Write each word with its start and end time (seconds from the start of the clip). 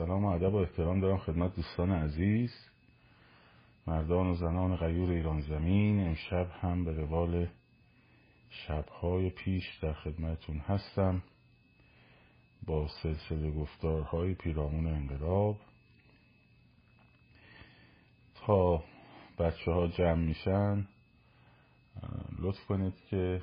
سلام 0.00 0.24
و 0.24 0.28
ادب 0.28 0.54
و 0.54 0.56
احترام 0.56 1.00
دارم 1.00 1.18
خدمت 1.18 1.56
دوستان 1.56 1.90
عزیز 1.90 2.54
مردان 3.86 4.26
و 4.26 4.34
زنان 4.34 4.76
غیور 4.76 5.10
ایران 5.10 5.40
زمین. 5.40 6.06
امشب 6.06 6.50
هم 6.60 6.84
به 6.84 6.92
روال 6.92 7.48
شبهای 8.50 9.30
پیش 9.30 9.78
در 9.82 9.92
خدمتون 9.92 10.58
هستم 10.58 11.22
با 12.66 12.88
سلسله 13.02 13.50
گفتارهای 13.50 14.34
پیرامون 14.34 14.86
انقلاب. 14.86 15.56
تا 18.34 18.84
بچه 19.38 19.72
ها 19.72 19.86
جمع 19.86 20.26
میشن 20.26 20.88
لطف 22.38 22.66
کنید 22.66 22.94
که 23.10 23.42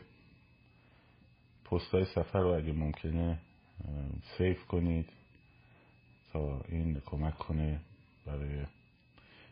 پستای 1.66 2.06
سفر 2.06 2.40
رو 2.40 2.50
اگه 2.50 2.74
ممکنه 2.74 3.40
سیف 4.38 4.66
کنید. 4.66 5.17
این 6.70 7.02
کمک 7.06 7.38
کنه 7.38 7.82
برای 8.26 8.66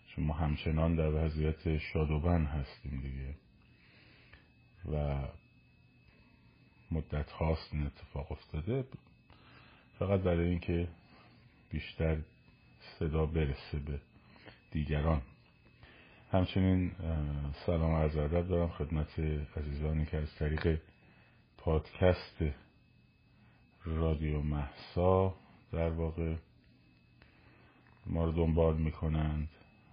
چون 0.07 0.25
ما 0.25 0.33
همچنان 0.33 0.95
در 0.95 1.25
وضعیت 1.25 1.77
شادوبن 1.77 2.45
هستیم 2.45 3.01
دیگه. 3.01 3.35
و 4.91 5.27
مدت 6.91 7.31
هاست 7.31 7.73
این 7.73 7.85
اتفاق 7.85 8.31
افتاده. 8.31 8.85
فقط 9.99 10.19
برای 10.19 10.49
اینکه 10.49 10.87
بیشتر 11.69 12.17
صدا 12.99 13.25
برسه 13.25 13.79
به 13.79 13.99
دیگران. 14.71 15.21
همچنین 16.31 16.91
سلام 17.65 17.95
عرض 17.95 18.17
ادب 18.17 18.47
دارم 18.47 18.69
خدمت 18.69 19.19
عزیزانی 19.57 20.05
که 20.05 20.17
از 20.17 20.35
طریق 20.35 20.79
پادکست 21.57 22.43
رادیو 23.85 24.41
محسا 24.41 25.35
در 25.71 25.89
واقع 25.89 26.35
ما 28.05 28.25
رو 28.25 28.31
دنبال 28.31 28.77
می‌کنند 28.77 29.49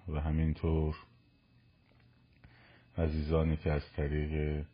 و 0.09 0.21
همینطور 0.21 0.97
عزیزانی 2.99 3.57
که 3.57 3.73
از 3.73 3.93
طریق 3.97 4.65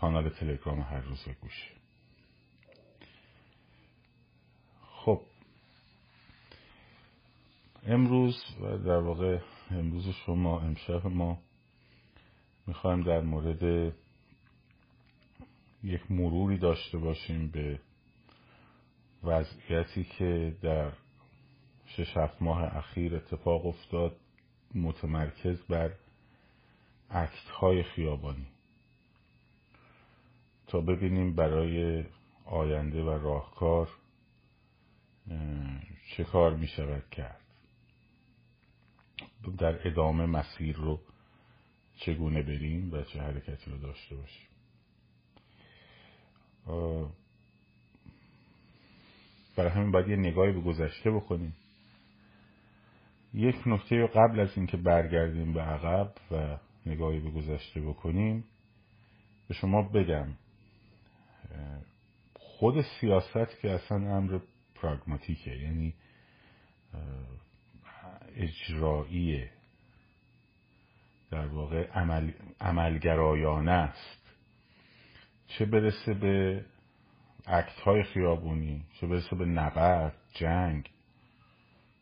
کانال 0.00 0.28
تلگرام 0.28 0.80
هر 0.80 1.00
روز 1.00 1.24
گوشه 1.40 1.70
خب. 4.82 5.20
امروز 7.86 8.36
و 8.60 8.78
در 8.78 8.98
واقع 8.98 9.40
امروز 9.70 10.08
شما 10.08 10.60
امشب 10.60 11.06
ما 11.06 11.38
می‌خوایم 12.66 13.02
در 13.02 13.20
مورد 13.20 13.92
یک 15.84 16.10
مروری 16.10 16.58
داشته 16.58 16.98
باشیم 16.98 17.48
به 17.48 17.80
وضعیتی 19.26 20.04
که 20.04 20.56
در 20.62 20.92
شش 21.86 22.16
هفت 22.16 22.42
ماه 22.42 22.76
اخیر 22.76 23.16
اتفاق 23.16 23.66
افتاد 23.66 24.16
متمرکز 24.74 25.62
بر 25.62 25.92
اکت 27.10 27.48
های 27.48 27.82
خیابانی. 27.82 28.46
تا 30.66 30.80
ببینیم 30.80 31.34
برای 31.34 32.04
آینده 32.44 33.02
و 33.02 33.10
راهکار 33.10 33.88
چه 36.16 36.24
کار 36.24 36.56
می 36.56 36.66
شود 36.66 37.10
کرد. 37.10 37.40
در 39.58 39.88
ادامه 39.88 40.26
مسیر 40.26 40.76
رو 40.76 41.00
چگونه 41.96 42.42
بریم 42.42 42.92
و 42.92 43.02
چه 43.02 43.20
حرکتی 43.20 43.70
رو 43.70 43.78
داشته 43.78 44.16
باشیم. 44.16 44.55
برای 49.56 49.70
همین 49.70 49.90
باید 49.90 50.08
یه 50.08 50.16
نگاهی 50.16 50.52
به 50.52 50.60
گذشته 50.60 51.10
بکنیم. 51.10 51.56
یک 53.34 53.56
نکته 53.66 54.06
قبل 54.06 54.40
از 54.40 54.48
اینکه 54.56 54.76
برگردیم 54.76 55.52
به 55.52 55.60
عقب 55.60 56.12
و 56.30 56.56
نگاهی 56.86 57.20
به 57.20 57.30
گذشته 57.30 57.80
بکنیم 57.80 58.44
به 59.48 59.54
شما 59.54 59.82
بگم 59.82 60.28
خود 62.34 62.84
سیاست 63.00 63.60
که 63.60 63.70
اصلا 63.70 64.16
امر 64.16 64.38
پراگماتیکه 64.74 65.50
یعنی 65.50 65.94
اجراییه 68.36 69.50
در 71.30 71.46
واقع 71.46 71.90
عمل، 71.90 72.30
عملگرایانه 72.60 73.72
است. 73.72 74.32
چه 75.46 75.64
برسه 75.64 76.14
به 76.14 76.64
اکت 77.46 77.80
های 77.80 78.02
خیابونی 78.02 78.84
چه 79.00 79.06
برسه 79.06 79.36
به 79.36 79.44
نبرد 79.44 80.16
جنگ. 80.34 80.90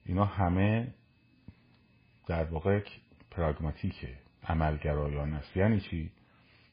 اینا 0.07 0.25
همه 0.25 0.95
در 2.27 2.45
واقع 2.45 2.83
پراگماتیکه 3.31 4.09
عملگرایانه 4.45 5.37
است. 5.37 5.57
یعنی 5.57 5.81
چی؟ 5.81 6.11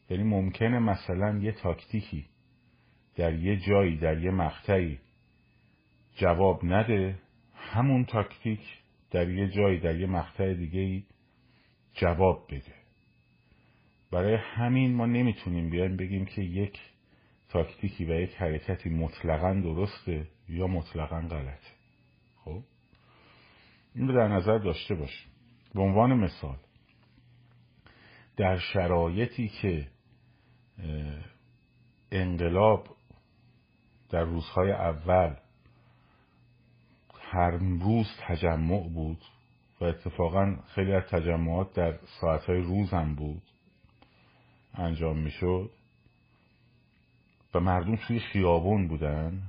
یعنی 0.09 0.23
ممکنه 0.23 0.79
مثلا 0.79 1.37
یه 1.37 1.51
تاکتیکی 1.51 2.25
در 3.15 3.33
یه 3.33 3.57
جایی 3.57 3.97
در 3.97 4.17
یه 4.17 4.31
مقطعی 4.31 4.99
جواب 6.15 6.65
نده 6.65 7.19
همون 7.55 8.05
تاکتیک 8.05 8.59
در 9.11 9.29
یه 9.29 9.47
جایی 9.47 9.79
در 9.79 9.95
یه 9.95 10.07
مقطع 10.07 10.53
دیگه 10.53 11.03
جواب 11.93 12.47
بده. 12.47 12.73
برای 14.11 14.35
همین 14.35 14.95
ما 14.95 15.05
نمی‌تونیم 15.05 15.69
بیایم 15.69 15.97
بگیم 15.97 16.25
که 16.25 16.41
یک 16.41 16.79
تاکتیکی 17.51 18.05
و 18.05 18.09
یک 18.09 18.35
حرکتی 18.35 18.89
مطلقا 18.89 19.53
درسته 19.53 20.27
یا 20.49 20.67
مطلقا 20.67 21.21
غلطه 21.21 21.71
خب؟ 22.45 22.63
این 23.95 24.07
رو 24.07 24.13
در 24.13 24.27
نظر 24.27 24.57
داشته 24.57 24.95
باشیم. 24.95 25.31
به 25.75 25.81
عنوان 25.81 26.13
مثال 26.13 26.57
در 28.37 28.57
شرایطی 28.57 29.47
که 29.47 29.87
انقلاب 32.11 32.87
در 34.09 34.23
روزهای 34.23 34.71
اول 34.71 35.35
هر 37.21 37.51
روز 37.57 38.07
تجمع 38.27 38.89
بود 38.89 39.21
و 39.81 39.85
اتفاقا 39.85 40.55
خیلی 40.75 40.93
از 40.93 41.03
تجمعات 41.03 41.73
در 41.73 41.99
ساعتهای 42.21 42.61
روز 42.61 42.91
هم 42.91 43.15
بود 43.15 43.41
انجام 44.73 45.17
می‌شد 45.17 45.71
و 47.53 47.59
مردم 47.59 47.95
توی 47.95 48.19
خیابون 48.19 48.87
بودن 48.87 49.41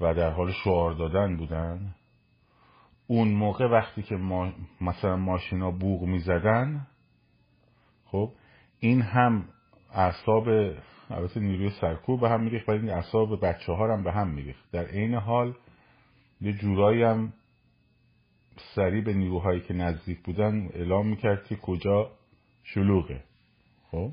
و 0.00 0.14
در 0.14 0.30
حال 0.30 0.52
شعار 0.52 0.92
دادن 0.92 1.36
بودن. 1.36 1.94
اون 3.06 3.28
موقع 3.28 3.66
وقتی 3.66 4.02
که 4.02 4.16
ما 4.16 4.52
مثلا 4.80 5.16
ماشینا 5.16 5.70
بوغ 5.70 6.02
می‌زدن 6.02 6.86
خب 8.04 8.32
این 8.80 9.02
هم 9.02 9.44
اعصاب 9.94 10.48
البته 11.10 11.40
نیروی 11.40 11.70
سرکوب 11.70 12.20
به 12.20 12.28
هم 12.28 12.40
میریخت 12.40 12.68
ولی 12.68 12.90
اعصاب 12.90 13.44
بچه 13.46 13.72
ها 13.72 13.96
هم 13.96 14.04
به 14.04 14.12
هم 14.12 14.28
میریخت. 14.28 14.70
در 14.72 14.84
عین 14.84 15.14
حال 15.14 15.54
یه 16.40 16.52
جورایی 16.52 17.02
هم 17.02 17.32
سریع 18.74 19.04
به 19.04 19.14
نیروهایی 19.14 19.60
که 19.60 19.74
نزدیک 19.74 20.20
بودن 20.20 20.68
اعلام 20.74 21.06
می‌کرد 21.06 21.44
که 21.44 21.56
کجا 21.56 22.10
شلوغه. 22.64 23.24
خب؟ 23.90 24.12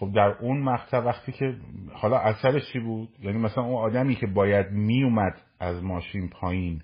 خب 0.00 0.12
در 0.14 0.36
اون 0.40 0.60
مقطع 0.60 0.98
وقتی 0.98 1.32
که 1.32 1.56
حالا 1.92 2.18
اثرش 2.18 2.72
چی 2.72 2.78
بود؟ 2.78 3.08
یعنی 3.22 3.38
مثلا 3.38 3.64
اون 3.64 3.74
آدمی 3.74 4.14
که 4.14 4.26
باید 4.26 4.70
میومد 4.70 5.42
از 5.58 5.82
ماشین 5.82 6.28
پایین 6.28 6.82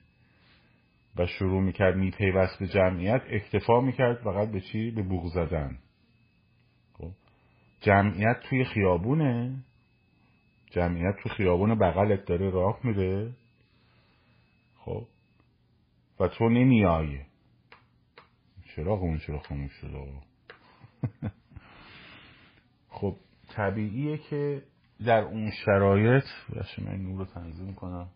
و 1.17 1.27
شروع 1.27 1.63
می‌کرد 1.63 1.97
میپیوست 1.97 2.59
به 2.59 2.67
جمعیت 2.67 3.23
اکتفا 3.31 3.81
می‌کرد 3.81 4.17
فقط 4.17 4.51
به 4.51 4.61
چی؟ 4.61 4.91
به 4.91 5.03
بوغ 5.03 5.27
زدن. 5.27 5.79
خب؟ 6.93 7.11
جمعیت 7.81 8.41
توی 8.51 8.65
خیابونه. 8.65 9.65
جمعیت 10.71 11.17
توی 11.23 11.33
خیابون 11.33 11.75
بغلت 11.75 12.25
داره 12.25 12.51
راه 12.51 12.81
میره 12.85 13.33
خب؟ 14.79 15.07
و 16.21 16.29
تو 16.29 16.49
نمیای 16.49 17.21
چرا 18.77 18.93
اون 18.93 19.19
چرا 19.19 19.39
خاموش 19.39 19.73
شده؟ 19.73 20.09
خب 22.97 23.17
طبیعیه 23.49 24.19
که 24.19 24.63
در 25.07 25.23
اون 25.23 25.51
شرایط 25.51 26.25
باشه 26.49 26.83
من 26.83 26.97
نور 26.97 27.19
رو 27.19 27.25
تنظیم 27.25 27.75
کنم. 27.75 28.09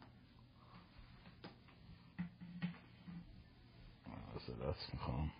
دست 4.70 4.94
می‌خوام. 4.94 5.30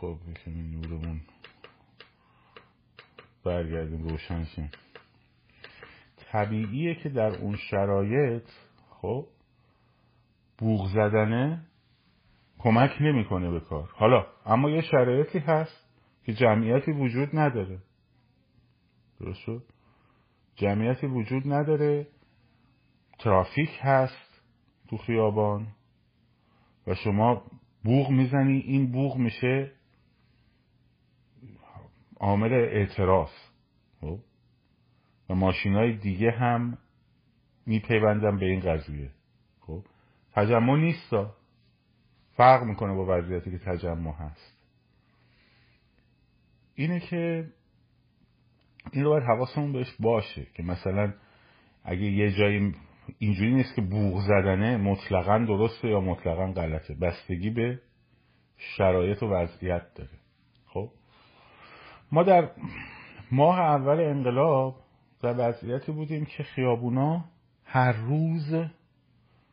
خب 0.00 0.18
یکمی 0.28 0.62
نورمون 0.62 1.20
برگردیم 3.44 4.08
روشن 4.08 4.44
شیم. 4.44 4.70
طبیعیه 6.16 6.94
که 6.94 7.08
در 7.08 7.36
اون 7.36 7.56
شرایط 7.56 8.48
خب 8.90 9.28
بوغ 10.58 10.88
زدنه 10.88 11.66
کمک 12.58 12.90
نمی‌کنه 13.00 13.50
به 13.50 13.60
کار. 13.60 13.90
حالا 13.92 14.26
اما 14.46 14.70
یه 14.70 14.80
شرایطی 14.80 15.38
هست 15.38 15.88
که 16.24 16.34
جمعیتی 16.34 16.92
وجود 16.92 17.28
نداره. 17.32 17.78
درست 19.20 19.40
شد؟ 19.40 19.62
جمعیتی 20.56 21.06
وجود 21.06 21.52
نداره. 21.52 22.06
ترافیک 23.18 23.70
هست 23.80 24.42
تو 24.88 24.96
خیابان 24.96 25.66
و 26.86 26.94
شما 26.94 27.42
بوغ 27.84 28.10
می‌زنی 28.10 28.58
این 28.58 28.92
بوغ 28.92 29.16
میشه 29.16 29.72
عامل 32.20 32.52
اعتراض 32.52 33.30
خب؟ 34.00 34.18
و 35.30 35.34
ماشین 35.34 35.74
های 35.74 35.96
دیگه 35.96 36.30
هم 36.30 36.78
میپیوندن 37.66 38.38
به 38.38 38.46
این 38.46 38.60
قضیه. 38.60 39.10
تجمع 40.38 40.76
نیستا. 40.76 41.34
فرق 42.36 42.62
می‌کنه 42.62 42.94
با 42.94 43.06
وضعیتی 43.08 43.50
که 43.50 43.58
تجمع 43.58 44.12
هست. 44.12 44.58
اینه 46.74 47.00
که 47.00 47.52
این 48.92 49.04
رو 49.04 49.10
باید 49.10 49.24
حواسمون 49.24 49.72
بهش 49.72 49.96
باشه 50.00 50.46
که 50.54 50.62
مثلا 50.62 51.12
اگه 51.84 52.02
یه 52.02 52.32
جایی 52.32 52.74
اینجوری 53.18 53.54
نیست 53.54 53.74
که 53.74 53.82
بوغ 53.82 54.20
زدنه 54.20 54.76
مطلقا 54.76 55.38
درسته 55.38 55.88
یا 55.88 56.00
مطلقا 56.00 56.52
غلطه. 56.52 56.94
بستگی 56.94 57.50
به 57.50 57.80
شرایط 58.56 59.22
و 59.22 59.26
وضعیت 59.26 59.94
داره. 59.94 60.18
خب؟ 60.66 60.90
ما 62.12 62.22
در 62.22 62.50
ماه 63.32 63.60
اول 63.60 64.00
انقلاب 64.00 64.76
در 65.22 65.34
وضعیتی 65.38 65.92
بودیم 65.92 66.24
که 66.24 66.42
خیابونا 66.42 67.24
هر 67.64 67.92
روز 67.92 68.54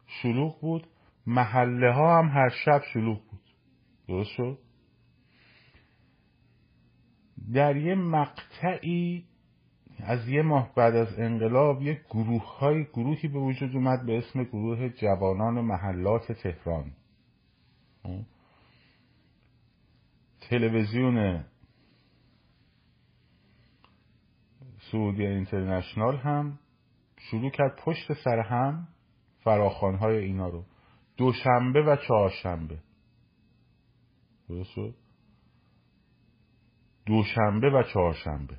شلوغ 0.07 0.61
بود. 0.61 0.87
محله 1.27 1.93
ها 1.93 2.19
هم 2.19 2.27
هر 2.29 2.49
شب 2.65 2.81
شلوغ 2.93 3.21
بود. 3.29 3.41
درست 4.07 4.29
شد؟ 4.29 4.59
در 7.53 7.77
یه 7.77 7.95
مقطعی 7.95 9.25
از 9.99 10.29
یه 10.29 10.41
ماه 10.41 10.73
بعد 10.75 10.95
از 10.95 11.19
انقلاب 11.19 11.81
یک 11.81 11.99
گروه 12.09 12.57
های 12.57 12.83
گروهی 12.83 13.27
به 13.27 13.39
وجود 13.39 13.75
اومد 13.75 14.05
به 14.05 14.17
اسم 14.17 14.43
گروه 14.43 14.89
جوانان 14.89 15.61
محلات 15.61 16.31
تهران. 16.31 16.91
تلویزیون 20.49 21.43
سعودی 24.91 25.25
اینترنشنال 25.25 26.17
هم 26.17 26.59
شروع 27.17 27.49
کرد 27.49 27.79
پشت 27.85 28.13
سر 28.13 28.39
هم 28.39 28.87
فراخانهای 29.45 30.17
اینا 30.17 30.49
رو. 30.49 30.63
دوشنبه 31.17 31.81
و 31.81 31.95
چهارشنبه. 31.95 32.79
دوشنبه 37.05 37.69
و 37.69 37.83
چهارشنبه. 37.93 38.57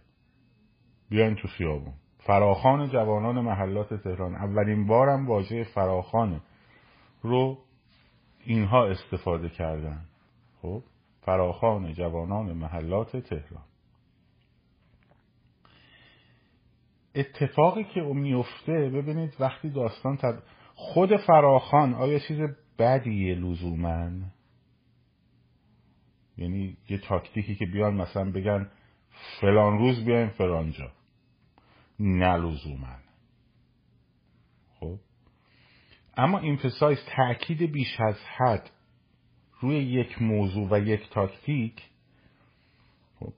بیاین 1.08 1.34
تو 1.34 1.48
خیابون. 1.48 1.94
فراخان 2.18 2.88
جوانان 2.88 3.40
محلات 3.40 3.94
تهران. 3.94 4.34
اولین 4.34 4.86
بارم 4.86 5.28
واژه 5.28 5.64
فراخان 5.64 6.40
رو 7.22 7.58
اینها 8.44 8.86
استفاده 8.86 9.48
کردن. 9.48 10.04
خب؟ 10.62 10.82
فراخان 11.20 11.92
جوانان 11.92 12.52
محلات 12.52 13.16
تهران. 13.16 13.64
اتفاقی 17.14 17.84
که 17.84 18.00
میفته 18.00 18.72
ببینید 18.72 19.36
وقتی 19.40 19.70
داستان 19.70 20.16
تد... 20.16 20.42
خود 20.76 21.16
فراخان 21.16 21.94
آیا 21.94 22.18
چیز 22.18 22.38
بدیه 22.78 23.34
لزومن 23.34 24.32
یعنی 26.38 26.76
یه 26.88 26.98
تاکتیکی 26.98 27.54
که 27.54 27.66
بیان 27.66 27.94
مثلا 27.94 28.30
بگن 28.30 28.70
فلان 29.40 29.78
روز 29.78 30.04
بیایم 30.04 30.28
فلان 30.28 30.72
جا. 30.72 30.92
نه 32.00 32.36
لزومن 32.36 32.98
خب؟ 34.80 34.98
اما 36.16 36.38
ایمفسایز 36.38 36.98
تاکید 37.16 37.72
بیش 37.72 38.00
از 38.00 38.16
حد 38.36 38.70
روی 39.60 39.76
یک 39.76 40.22
موضوع 40.22 40.68
و 40.70 40.78
یک 40.78 41.10
تاکتیک 41.10 41.82
خب. 43.20 43.32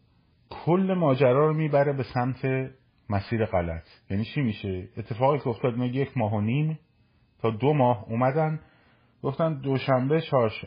کل 0.51 0.95
ماجرا 0.99 1.47
رو 1.47 1.55
می‌بره 1.55 1.93
به 1.93 2.03
سمت 2.15 2.71
مسیر 3.11 3.45
غلط. 3.45 3.87
یعنی 4.11 4.25
چی 4.25 4.41
میشه؟ 4.41 4.89
اتفاقی 4.97 5.39
که 5.39 5.49
افتاد 5.49 5.79
یک 5.79 6.17
ماه 6.17 6.33
و 6.35 6.41
نیم 6.41 6.79
تا 7.39 7.51
دو 7.51 7.73
ماه 7.75 8.05
اومدن 8.09 8.61
گفتن 9.23 9.61
دوشنبه 9.61 10.21
چهارش... 10.21 10.65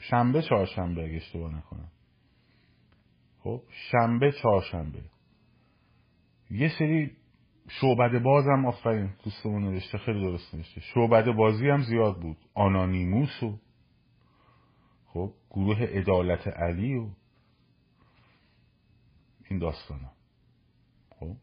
شنبه 0.00 0.42
چهارشنبه 0.42 1.04
اگه 1.04 1.16
اشتباه 1.16 1.54
نکنم. 1.54 1.90
خب 3.38 3.62
شنبه 3.70 4.32
چهارشنبه. 4.32 5.02
یه 6.50 6.68
سری 6.78 7.16
شعبد 7.68 8.22
باز 8.22 8.44
هم 8.46 8.66
آفرین 8.66 9.14
دوستمون 9.24 9.62
نوشته 9.62 9.98
خیلی 9.98 10.20
درست 10.20 10.54
نوشته. 10.54 10.80
شعبد 10.80 11.32
بازی 11.32 11.68
هم 11.68 11.82
زیاد 11.82 12.20
بود. 12.20 12.36
آنانیموس 12.54 13.42
و 13.42 13.58
خب 15.06 15.32
گروه 15.50 15.82
عدالت 15.82 16.48
علی 16.48 16.94
و 16.94 17.08
این 19.50 19.58
داستان 19.58 20.00
ها. 20.00 20.12
خب 21.10 21.36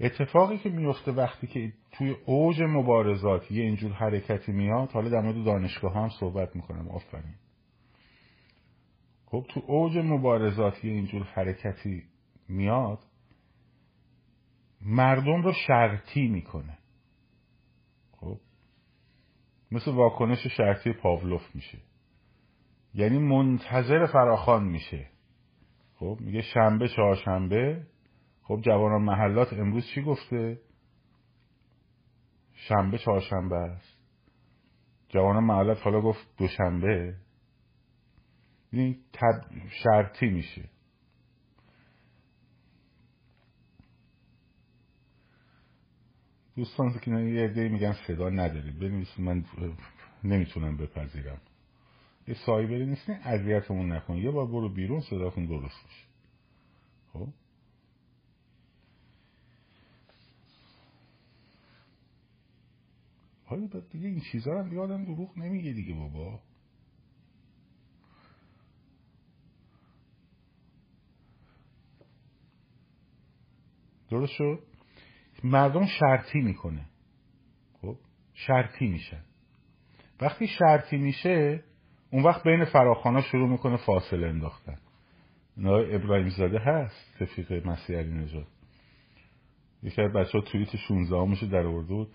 اتفاقی 0.00 0.58
که 0.58 0.70
میفته 0.70 1.12
وقتی 1.12 1.46
که 1.46 1.72
توی 1.92 2.16
اوج 2.26 2.62
مبارزات 2.62 3.50
یه 3.50 3.62
اینجور 3.62 3.92
حرکتی 3.92 4.52
میاد 4.52 4.92
حالا 4.92 5.08
در 5.08 5.20
مورد 5.20 5.44
دانشگاه 5.44 5.94
هم 5.94 6.08
صحبت 6.08 6.56
می‌کنم 6.56 6.88
آفرین. 6.88 7.34
خب 9.26 9.46
تو 9.48 9.62
اوج 9.66 9.98
مبارزات 9.98 10.84
یه 10.84 10.92
اینجور 10.92 11.22
حرکتی 11.22 12.02
میاد 12.48 12.98
مردم 14.80 15.42
رو 15.42 15.52
شرطی 15.66 16.28
می‌کنه. 16.28 16.78
خب 18.12 18.40
مثل 19.70 19.90
واکنش 19.90 20.46
شرطی 20.46 20.92
پاولوف 20.92 21.54
میشه. 21.54 21.78
یعنی 22.94 23.18
منتظر 23.18 24.06
فراخان 24.06 24.64
میشه. 24.64 25.06
خب 25.94 26.18
میگه 26.20 26.42
شنبه 26.42 26.88
چهارشنبه 26.88 27.86
خب 28.48 28.60
جوانان 28.64 29.02
محلات 29.02 29.52
امروز 29.52 29.86
چی 29.94 30.02
گفته؟ 30.02 30.60
شنبه 32.54 32.98
چهارشنبه 32.98 33.56
است. 33.56 33.98
جوانان 35.08 35.44
محلات 35.44 35.78
حالا 35.82 36.00
گفت 36.00 36.36
دوشنبه. 36.36 37.16
یعنی 38.72 38.98
تب 39.12 39.40
شرطی 39.84 40.26
میشه. 40.26 40.68
دوستان 46.56 46.98
که 46.98 47.10
یه 47.10 47.44
عده 47.44 47.68
میگن 47.68 47.92
صدا 47.92 48.28
ندارید 48.28 48.78
بنویسید 48.78 49.20
من 49.20 49.44
نمی‌تونم 50.24 50.76
بپذیرم. 50.76 51.40
یه 52.28 52.34
سایبری 52.46 52.86
نیست 52.86 53.10
اذیتمون 53.10 53.92
نکن. 53.92 54.16
یه 54.16 54.30
بار 54.30 54.46
برو 54.46 54.68
بیرون 54.68 55.00
صداتون 55.00 55.46
درست 55.46 55.84
میشه. 55.84 56.06
خب؟ 57.12 57.28
حالا 63.48 63.66
دیگه 63.90 64.08
این 64.08 64.20
چیزا 64.32 64.62
هم 64.62 64.72
یادم 64.72 65.04
دروغ 65.04 65.38
نمیگه 65.38 65.72
دیگه 65.72 65.94
بابا. 65.94 66.40
درست 74.10 74.32
شد؟ 74.32 74.62
مردم 75.44 75.86
شرطی 75.86 76.40
می‌کنه. 76.40 76.86
خب 77.82 77.96
شرطی 78.34 78.86
میشن 78.86 79.24
وقتی 80.20 80.46
شرطی 80.46 80.96
میشه 80.96 81.64
اون 82.10 82.22
وقت 82.22 82.42
بین 82.42 82.64
فراخانا 82.64 83.22
شروع 83.22 83.48
می‌کنه 83.48 83.76
فاصله 83.76 84.26
انداختن. 84.26 84.78
نای 85.56 85.94
ابراهیم 85.94 86.28
زاده 86.28 86.58
هست 86.58 87.16
تفیق 87.20 87.66
مسیح 87.66 87.96
علی 87.96 88.12
نجات 88.12 88.46
یکی 89.82 90.02
بچه 90.02 90.38
ها 90.38 90.40
توییت 90.40 90.76
16 90.76 91.16
همشو 91.16 91.46
در 91.46 91.66
ارده 91.66 91.94
بود. 91.94 92.12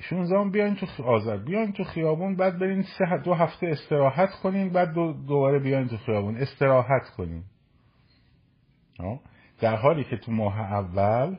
16 0.00 0.38
هم 0.38 0.50
بیاین 0.50 0.74
تو 0.74 1.02
آذر 1.02 1.36
بیاین 1.36 1.72
تو 1.72 1.84
خیابون 1.84 2.36
بعد 2.36 2.58
برین 2.58 2.82
سه 2.82 3.22
دو 3.24 3.34
هفته 3.34 3.66
استراحت 3.66 4.30
کنین 4.42 4.70
بعد 4.70 4.92
دو 4.92 5.12
دوباره 5.12 5.58
بیاین 5.58 5.88
تو 5.88 5.96
خیابون. 5.96 6.36
استراحت 6.36 7.10
کنین. 7.16 7.42
در 9.60 9.76
حالی 9.76 10.04
که 10.04 10.16
تو 10.16 10.32
ماه 10.32 10.60
اول 10.60 11.36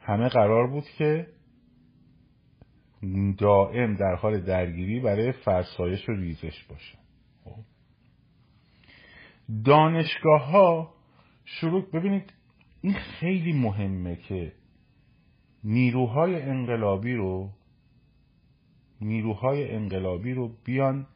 همه 0.00 0.28
قرار 0.28 0.66
بود 0.66 0.84
که 0.98 1.26
دائم 3.38 3.94
در 3.94 4.14
حال 4.14 4.40
درگیری 4.40 5.00
برای 5.00 5.32
فرسایش 5.32 6.08
و 6.08 6.12
ریزش 6.12 6.64
باشن 6.64 6.98
خب. 7.44 7.62
دانشگاه 9.64 10.50
ها 10.50 10.94
شروع 11.44 11.90
ببینید 11.90 12.32
این 12.82 12.94
خیلی 12.94 13.52
مهمه 13.52 14.16
که 14.16 14.52
نیروهای 15.64 16.42
انقلابی 16.42 17.14
رو 17.14 17.50
نیروهای 19.00 19.74
انقلابی 19.74 20.34
رو 20.34 20.52
بیان 20.64 21.06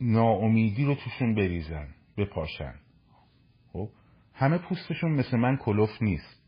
ناامیدی 0.00 0.84
رو 0.84 0.94
توشون 0.94 1.34
بریزن 1.34 1.88
بپاشن. 2.16 2.74
خب؟ 3.72 3.88
همه 4.34 4.58
پوستشون 4.58 5.12
مثل 5.12 5.36
من 5.36 5.56
کلوف 5.56 6.02
نیست. 6.02 6.42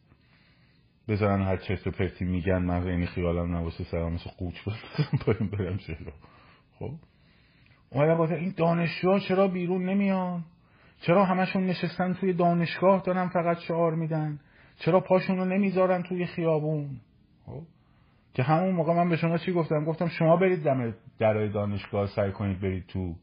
بذارن 1.09 1.43
هر 1.43 1.57
چرت 1.57 1.87
و 1.87 1.91
پرتی 1.91 2.25
میگن 2.25 2.59
من 2.59 2.87
اینی 2.87 3.07
خیالم 3.07 3.57
نباشه 3.57 3.85
سرم 3.85 4.13
مثل 4.13 4.31
قوچ 4.39 4.55
برم 5.27 5.47
برم 5.47 5.77
جلو. 5.77 6.11
خب؟ 6.79 6.91
اومدن 7.91 8.35
این 8.35 8.55
دانشجوها 8.57 9.19
چرا 9.19 9.49
بیرون 9.49 9.89
نمیان؟ 9.89 10.45
چرا 11.01 11.25
همشون 11.25 11.67
نشستن 11.67 12.15
توی 12.15 12.33
دانشگاه 12.33 13.03
دارن 13.03 13.29
فقط 13.29 13.59
شعار 13.59 13.95
میدن؟ 13.95 14.41
چرا 14.77 15.01
پاشون 15.01 15.37
رو 15.37 15.45
نمی‌ذارن 15.45 16.03
توی 16.03 16.27
خیابون؟ 16.27 17.01
خب؟ 17.47 17.63
که 18.35 18.43
همون 18.43 18.75
موقع 18.75 18.95
من 18.95 19.09
به 19.09 19.17
شما 19.17 19.39
چی 19.39 19.53
گفتم؟ 19.53 19.85
گفتم 19.85 20.09
شما 20.09 20.37
برید 20.37 20.63
دم 20.63 20.95
درای 21.19 21.49
دانشگاه 21.49 22.07
سعی 22.07 22.33
کنید 22.33 22.61
برید 22.61 22.87
تو 22.87 23.15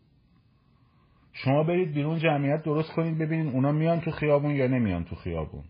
شما 1.43 1.63
برید 1.63 1.93
بیرون 1.93 2.19
جمعیت 2.19 2.63
درست 2.63 2.93
کنید 2.93 3.17
ببینید 3.17 3.53
اونا 3.53 3.71
میان 3.71 4.01
تو 4.01 4.11
خیابون 4.11 4.51
یا 4.51 4.67
نمیان 4.67 5.03
تو 5.03 5.15
خیابون. 5.15 5.63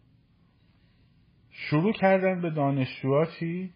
شروع 1.52 1.94
کردن 1.94 2.42
به 2.42 2.50
دانشجوها 2.50 3.26
چی؟ 3.26 3.74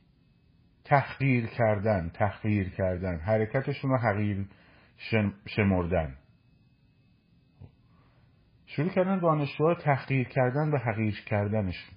تحقیر 0.83 1.45
کردن 1.45 2.09
تحقیر 2.13 2.69
کردن. 2.69 3.19
حرکتشون 3.19 3.91
رو 3.91 3.97
حقیر 3.97 4.45
شمردن. 5.45 6.17
شروع 8.65 8.89
کردن 8.89 9.19
دانشجوها 9.19 9.75
تحقیر 9.75 10.27
کردن 10.27 10.71
و 10.71 10.77
حقیر 10.77 11.21
کردنشون. 11.25 11.95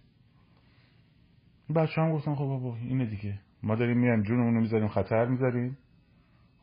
بچه 1.76 2.02
هم 2.02 2.12
گفتن 2.12 2.34
خب 2.34 2.44
بابا 2.44 2.76
اینه 2.76 3.06
دیگه. 3.06 3.38
ما 3.64 3.74
داریم 3.74 3.98
میایم 3.98 4.22
جونمون 4.22 4.54
رو 4.54 4.60
می‌ذاریم 4.60 4.88
خطر 4.88 5.26
می‌ذاریم. 5.26 5.78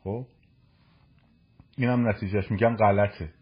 خب؟ 0.04 0.26
اینم 1.76 2.08
نتیجهش 2.08 2.50
میگم 2.50 2.76
غلطه. 2.76 3.32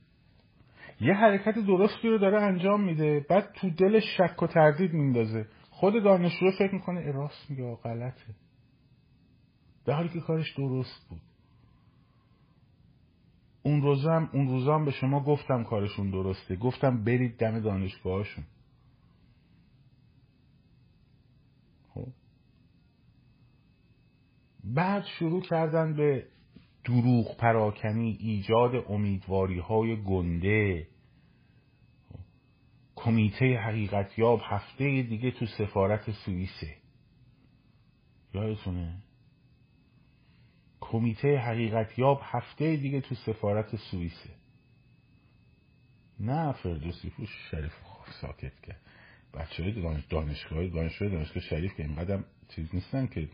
یه 1.00 1.14
حرکت 1.14 1.54
درستی 1.54 2.08
رو 2.08 2.18
داره 2.18 2.42
انجام 2.42 2.84
میده 2.84 3.26
بعد 3.28 3.52
تو 3.52 3.70
دل 3.70 4.00
شک 4.00 4.42
و 4.42 4.46
تردید 4.46 4.92
میندازه. 4.92 5.46
خود 5.70 6.04
دانشجو 6.04 6.50
فکر 6.58 6.74
می‌کنه 6.74 7.00
اراست 7.00 7.50
میگه 7.50 7.74
غلطه. 7.74 8.34
در 9.84 9.94
حالی 9.94 10.08
که 10.08 10.20
کارش 10.20 10.56
درست 10.56 11.08
بود. 11.08 11.20
اون 13.62 13.82
روزم 13.82 14.30
اون 14.32 14.48
روزم 14.48 14.84
به 14.84 14.90
شما 14.90 15.24
گفتم 15.24 15.64
کارشون 15.64 16.10
درسته. 16.10 16.56
گفتم 16.56 17.04
برید 17.04 17.36
دم 17.36 17.60
دانشگاهشون 17.60 18.44
خب 21.94 22.06
بعد 24.64 25.04
شروع 25.04 25.42
کردن 25.42 25.96
به 25.96 26.26
دروغ 26.84 27.36
پراکنی 27.36 28.16
ایجاد 28.20 28.84
امیدواری 28.88 29.58
های 29.58 30.02
گنده. 30.02 30.86
کمیته 32.96 33.58
حقیقت 33.58 34.18
یاب 34.18 34.40
هفته 34.44 35.02
دیگه 35.02 35.30
تو 35.30 35.46
سفارت 35.46 36.10
سوئیسه. 36.10 36.76
یادتونه؟ 38.34 39.02
کمیته 40.80 41.38
حقیقت 41.38 41.98
یاب 41.98 42.20
هفته 42.22 42.76
دیگه 42.76 43.00
تو 43.00 43.14
سفارت 43.14 43.76
سوئیسه. 43.76 44.30
نه 46.20 46.52
فردوسی 46.52 47.10
پوش 47.10 47.28
شریف 47.50 47.72
ساکت 48.20 48.60
کرد 48.60 48.80
بچه 49.34 49.62
های 49.62 49.72
دانشگاه 49.72 50.66
دانشگاه 50.66 51.08
دانشگاه 51.08 51.42
شریف 51.42 51.74
که 51.74 51.82
اینقدر 51.82 52.24
چیز 52.48 52.74
نیستن 52.74 53.06
که 53.06 53.28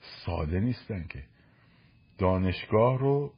ساده 0.00 0.60
نیستن 0.60 1.06
که. 1.08 1.22
دانشگاه 2.18 2.98
رو 2.98 3.32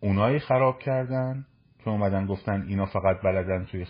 اونایی 0.00 0.38
خراب 0.38 0.78
کردن 0.78 1.46
که 1.78 1.90
اومدن 1.90 2.26
گفتن 2.26 2.62
اینا 2.68 2.86
فقط 2.86 3.22
بلدن 3.24 3.64
توی 3.64 3.86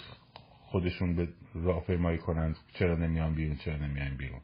خودشون 0.61 1.17
به 1.17 1.29
راهپیمایی 1.55 2.19
کنن. 2.19 2.55
چرا 2.73 2.97
نمیان 2.97 3.35
بیرون 3.35 3.57
چرا 3.57 3.77
نمیان 3.77 4.17
بیرون؟ 4.17 4.41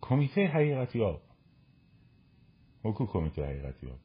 کمیته 0.00 0.46
حقیقت 0.46 0.96
یاب 0.96 1.22
حکو 2.82 3.06
کمیته 3.06 3.44
حقیقت 3.44 3.82
یاب 3.82 3.98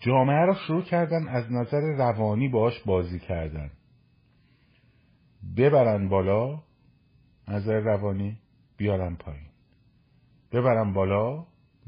جامعه 0.00 0.46
را 0.46 0.54
شروع 0.54 0.82
کردن 0.82 1.28
از 1.28 1.52
نظر 1.52 1.80
روانی 1.80 2.48
باش 2.48 2.82
بازی 2.82 3.18
کردن. 3.18 3.70
ببرن 5.56 6.08
بالا 6.08 6.62
نظر 7.48 7.80
روانی 7.80 8.38
بیارن 8.76 9.16
پایین. 9.16 9.46
ببرن 10.52 10.92
بالا 10.92 11.46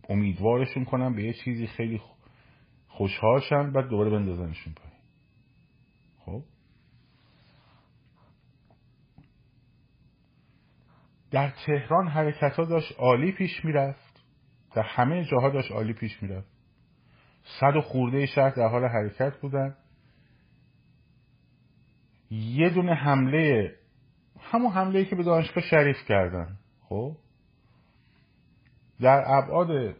امیدوارشون 0.09 0.85
کنن 0.85 1.15
به 1.15 1.23
یه 1.23 1.33
چیزی 1.33 1.67
خیلی 1.67 2.01
خوشحالشن 2.89 3.73
بعد 3.73 3.89
دوباره 3.89 4.11
بندازنشون 4.11 4.75
پایین. 4.75 5.01
خب؟ 6.19 6.43
در 11.31 11.53
تهران 11.67 12.09
حرکت 12.09 12.57
ها 12.57 12.65
داشت 12.65 12.93
عالی 12.99 13.33
پیش 13.33 13.65
می‌رفت. 13.65 14.25
در 14.75 14.83
همه 14.83 15.25
جاها 15.25 15.51
داشت 15.51 15.73
عالی 15.73 15.93
پیش 15.93 16.23
می‌رفت. 16.23 16.51
صد 17.61 17.77
و 17.77 17.81
خورده 17.81 18.27
شهر 18.27 18.51
در 18.51 18.69
حال 18.69 18.85
حرکت 18.85 19.41
بودن. 19.41 19.77
یه 22.31 22.71
دونه 22.71 22.95
حمله 22.95 23.75
همون 24.41 24.73
حمله 24.73 25.05
که 25.05 25.17
به 25.17 25.23
دانشگاه 25.23 25.65
شریف 25.65 25.97
کردن. 26.09 26.59
خب؟ 26.89 27.17
در 29.01 29.25
ابعاد 29.27 29.97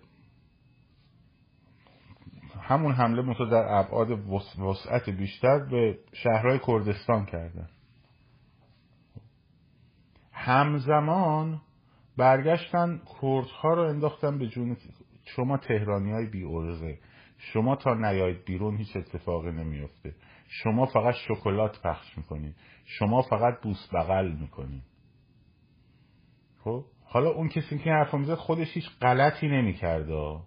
همون 2.61 2.93
حمله 2.93 3.23
مثلا 3.23 3.47
در 3.47 3.67
ابعاد 3.69 4.11
وسعت 4.59 5.11
بیشتر 5.11 5.59
به 5.59 5.99
شهرهای 6.13 6.61
کردستان 6.67 7.27
کردن. 7.27 7.69
همزمان 10.33 11.61
برگشتن 12.17 13.01
کردها 13.23 13.75
رو 13.75 13.83
انداختن 13.83 14.39
به 14.39 14.47
جون 14.47 14.77
شما 15.25 15.57
تهرانی 15.57 16.13
های 16.13 16.27
بی 16.27 16.45
ارزه 16.45 16.99
شما 17.39 17.77
تا 17.77 17.95
نیاید 17.95 18.45
بیرون 18.45 18.77
هیچ 18.77 18.97
اتفاقی 18.97 19.53
نمیفته 19.53 20.15
شما 20.53 20.87
فقط 20.87 21.15
شکلات 21.15 21.83
پخش 21.83 22.19
می‌کنید 22.19 22.57
شما 22.85 23.23
فقط 23.23 23.63
بوس 23.63 23.89
بغل 23.95 24.33
می‌کنید 24.33 24.83
خب؟ 26.65 26.85
حالا 27.05 27.31
اون 27.31 27.49
کسی 27.49 27.79
که 27.79 27.91
حرف 27.91 28.15
می‌زد 28.15 28.35
خودش 28.35 28.75
هیچ 28.75 28.91
غلطی 29.01 29.49
نمی‌کرده 29.49 30.39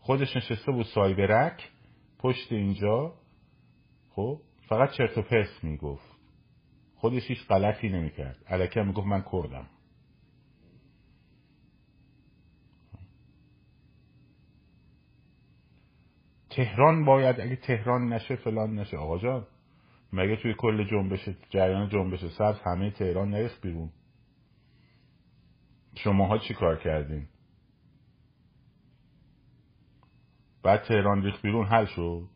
خودش 0.00 0.36
نشسته 0.36 0.72
بود 0.72 0.86
سایبرک 0.86 1.70
پشت 2.18 2.52
اینجا. 2.52 3.14
خب؟ 4.10 4.40
فقط 4.68 4.90
چرت 4.90 5.18
و 5.18 5.22
پرت 5.22 5.64
می‌گفت. 5.64 6.18
خودش 6.96 7.22
هیچ 7.28 7.46
غلطی 7.48 7.88
نمی‌کرد. 7.88 8.44
الکه 8.46 8.82
می‌گفت 8.82 9.06
من 9.06 9.24
کردم. 9.32 9.66
تهران 16.58 17.04
باید 17.04 17.40
اگه 17.40 17.56
تهران 17.56 18.12
نشه 18.12 18.36
فلان 18.36 18.78
نشه. 18.78 18.96
آقا 18.96 19.18
جان 19.18 19.46
مگه 20.12 20.36
توی 20.36 20.54
کل 20.54 20.84
جنبش 20.84 21.28
جریان 21.50 21.88
جنبش 21.88 22.24
سبز 22.24 22.60
همه 22.64 22.90
تهران 22.90 23.30
نریخت 23.30 23.60
بیرون؟ 23.62 23.90
شماها 25.94 26.38
چی 26.38 26.54
کار 26.54 26.78
کردین؟ 26.78 27.26
بعد 30.62 30.82
تهران 30.82 31.22
ریخت 31.22 31.42
بیرون 31.42 31.66
حل 31.66 31.84
شد. 31.84 32.28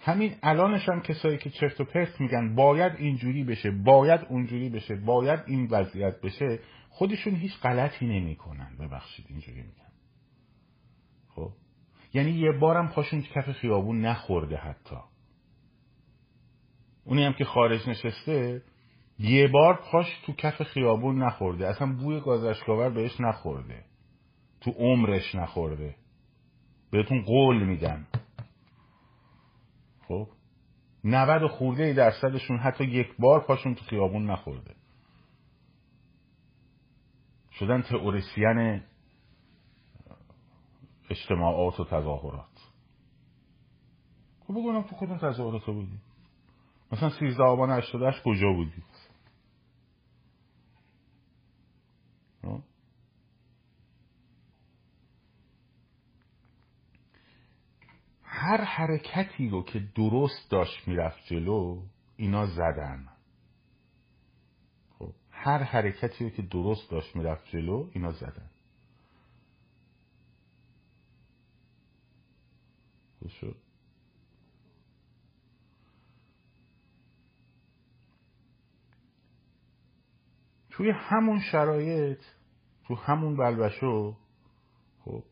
همین 0.00 0.34
الانش 0.42 0.88
هم 0.88 1.00
کسایی 1.00 1.38
که 1.38 1.50
چرت 1.50 1.80
و 1.80 1.84
پرت 1.84 2.20
میگن 2.20 2.54
باید 2.54 2.92
اینجوری 2.98 3.44
بشه 3.44 3.70
باید 3.70 4.20
اونجوری 4.28 4.68
بشه 4.68 4.96
باید 4.96 5.40
این 5.46 5.68
وضعیت 5.70 6.20
بشه 6.20 6.58
خودشون 6.96 7.34
هیچ 7.34 7.52
غلطی 7.62 8.06
نمی‌کنن. 8.06 8.76
ببخشید 8.80 9.26
اینجوری 9.28 9.62
میگن 9.62 9.92
خب؟ 11.28 11.52
یعنی 12.14 12.30
یه 12.30 12.52
بارم 12.52 12.88
پاشون 12.88 13.22
کف 13.22 13.52
خیابون 13.52 14.00
نخورده 14.00 14.56
حتی. 14.56 14.96
اونی 17.04 17.24
هم 17.24 17.32
که 17.32 17.44
خارج 17.44 17.88
نشسته 17.88 18.62
یه 19.18 19.48
بار 19.48 19.80
پاش 19.92 20.06
تو 20.26 20.32
کف 20.32 20.62
خیابون 20.62 21.22
نخورده. 21.22 21.68
اصلا 21.68 21.92
بوی 21.92 22.20
گازشکاور 22.20 22.90
بهش 22.90 23.20
نخورده. 23.20 23.84
تو 24.60 24.70
عمرش 24.70 25.34
نخورده. 25.34 25.96
بهتون 26.90 27.22
قول 27.22 27.62
میدم. 27.62 28.06
خب؟ 30.08 30.28
نود 31.04 31.50
خورده 31.50 31.92
درصدشون 31.92 32.58
حتی 32.58 32.84
یک 32.84 33.08
بار 33.18 33.46
پاشون 33.46 33.74
تو 33.74 33.84
خیابون 33.84 34.30
نخورده. 34.30 34.75
شدن 37.58 37.82
تئوریسین 37.82 38.82
اجتماعات 41.10 41.80
و 41.80 41.84
تظاهرات. 41.84 42.72
خب 44.40 44.54
بگونم 44.54 44.82
تو 44.82 44.96
کدوم 44.96 45.18
تظاهرات 45.18 45.66
بودی؟ 45.66 45.98
مثلا 46.92 47.10
13 47.10 47.42
آبان 47.42 47.70
88 47.70 48.22
کجا 48.22 48.52
بودی؟ 48.52 48.82
هر 58.46 58.64
حرکتی 58.64 59.48
رو 59.48 59.62
که 59.62 59.80
درست 59.94 60.50
داشت 60.50 60.88
می‌رفت 60.88 61.18
جلو 61.26 61.82
اینا 62.16 62.46
زدن. 62.46 63.15
هر 65.46 65.62
حرکتی 65.62 66.24
رو 66.24 66.30
که 66.30 66.42
درست 66.42 66.90
داشت 66.90 67.16
می‌رفت 67.16 67.48
جلو 67.50 67.88
اینا 67.92 68.12
زدن. 68.12 68.50
توی 80.70 80.90
همون 80.90 81.40
شرایط 81.40 82.20
تو 82.86 82.94
همون 82.94 83.36
بلبشو 83.36 84.16
خب 85.04 85.22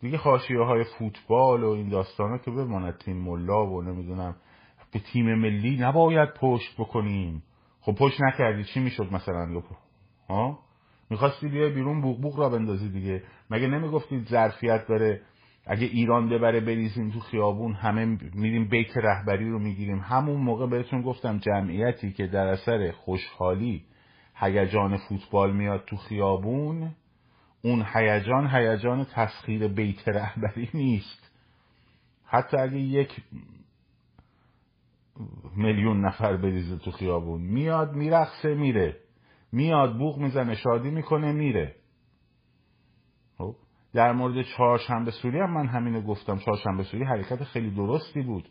دیگه 0.00 0.18
خاشیه 0.18 0.60
های 0.60 0.84
فوتبال 0.98 1.64
و 1.64 1.68
این 1.68 1.88
داستان 1.88 2.30
ها 2.30 2.38
که 2.38 2.50
بماند 2.50 2.98
تیم 2.98 3.16
ملا 3.16 3.66
و 3.66 3.82
نمی‌دونم 3.82 4.36
به 4.92 5.00
تیم 5.12 5.34
ملی 5.34 5.76
نباید 5.76 6.34
پشت 6.34 6.74
بکنیم. 6.78 7.42
خب 7.80 7.94
پشت 7.94 8.20
نکردی. 8.20 8.64
چی 8.64 8.80
می‌شد 8.80 9.12
مثلا 9.12 9.62
ها؟ 10.28 10.58
می‌خواستی 11.10 11.48
بیای 11.48 11.72
بیرون 11.72 12.00
بوق 12.00 12.20
بوق 12.20 12.38
را 12.38 12.48
بندازی 12.48 12.88
دیگه. 12.88 13.22
مگه 13.50 13.66
نمی‌گفتی 13.66 14.20
ظرفیت 14.20 14.86
داره؟ 14.86 15.20
اگه 15.66 15.86
ایران 15.86 16.28
ببره 16.28 16.60
بریزیم 16.60 17.10
تو 17.10 17.20
خیابون 17.20 17.72
همه 17.72 18.18
میریم 18.34 18.68
بیت 18.68 18.96
رهبری 18.96 19.50
رو 19.50 19.58
می‌گیریم. 19.58 19.98
همون 19.98 20.40
موقع 20.40 20.66
بهتون 20.66 21.02
گفتم 21.02 21.38
جمعیتی 21.38 22.12
که 22.12 22.26
در 22.26 22.46
اثر 22.46 22.90
خوشحالی 22.90 23.84
هیجان 24.34 24.96
فوتبال 24.96 25.56
میاد 25.56 25.84
تو 25.86 25.96
خیابون 25.96 26.90
اون 27.62 27.86
هیجان 27.94 28.46
هیجان 28.46 29.04
تسخیر 29.04 29.68
بیت 29.68 30.08
رهبری 30.08 30.68
نیست. 30.74 31.30
حتی 32.26 32.56
اگه 32.56 32.78
یک 32.78 33.20
میلیون 35.56 36.06
نفر 36.06 36.36
بریزه 36.36 36.76
تو 36.76 36.90
خیابون. 36.90 37.40
میاد 37.40 37.92
میرقصه 37.94 38.54
میره. 38.54 38.96
میاد 39.52 39.98
بوغ 39.98 40.18
می‌زنه 40.18 40.54
شادی 40.54 40.90
می‌کنه 40.90 41.32
میره. 41.32 41.74
خب 43.38 43.54
در 43.94 44.12
مورد 44.12 44.42
چهارشنبه 44.42 45.10
سوری 45.10 45.38
هم 45.38 45.54
من 45.54 45.66
همینو 45.66 46.00
گفتم. 46.00 46.38
چهارشنبه 46.38 46.82
سوری 46.82 47.04
حرکت 47.04 47.44
خیلی 47.44 47.70
درستی 47.70 48.22
بود. 48.22 48.48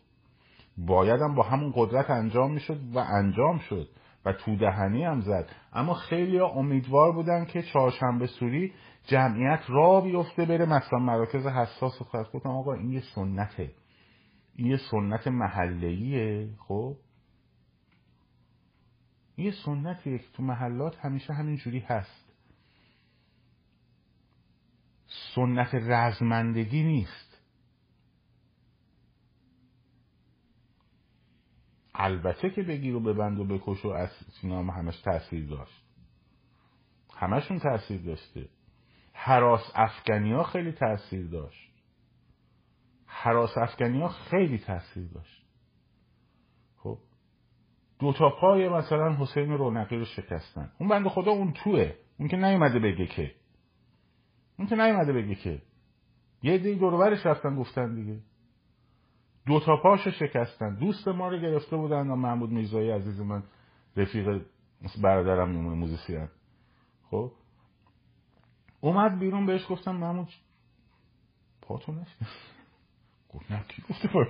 بایدم 0.77 1.35
با 1.35 1.43
همون 1.43 1.73
قدرت 1.75 2.09
انجام 2.09 2.51
می‌شد 2.53 2.79
و 2.93 2.99
انجام 2.99 3.57
شد 3.57 3.89
و 4.25 4.33
تو 4.33 4.55
دهنی 4.55 5.03
هم 5.03 5.21
زد. 5.21 5.49
اما 5.73 5.93
خیلی 5.93 6.39
امیدوار 6.39 7.11
بودن 7.11 7.45
که 7.45 7.61
چهارشنبه 7.61 8.27
سوری 8.27 8.73
جمعیت 9.07 9.61
را 9.67 10.01
بیفته 10.01 10.45
بره. 10.45 10.65
مثلا 10.65 10.99
مراکز 10.99 11.47
حساس 11.47 12.01
و 12.01 12.23
گفتم. 12.33 12.49
آقا 12.49 12.73
این 12.73 12.89
یه 12.89 13.01
سنته. 13.15 13.71
این 14.59 14.67
یه 14.67 14.77
سنت 14.91 15.27
محلیه 15.27 16.49
خب؟ 16.57 16.97
یه 19.37 19.51
سنتیه 19.65 20.17
که 20.17 20.25
تو 20.33 20.43
محلات 20.43 21.05
همیشه 21.05 21.33
همین 21.33 21.57
جوری 21.57 21.79
هست. 21.79 22.33
سنت 25.35 25.69
رزمندگی 25.73 26.83
نیست. 26.83 27.41
البته 31.95 32.49
که 32.49 32.63
بگیر 32.63 32.95
و 32.95 32.99
ببند 32.99 33.39
و 33.39 33.45
بکش 33.45 33.85
و 33.85 33.89
از 33.89 34.09
اینا 34.43 34.63
همش 34.63 35.01
تاثیر 35.01 35.45
داشت. 35.45 35.83
همشون 37.13 37.59
تاثیر 37.59 38.01
داشته. 38.01 38.49
حراس 39.13 39.71
افغانی 39.75 40.33
ها 40.33 40.43
خیلی 40.43 40.71
تاثیر 40.71 41.27
داشت. 41.27 41.68
حراس 43.09 43.57
افغانی 43.57 44.01
ها 44.01 44.07
خیلی 44.07 44.57
تاثیر 44.57 45.07
داشت. 45.13 45.45
خب 46.77 46.97
دو 47.99 48.13
تا 48.13 48.29
پای 48.29 48.69
مثلا 48.69 49.15
حسین 49.15 49.51
رونقی 49.51 49.97
رو 49.97 50.05
شکستن. 50.05 50.71
اون 50.79 50.89
بند 50.89 51.07
خدا 51.07 51.31
اون 51.31 51.53
توه. 51.53 51.93
اون 52.19 52.27
که 52.27 52.37
نیومده 52.37 52.79
بگه 52.79 53.07
که. 53.07 53.31
اون 54.59 54.67
که 54.67 54.75
نیومده 54.75 55.13
بگه 55.13 55.35
که. 55.35 55.61
یه 56.43 56.57
دی 56.57 56.75
دورورش 56.75 57.25
رفتن 57.25 57.55
گفتن 57.55 57.95
دیگه. 57.95 58.19
دو 59.45 59.59
تا 59.59 59.77
پاشو 59.77 60.11
شکستن. 60.11 60.75
دوست 60.75 61.07
ما 61.07 61.29
رو 61.29 61.37
گرفته 61.37 61.77
بودن 61.77 62.07
و 62.07 62.15
محمود 62.15 62.49
میرزایی 62.49 62.91
عزیز 62.91 63.21
من 63.21 63.43
رفیق 63.95 64.45
برادرم 65.03 65.49
میمونه 65.49 65.75
موزیسین 65.75 66.27
خب 67.09 67.31
اومد 68.81 69.19
بیرون 69.19 69.45
بهش 69.45 69.65
گفتم 69.69 69.95
محمود 69.95 70.27
پاتو 71.61 71.91
نشد 71.91 72.25
گفت 73.29 73.51
نه 73.51 73.63
کی 73.67 73.83
گفته 73.89 74.07
پای 74.07 74.25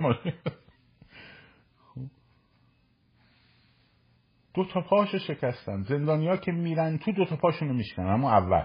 خب. 1.94 2.00
دو 4.54 4.64
تا 4.64 4.80
پاشو 4.80 5.18
شکستن. 5.18 5.82
زندانیا 5.82 6.36
که 6.36 6.52
میرن 6.52 6.98
تو 6.98 7.12
دو 7.12 7.24
تا 7.24 7.36
پاشونو 7.36 7.72
میشکنن 7.72 8.06
اما 8.06 8.30
اول. 8.30 8.64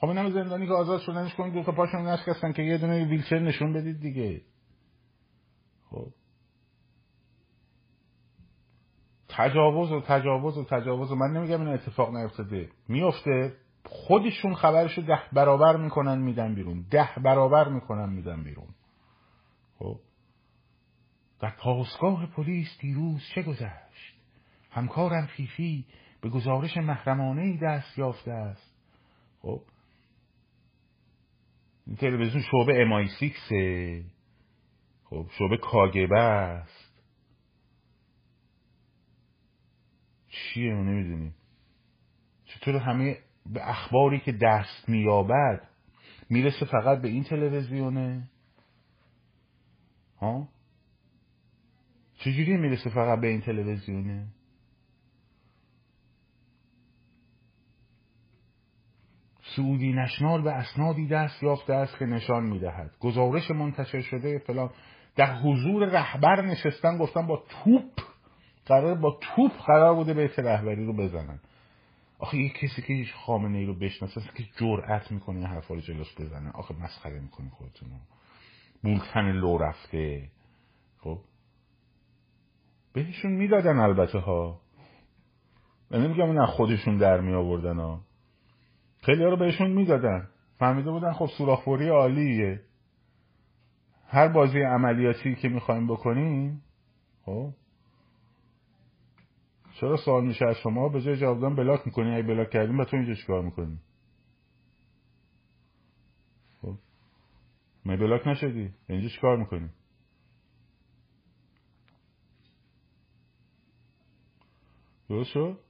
خب 0.00 0.08
این 0.08 0.30
زندانی 0.30 0.66
که 0.66 0.72
آزاد 0.72 1.00
شدنش 1.00 1.34
کنید 1.34 1.54
دو 1.54 1.62
تا 1.62 1.72
پاشونو 1.72 2.12
نشکستن 2.12 2.52
که 2.52 2.62
یه 2.62 2.78
دونه 2.78 3.04
ویلچر 3.04 3.38
نشون 3.38 3.72
بدید 3.72 4.00
دیگه. 4.00 4.42
خب. 5.90 6.12
تجاوز 9.28 9.92
و 9.92 10.00
تجاوز 10.00 10.58
و 10.58 10.64
تجاوز 10.64 11.12
و 11.12 11.14
من 11.14 11.30
نمیگم 11.30 11.60
این 11.60 11.68
اتفاق 11.68 12.16
نیفتاده. 12.16 12.68
میفته 12.88 13.56
خودشون 13.84 14.54
خبرشو 14.54 15.02
ده 15.02 15.22
برابر 15.32 15.76
می‌کنن 15.76 16.18
میدن 16.18 16.54
بیرون. 16.54 16.86
ده 16.90 17.08
برابر 17.24 17.68
می‌کنن 17.68 18.08
میدن 18.08 18.42
بیرون. 18.42 18.68
خب؟ 19.78 20.00
در 21.40 21.50
پاسگاه 21.50 22.26
پلیس 22.26 22.78
دیروز 22.80 23.22
چه 23.34 23.42
گذشت؟ 23.42 24.14
همکارم 24.70 25.26
فیفی 25.26 25.86
به 26.20 26.28
گزارش 26.28 26.76
محرمانه 26.76 27.42
ای 27.42 27.58
دست 27.62 27.98
یافته 27.98 28.32
است. 28.32 28.74
خب؟ 29.42 29.62
این 31.86 31.96
تلویزیون 31.96 32.42
شعبه 32.42 32.82
امای 32.82 33.08
سیکسه 33.20 34.04
خب؟ 35.04 35.26
شعبه 35.38 35.56
کاگبه 35.56 36.18
است. 36.18 36.90
چیه؟ 40.28 40.74
نمی‌دونی. 40.74 41.34
چطور 42.44 42.76
همه 42.76 43.18
به 43.46 43.70
اخباری 43.70 44.20
که 44.20 44.32
دست 44.32 44.88
میابد 44.88 45.68
می‌رسه 46.30 46.66
فقط 46.66 47.00
به 47.00 47.08
این 47.08 47.24
تلویزیونه؟ 47.24 48.30
ها؟ 50.20 50.48
چجوری 52.18 52.56
می‌رسه 52.56 52.90
فقط 52.90 53.20
به 53.20 53.26
این 53.26 53.40
تلویزیونه؟ 53.40 54.26
سعودی 59.56 59.92
نشنال 59.92 60.42
به 60.42 60.52
اسنادی 60.52 61.06
دست 61.06 61.42
یافته 61.42 61.74
است 61.74 61.98
که 61.98 62.06
نشان 62.06 62.42
می‌دهد. 62.42 62.90
گزارش 63.00 63.50
منتشر 63.50 64.00
شده 64.00 64.38
فلان. 64.38 64.70
در 65.16 65.36
حضور 65.36 65.84
رهبر 65.84 66.42
نشستن 66.42 66.98
گفتن 66.98 67.26
با 67.26 67.44
توپ 67.48 68.00
قرار 68.66 68.94
با 68.94 69.18
توپ 69.20 69.52
قرار 69.66 69.94
بوده 69.94 70.14
به 70.14 70.30
رهبری 70.38 70.86
رو 70.86 70.92
بزنن. 70.92 71.40
آخه 72.20 72.36
یه 72.38 72.48
کسی 72.48 72.82
که 72.82 73.12
خامنه 73.26 73.58
ای 73.58 73.64
رو 73.64 73.74
بشناسه 73.74 74.20
که 74.36 74.44
جرأت 74.60 75.12
می‌کنه 75.12 75.36
این 75.36 75.46
حرفا 75.46 75.74
رو 75.74 75.80
جلوش 75.80 76.14
بزنه. 76.18 76.50
آخه 76.50 76.74
مسخره 76.74 77.20
می‌کنه 77.20 77.50
خودتون 77.50 77.88
بولتن 78.82 79.32
لو 79.32 79.58
رفته. 79.58 80.30
خب؟ 80.98 81.18
بهشون 82.92 83.32
می‌دادن 83.32 83.78
البته 83.78 84.18
ها. 84.18 84.60
من 85.90 86.04
نمیگم 86.04 86.32
نه 86.32 86.46
خودشون 86.46 86.96
در 86.96 87.20
می 87.20 87.34
آوردن 87.34 87.76
ها. 87.76 88.00
خیلی 89.02 89.24
ها 89.24 89.30
رو 89.30 89.36
بهشون 89.36 89.70
می‌دادن. 89.70 90.28
فهمیده 90.58 90.90
بودن 90.90 91.12
خب 91.12 91.26
سوراخوری 91.38 91.88
عالیه. 91.88 92.60
هر 94.06 94.28
بازی 94.28 94.60
عملیاتی 94.60 95.34
که 95.34 95.48
می‌خوایم 95.48 95.86
بکنیم 95.86 96.62
خب؟ 97.24 97.52
چرا 99.80 99.96
سوال 99.96 100.26
میشه 100.26 100.46
از 100.46 100.56
شما؟ 100.56 100.88
به 100.88 101.00
جای 101.02 101.16
جواب 101.16 101.40
دادن 101.40 101.56
بلاک 101.56 101.86
می‌کنی؟ 101.86 102.14
اگه 102.14 102.22
بلاک 102.22 102.50
کردیم 102.50 102.76
با 102.76 102.84
تو 102.84 102.96
اینجا 102.96 103.14
چیکار 103.14 103.42
می‌کنی 103.42 103.78
خب. 106.62 106.74
می 107.84 107.96
بلاک 107.96 108.26
نشدی؟ 108.26 108.74
اینجا 108.88 109.08
چیکار 109.08 109.36
می‌کنی؟ 109.36 109.70
درست 115.08 115.60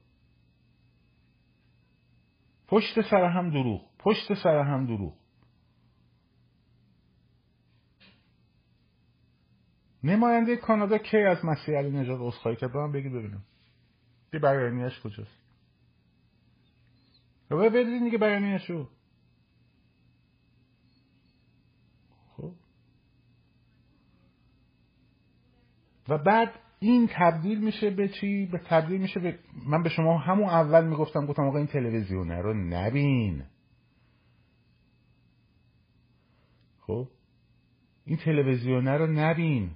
پشت 2.69 3.01
سر 3.11 3.25
هم 3.25 3.51
دروغ. 3.51 3.81
پشت 3.99 4.35
سر 4.35 4.59
هم 4.59 4.87
دروغ. 4.87 5.15
نماینده 10.05 10.57
کانادا 10.57 10.99
کی 10.99 11.19
از 11.19 11.45
مسیح 11.45 11.79
علی 11.79 11.91
نژاد 11.91 12.19
عذرخواهی 12.21 12.57
کرد؟ 12.57 12.77
من 12.77 12.93
بگی 12.93 13.09
ببینم. 13.09 13.45
خب، 14.31 14.39
دیگه 14.39 14.39
بیانیش 14.39 15.01
کجاست؟ 15.01 15.41
و 17.51 17.57
بدین 17.57 18.05
دیگه 18.05 18.19
بیانیش 18.19 18.71
رو. 18.71 18.89
خب. 22.37 22.53
و 26.09 26.19
بعد 26.19 26.53
این 26.79 27.09
تبدیل 27.13 27.65
میشه 27.65 27.91
به 27.91 28.09
چی؟ 28.09 28.47
به 28.47 28.59
تبدیل 28.59 29.01
میشه 29.01 29.21
به 29.21 29.39
من 29.67 29.83
به 29.83 29.89
شما 29.89 30.19
همون 30.19 30.49
اول 30.49 30.87
می‌گفتم 30.87 31.27
گفتم 31.27 31.43
آقا 31.43 31.59
این 31.59 31.67
تلویزیونه 31.67 32.43
رو 32.43 32.55
نبین. 32.55 33.45
خب. 36.81 37.09
این 38.05 38.17
تلویزیونه 38.17 38.97
رو 38.97 39.07
نبین. 39.07 39.71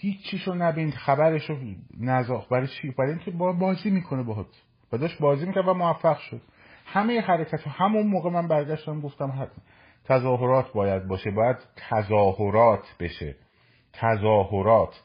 هیچیشو 0.00 0.54
نبین 0.54 0.90
خبرشو 0.90 1.56
نزاخ. 2.00 2.48
برای 2.52 2.66
چی؟ 2.66 2.90
برای 2.90 3.10
اینکه 3.10 3.30
با 3.30 3.52
بازی 3.52 3.90
می‌کنه 3.90 4.22
باهات. 4.22 4.62
و 4.92 4.98
داشت 4.98 5.18
بازی 5.18 5.46
می‌کرد 5.46 5.68
و 5.68 5.74
موفق 5.74 6.18
شد. 6.18 6.40
همه 6.86 7.20
حرکت 7.20 7.66
همون 7.66 8.06
موقع 8.06 8.30
من 8.30 8.48
برگشتم 8.48 9.00
گفتم 9.00 9.48
تظاهرات 10.04 10.72
باید 10.72 11.08
باشه. 11.08 11.30
باید 11.30 11.56
تظاهرات 11.76 12.96
بشه. 13.00 13.36
تظاهرات. 13.92 15.02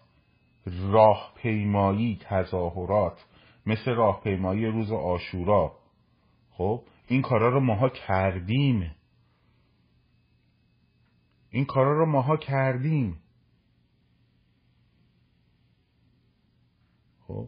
راهپیمایی 0.91 2.19
تظاهرات. 2.29 3.25
مثل 3.65 3.91
راهپیمایی 3.91 4.65
روز 4.65 4.91
آشورا. 4.91 5.71
خب؟ 6.51 6.83
این 7.07 7.21
کارا 7.21 7.49
رو 7.49 7.59
ماها 7.59 7.89
کردیم. 7.89 8.95
این 11.49 11.65
کارا 11.65 11.99
رو 11.99 12.05
ماها 12.05 12.37
کردیم. 12.37 13.22
خب. 17.33 17.47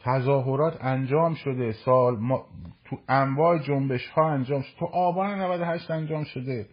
تظاهرات 0.00 0.78
انجام 0.80 1.34
شده 1.34 1.72
سال 1.72 2.16
ما 2.16 2.46
تو 2.84 2.98
انواع 3.08 3.58
جنبش 3.58 4.08
ها 4.08 4.30
انجام 4.30 4.62
شده. 4.62 4.78
تو 4.78 4.86
آبان 4.86 5.40
98 5.40 5.90
انجام 5.90 6.24
شده. 6.24 6.66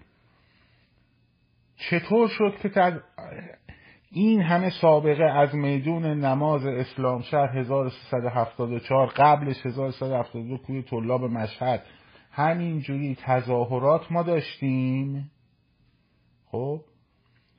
چطور 1.75 2.28
شد 2.28 2.54
که 2.62 3.02
این 4.12 4.41
همه 4.41 4.69
سابقه 4.82 5.23
از 5.23 5.56
میدون 5.56 6.06
نماز 6.06 6.65
اسلام 6.65 7.21
شهر 7.21 7.58
1374 7.58 9.08
قبلش 9.08 9.65
1372 9.65 10.58
کوی 10.58 10.84
طلاب 10.84 11.23
مشهد. 11.23 11.84
همینجوری 12.32 13.17
تظاهرات 13.21 14.12
ما 14.12 14.23
داشتیم. 14.23 15.32
خب؟ 16.52 16.82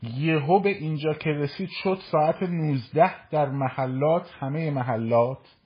یهو 0.03 0.61
به 0.61 0.71
اینجا 0.71 1.15
که 1.15 1.31
رسید 1.31 1.69
شد 1.83 1.99
ساعت 2.13 2.43
19 2.43 3.29
در 3.29 3.49
محلات 3.49 4.31
همه 4.39 4.71
محلات 4.71 5.57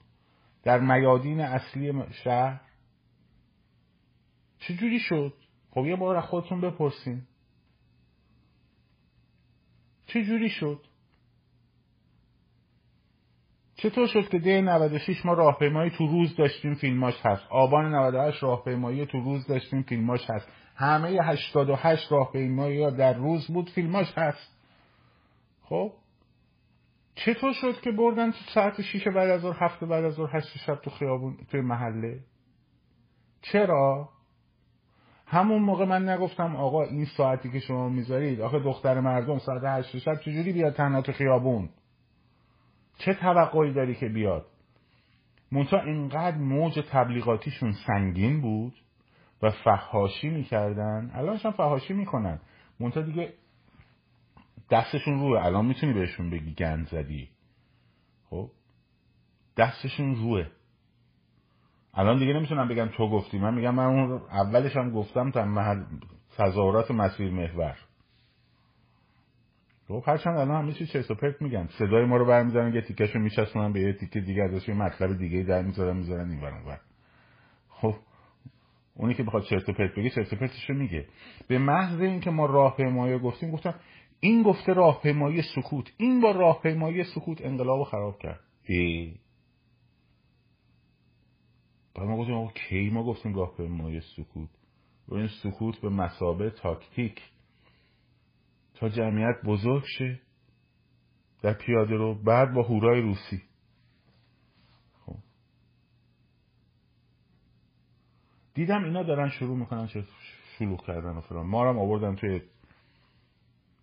در 0.62 0.80
میادین 0.80 1.40
اصلی 1.40 1.92
شهر. 2.10 2.60
چجوری 4.58 4.98
شد؟ 4.98 5.32
خب 5.70 5.86
یه 5.86 5.96
بار 5.96 6.20
خودتون 6.20 6.60
بپرسین. 6.60 7.22
چجوری 10.06 10.50
شد؟ 10.50 10.80
چطور 13.76 14.06
شد 14.06 14.28
که 14.28 14.38
ده 14.38 14.60
96 14.60 15.26
ما 15.26 15.32
راهپیمایی 15.32 15.90
تو 15.90 16.06
روز 16.06 16.36
داشتیم 16.36 16.74
فیلماش 16.74 17.14
هست. 17.24 17.46
آبان 17.50 17.94
98 17.94 18.42
راهپیمایی 18.42 19.06
تو 19.06 19.20
روز 19.20 19.46
داشتیم 19.46 19.82
فیلماش 19.82 20.30
هست. 20.30 20.48
همه 20.74 21.08
88 21.08 22.12
راهپیمایی 22.12 22.90
در 22.90 23.12
روز 23.12 23.46
بود 23.46 23.70
فیلماش 23.70 24.18
هست. 24.18 24.58
خب؟ 25.62 25.92
چطور 27.14 27.52
شد 27.52 27.80
که 27.80 27.92
بردن 27.92 28.30
تو 28.30 28.38
ساعت 28.54 28.82
6 28.82 29.08
بعد 29.08 29.30
از 29.30 29.40
ظهر 29.40 29.64
هفته 29.64 29.86
بعد 29.86 30.04
از 30.04 30.14
ظهر 30.14 30.36
8 30.36 30.58
شب 30.58 30.74
تو 30.74 30.90
خیابون 30.90 31.36
توی 31.50 31.60
محله؟ 31.60 32.20
چرا؟ 33.42 34.08
همون 35.26 35.62
موقع 35.62 35.84
من 35.84 36.08
نگفتم 36.08 36.56
آقا 36.56 36.84
این 36.84 37.04
ساعتی 37.04 37.50
که 37.50 37.58
شما 37.58 37.88
می‌ذارید 37.88 38.40
آخه 38.40 38.58
دختر 38.58 39.00
مردم 39.00 39.38
ساعت 39.38 39.62
8 39.64 39.98
شب 39.98 40.20
چجوری 40.20 40.52
بیاد 40.52 40.74
تنها 40.74 41.02
تو 41.02 41.12
خیابون؟ 41.12 41.68
چه 42.98 43.14
توقعی 43.14 43.72
داری 43.72 43.94
که 43.94 44.08
بیاد؟ 44.08 44.46
منتها 45.52 45.80
اینقدر 45.80 46.36
موج 46.36 46.84
تبلیغاتیشون 46.90 47.72
سنگین 47.86 48.40
بود؟ 48.40 48.74
و 49.44 49.50
فحاشی 49.50 50.28
می‌کردن. 50.28 51.10
الانشان 51.14 51.52
فحاشی 51.52 51.94
می‌کنن. 51.94 52.40
منتها 52.80 53.02
دیگه 53.02 53.32
دستشون 54.70 55.20
روه. 55.20 55.44
الان 55.44 55.66
می‌تونی 55.66 55.92
بهشون 55.92 56.30
بگی 56.30 56.54
گند 56.54 56.88
زدی. 56.88 57.28
خب؟ 58.30 58.50
دستشون 59.56 60.14
روه. 60.14 60.46
الان 61.94 62.18
دیگه 62.18 62.32
نمی‌تونم 62.32 62.68
بگم 62.68 62.86
تو 62.86 63.10
گفتی. 63.10 63.38
من 63.38 63.54
میگم 63.54 63.74
من 63.74 63.86
اون 63.86 64.12
اولش 64.12 64.76
هم 64.76 64.90
گفتم 64.90 65.30
تا 65.30 65.44
محل 65.44 65.84
تظاهرات 66.36 66.90
مسیر 66.90 67.30
محور. 67.30 67.76
خب 69.88 70.02
هرچند 70.06 70.36
الان 70.36 70.62
همه 70.62 70.72
چی 70.72 70.86
چرت 70.86 71.10
و 71.10 71.14
پرت 71.14 71.42
میگن. 71.42 71.68
صدای 71.78 72.04
ما 72.04 72.16
رو 72.16 72.26
برمیدارن 72.26 72.74
یه 72.74 72.80
تیکشو 72.80 73.18
میچسبونن 73.18 73.72
به 73.72 73.80
یه 73.80 73.92
تیکه 73.92 74.20
دیگه 74.20 74.42
ازش 74.42 74.68
یه 74.68 74.74
مطلب 74.74 75.18
دیگه 75.18 75.42
در 75.42 75.62
می‌ذارن 75.62 75.96
می‌ذارن 75.96 76.30
این 76.30 76.40
برون 76.40 76.76
خب 77.68 77.94
اونی 78.96 79.14
که 79.14 79.22
بخواد 79.22 79.42
چرت 79.42 79.68
و 79.68 79.72
پرت 79.72 79.94
بگه 79.94 80.10
چرت 80.10 80.32
و 80.32 80.36
پرتشو 80.36 80.72
میگه. 80.72 81.06
به 81.48 81.58
محض 81.58 82.00
اینکه 82.00 82.30
ما 82.30 82.46
راهپیمایی 82.46 83.18
گفتیم 83.18 83.50
گفتم 83.50 83.74
این 84.20 84.42
گفته 84.42 84.72
راهپیمایی 84.72 85.42
سکوت 85.42 85.92
این 85.96 86.20
با 86.20 86.30
راهپیمایی 86.30 87.04
سکوت 87.04 87.44
انقلاب 87.44 87.84
خراب 87.84 88.18
کرد. 88.18 88.40
ای. 88.68 89.14
بعد 91.94 92.06
ما 92.06 92.16
گفتیم 92.16 92.48
کی 92.48 92.90
ما 92.90 93.04
گفتیم 93.04 93.34
راهپیمایی 93.34 94.00
سکوت؟ 94.00 94.48
و 95.08 95.14
این 95.14 95.28
سکوت 95.42 95.80
به 95.80 95.88
مسابه 95.88 96.50
تاکتیک. 96.50 97.22
تا 98.74 98.88
جمعیت 98.88 99.36
بزرگ 99.44 99.84
شه. 99.98 100.20
در 101.42 101.52
پیاده 101.52 101.94
رو 101.94 102.14
بعد 102.14 102.54
با 102.54 102.62
هورای 102.62 103.00
روسی. 103.00 103.42
دیدم 108.54 108.84
اینا 108.84 109.02
دارن 109.02 109.28
شروع 109.28 109.56
می‌کنن 109.56 109.86
چه 109.86 110.04
شلوغ 110.58 110.86
کردن 110.86 111.16
و 111.16 111.20
فلان. 111.20 111.46
ما 111.46 111.68
هم 111.68 111.78
آوردن 111.78 112.14
توی 112.14 112.40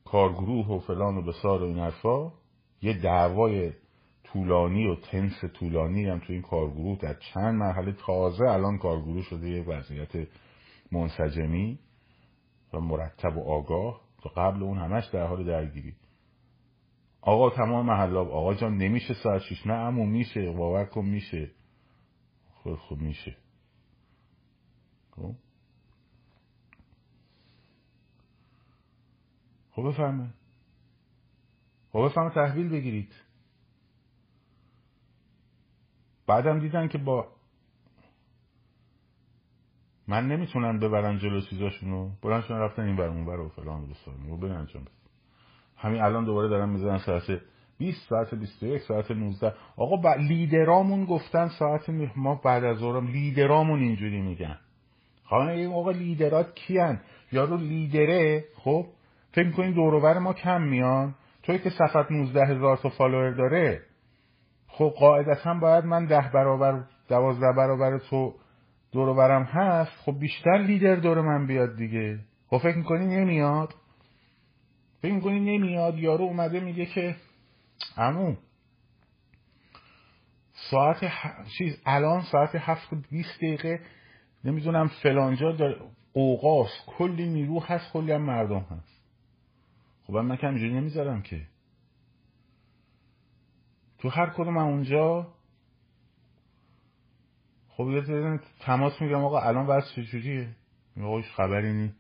کارگروه 0.05 0.67
و 0.67 0.79
فلان 0.79 1.17
و 1.17 1.21
بسار 1.21 1.63
و 1.63 1.65
این 1.65 1.79
حرفا. 1.79 2.31
یه 2.81 3.01
دعوای 3.01 3.71
طولانی 4.23 4.88
و 4.88 4.95
تنس 4.95 5.45
طولانی 5.53 6.05
هم 6.05 6.19
تو 6.19 6.34
این 6.34 6.41
کارگروه 6.41 6.97
در 6.97 7.13
چند 7.13 7.55
مرحله 7.55 7.91
تازه 7.91 8.43
الان 8.43 8.77
کارگروه 8.77 9.21
شده 9.21 9.49
یه 9.49 9.63
وضعیت 9.63 10.27
منسجمی 10.91 11.79
و 12.73 12.79
مرتب 12.79 13.38
و 13.38 13.43
آگاه 13.49 14.01
تا 14.21 14.29
قبل 14.29 14.63
اون 14.63 14.77
همش 14.77 15.05
در 15.05 15.27
حال 15.27 15.45
درگیری. 15.45 15.95
آقا 17.21 17.49
تمام 17.49 17.86
محلاب 17.86 18.31
آقا 18.31 18.53
جان 18.53 18.77
نمیشه 18.77 19.13
ساعت 19.13 19.41
شیش. 19.41 19.67
نه 19.67 19.73
امو 19.73 20.05
میشه 20.05 20.51
باور 20.51 20.86
کن 20.86 21.05
میشه. 21.05 21.51
خب 22.63 22.75
خب 22.75 22.97
میشه. 22.97 23.36
خب؟ 25.21 25.36
خب 29.71 29.88
بفهمه 29.89 30.34
خب 31.91 32.05
بفهمه 32.05 32.29
تحویل 32.29 32.69
بگیرید. 32.69 33.13
بعدم 36.27 36.60
دیدن 36.60 36.88
که 36.88 36.97
با 36.97 37.27
من 40.07 40.27
نمی‌تونن 40.27 40.79
ببرن 40.79 41.17
جلو 41.17 41.41
چیزاشونو. 41.41 42.10
بلندشون 42.21 42.57
رفتن 42.57 42.84
این 42.84 42.95
برمون 42.95 43.25
بر 43.25 43.39
و 43.39 43.49
فلان 43.49 43.81
و 44.29 44.34
و 44.34 44.38
برن 44.38 44.51
انجام 44.51 44.86
همین 45.77 46.01
الان 46.01 46.25
دوباره 46.25 46.49
دارن 46.49 46.69
می‌زنن 46.69 46.97
ساعت 46.97 47.41
20 47.77 48.10
ساعت 48.10 48.34
21 48.36 48.81
ساعت 48.81 49.12
19 49.12 49.55
آقا 49.77 49.95
با 49.95 50.13
لیدرامون 50.13 51.05
گفتن 51.05 51.47
ساعت 51.47 51.89
ما 52.15 52.36
بعد 52.36 52.63
از 52.63 52.77
ظهرم 52.77 53.07
لیدرامون 53.07 53.79
اینجوری 53.79 54.21
میگن. 54.21 54.60
خانه 55.31 55.51
این 55.51 55.71
آقا 55.71 55.91
لیدرات 55.91 56.55
کیان؟ 56.55 56.99
یارو 57.31 57.57
لیدره؟ 57.57 58.45
خب 58.55 58.85
فکر 59.31 59.47
می‌کنین 59.47 59.73
دوروبر 59.73 60.17
ما 60.17 60.33
کم 60.33 60.61
میان؟ 60.61 61.15
توی 61.43 61.59
که 61.59 61.69
صفت 61.69 62.11
19 62.11 62.45
هزار 62.45 62.77
تا 62.77 62.89
فالوور 62.89 63.31
داره؟ 63.31 63.81
خب 64.67 64.93
قاعدتا 64.99 65.53
باید 65.53 65.85
من 65.85 66.05
ده 66.05 66.31
برابر 66.33 66.83
دوازده 67.09 67.53
برابر 67.57 67.97
تو 67.97 68.35
دوروبرم 68.91 69.43
هست. 69.43 69.91
خب 70.05 70.19
بیشتر 70.19 70.57
لیدر 70.57 70.95
دور 70.95 71.21
من 71.21 71.47
بیاد 71.47 71.75
دیگه. 71.75 72.19
خب 72.47 72.57
فکر 72.57 72.77
می‌کنی 72.77 73.05
نمیاد؟ 73.05 73.73
فکر 75.01 75.13
می‌کنی 75.13 75.39
نمیاد؟ 75.39 75.97
یارو 75.97 76.23
اومده 76.23 76.59
میگه 76.59 76.85
که 76.85 77.15
امو 77.97 78.35
ساعت 80.71 81.11
چیز 81.57 81.81
الان 81.85 82.21
ساعت 82.21 82.55
هفت 82.55 82.89
بیست 83.11 83.37
دقیقه 83.37 83.79
نمی‌دونم 84.43 84.88
فلانجا 84.88 85.51
داره 85.51 85.82
قوقاست 86.13 86.86
کلی 86.86 87.30
نیرو 87.30 87.60
هست 87.60 87.93
کلی 87.93 88.12
هم 88.12 88.21
مردم 88.21 88.60
هست. 88.60 89.01
خب 90.04 90.13
من 90.13 90.38
که 90.38 90.47
همینجوری 90.47 90.73
نمی‌ذارم 90.73 91.21
که. 91.21 91.47
تو 93.97 94.10
هر 94.10 94.30
کدوم 94.30 94.58
اونجا 94.58 95.27
خب 97.69 97.89
یه 97.89 98.39
تماس 98.60 99.01
میگم 99.01 99.23
آقا 99.25 99.41
الان 99.41 99.67
وضع 99.67 99.95
چجوریه 99.95 100.56
هیچ 100.95 101.25
خبری 101.36 101.73
نی 101.73 101.93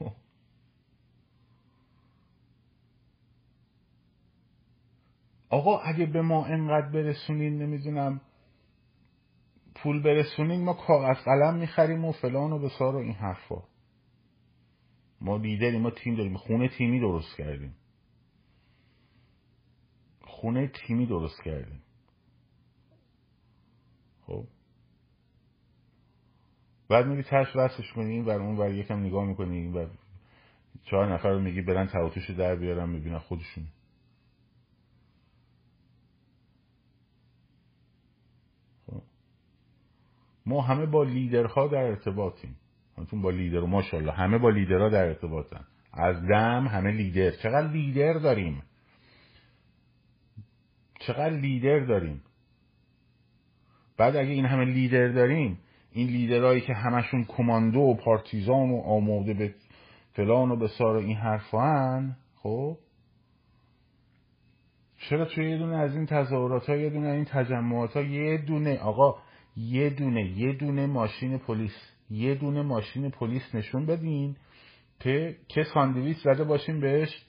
آقا 5.50 5.78
اگه 5.78 6.06
به 6.06 6.22
ما 6.22 6.46
انقدر 6.46 6.88
برسونین 6.88 7.62
نمی‌دونم. 7.62 8.20
پول 9.82 10.02
برسونین 10.02 10.64
ما 10.64 10.72
کاغذ 10.72 11.16
قلم 11.24 11.56
می‌خریم 11.56 12.04
و 12.04 12.12
فلان 12.12 12.52
و 12.52 12.58
بسار 12.58 12.94
و 12.94 12.98
این 12.98 13.14
حرفا. 13.14 13.62
ما 15.20 15.36
لیدریم 15.36 15.80
ما 15.80 15.90
تیم 15.90 16.16
داریم. 16.16 16.36
خونه 16.36 16.68
تیمی 16.68 17.00
درست 17.00 17.36
کردیم. 17.36 17.74
خونه 20.20 20.68
تیمی 20.68 21.06
درست 21.06 21.42
کردیم. 21.42 21.82
خب. 24.26 24.44
بعد 26.88 27.06
میری 27.06 27.22
تش 27.22 27.56
وصلش 27.56 27.92
کنی 27.92 28.10
این 28.10 28.24
بر 28.24 28.38
اون 28.38 28.56
بر 28.56 28.72
یکم 28.72 29.00
نگاه 29.00 29.24
می‌کنی 29.24 29.72
بر 29.72 29.90
چهار 30.84 31.14
نفر 31.14 31.28
رو 31.28 31.40
میگی 31.40 31.62
برن 31.62 31.86
تواتوش 31.86 32.30
در 32.30 32.56
بیارن 32.56 32.88
می‌بینن 32.88 33.18
خودشون 33.18 33.66
خب. 38.86 39.02
ما 40.50 40.62
همه 40.62 40.86
با 40.86 41.04
لیدرها 41.04 41.66
در 41.66 41.82
ارتباطیم. 41.82 42.56
همتون 42.98 43.22
با 43.22 43.30
لیدر 43.30 43.60
ماشاءالله 43.60 44.12
همه 44.12 44.38
با 44.38 44.50
لیدرها 44.50 44.88
در 44.88 45.04
ارتباطن. 45.06 45.64
از 45.92 46.16
دم 46.26 46.66
همه 46.66 46.90
لیدر. 46.90 47.30
چقدر 47.30 47.68
لیدر 47.68 48.12
داریم؟ 48.12 48.62
چقدر 51.00 51.30
لیدر 51.30 51.78
داریم؟ 51.78 52.22
بعد 53.96 54.16
اگه 54.16 54.30
این 54.30 54.46
همه 54.46 54.64
لیدر 54.64 55.08
داریم 55.08 55.58
این 55.92 56.06
لیدرهایی 56.06 56.60
که 56.60 56.74
همشون 56.74 57.24
کماندو 57.24 57.80
و 57.80 57.94
پارتیزان 57.94 58.70
و 58.70 58.80
آماده 58.80 59.34
به 59.34 59.54
فلان 60.12 60.50
و 60.50 60.56
به 60.56 60.68
سار 60.68 60.96
این 60.96 61.16
حرفان 61.16 62.16
خب؟ 62.36 62.76
چرا 64.98 65.24
توی 65.24 65.50
یه 65.50 65.58
دونه 65.58 65.76
از 65.76 65.96
این 65.96 66.06
تظاهرات 66.06 66.66
ها 66.66 66.76
یه 66.76 66.90
دونه 66.90 67.08
این 67.08 67.24
تجمعات 67.24 67.96
ها 67.96 68.02
یه 68.02 68.38
دونه؟ 68.38 68.78
آقا 68.78 69.18
یه 69.68 69.90
دونه 69.90 70.38
یه 70.38 70.52
دونه 70.52 70.86
ماشین 70.86 71.38
پلیس 71.38 71.72
یه 72.10 72.34
دونه 72.34 72.62
ماشین 72.62 73.10
پلیس 73.10 73.54
نشون 73.54 73.86
بدین 73.86 74.36
که 75.00 75.36
که 75.48 75.64
ساندویچ 75.74 76.18
زده 76.18 76.44
باشیم 76.44 76.80
بهش. 76.80 77.26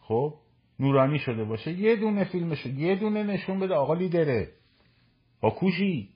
خب 0.00 0.34
نورانی 0.80 1.18
شده 1.18 1.44
باشه. 1.44 1.72
یه 1.72 1.96
دونه 1.96 2.24
فیلمش 2.24 2.66
یه 2.66 2.96
دونه 2.96 3.22
نشون 3.22 3.60
بده 3.60 3.74
آقا 3.74 3.94
لیدره. 3.94 4.52
با 5.40 5.50
کوشی. 5.50 6.08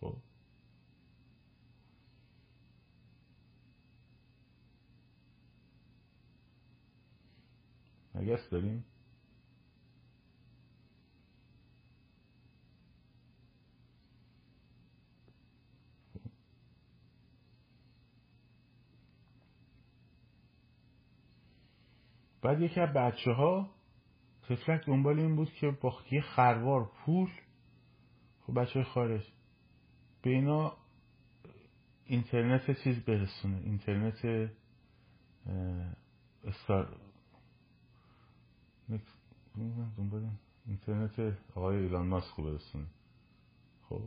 خب. 0.00 0.14
نگست 8.14 8.50
داریم. 8.50 8.84
بعد 22.42 22.60
یکی 22.60 22.80
از 22.80 22.92
بچه 22.92 23.32
ها 23.32 23.70
تفلک 24.42 24.86
دنبال 24.86 25.18
این 25.18 25.36
بود 25.36 25.52
که 25.52 25.70
با 25.70 25.94
یه 26.10 26.20
خروار 26.20 26.90
پول 27.04 27.30
خب 28.46 28.60
بچه 28.60 28.82
خارج 28.82 29.24
به 30.22 30.30
اینا 30.30 30.72
اینترنت 32.04 32.82
چیز 32.84 33.04
برسونه 33.04 33.56
اینترنت 33.64 34.50
استار 36.44 36.96
دنبال 39.96 40.30
اینترنت 40.66 41.38
آقای 41.54 41.76
ایلان 41.76 42.06
ماسک 42.06 42.36
برسونه. 42.36 42.86
خب؟ 43.88 44.02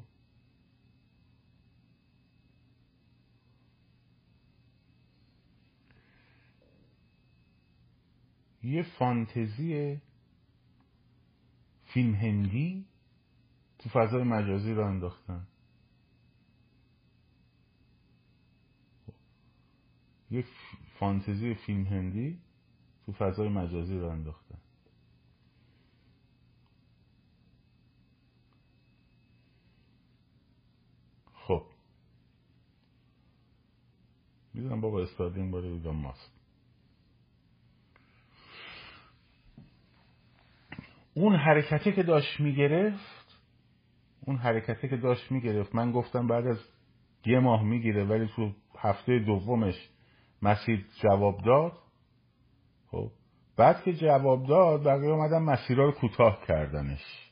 یه 8.63 8.83
فانتزی 8.83 10.01
فیلم 11.85 12.15
هندی 12.15 12.85
تو 13.79 13.89
فضای 13.89 14.23
مجازی 14.23 14.73
رو 14.73 14.85
انداختن. 14.85 15.47
یه 20.31 20.45
فانتزی 20.99 21.53
فیلم 21.53 21.85
هندی 21.85 22.39
تو 23.05 23.11
فضای 23.11 23.49
مجازی 23.49 23.97
رو 23.99 24.09
انداختن. 24.09 24.57
خب. 31.33 31.65
می‌دونم 34.53 34.81
بابا 34.81 35.01
استادیم 35.03 35.51
باره 35.51 35.67
ایلان 35.67 35.95
ماسک 35.95 36.40
اون 41.13 41.35
حرکته 41.35 41.91
که 41.91 42.03
داشت 42.03 42.39
می‌گرفت 42.39 43.39
اون 44.25 44.35
حرکته 44.37 44.87
که 44.87 44.97
داشت 44.97 45.31
می‌گرفت. 45.31 45.75
من 45.75 45.91
گفتم 45.91 46.27
بعد 46.27 46.47
از 46.47 46.57
یه 47.25 47.39
ماه 47.39 47.63
می‌گیره 47.63 48.03
ولی 48.03 48.29
تو 48.35 48.51
هفته 48.77 49.19
دومش 49.19 49.89
مسیر 50.41 50.85
جواب 51.01 51.41
داد. 51.45 51.73
خب 52.91 53.11
بعد 53.57 53.83
که 53.83 53.93
جواب 53.93 54.47
داد 54.47 54.83
بقیه 54.83 55.09
اومدن 55.09 55.37
مسیرها 55.37 55.85
رو 55.85 55.91
کوتاه 55.91 56.41
کردنش. 56.47 57.31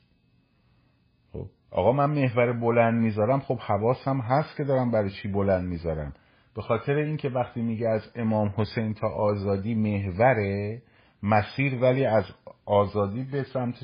خب 1.32 1.46
آقا 1.70 1.92
من 1.92 2.10
محور 2.10 2.52
بلند 2.52 3.02
می‌ذارم. 3.02 3.40
خب 3.40 3.58
حواسم 3.58 4.20
هست 4.20 4.56
که 4.56 4.64
دارم 4.64 4.90
برای 4.90 5.10
چی 5.10 5.28
بلند 5.28 5.68
می‌ذارم. 5.68 6.12
به 6.54 6.62
خاطر 6.62 6.94
اینکه 6.94 7.28
وقتی 7.28 7.62
میگه 7.62 7.88
از 7.88 8.12
امام 8.14 8.54
حسین 8.56 8.94
تا 8.94 9.08
آزادی 9.08 9.74
محوره 9.74 10.82
مسیر 11.22 11.74
ولی 11.74 12.04
از 12.04 12.24
آزادی 12.66 13.22
به 13.22 13.42
سمت 13.42 13.74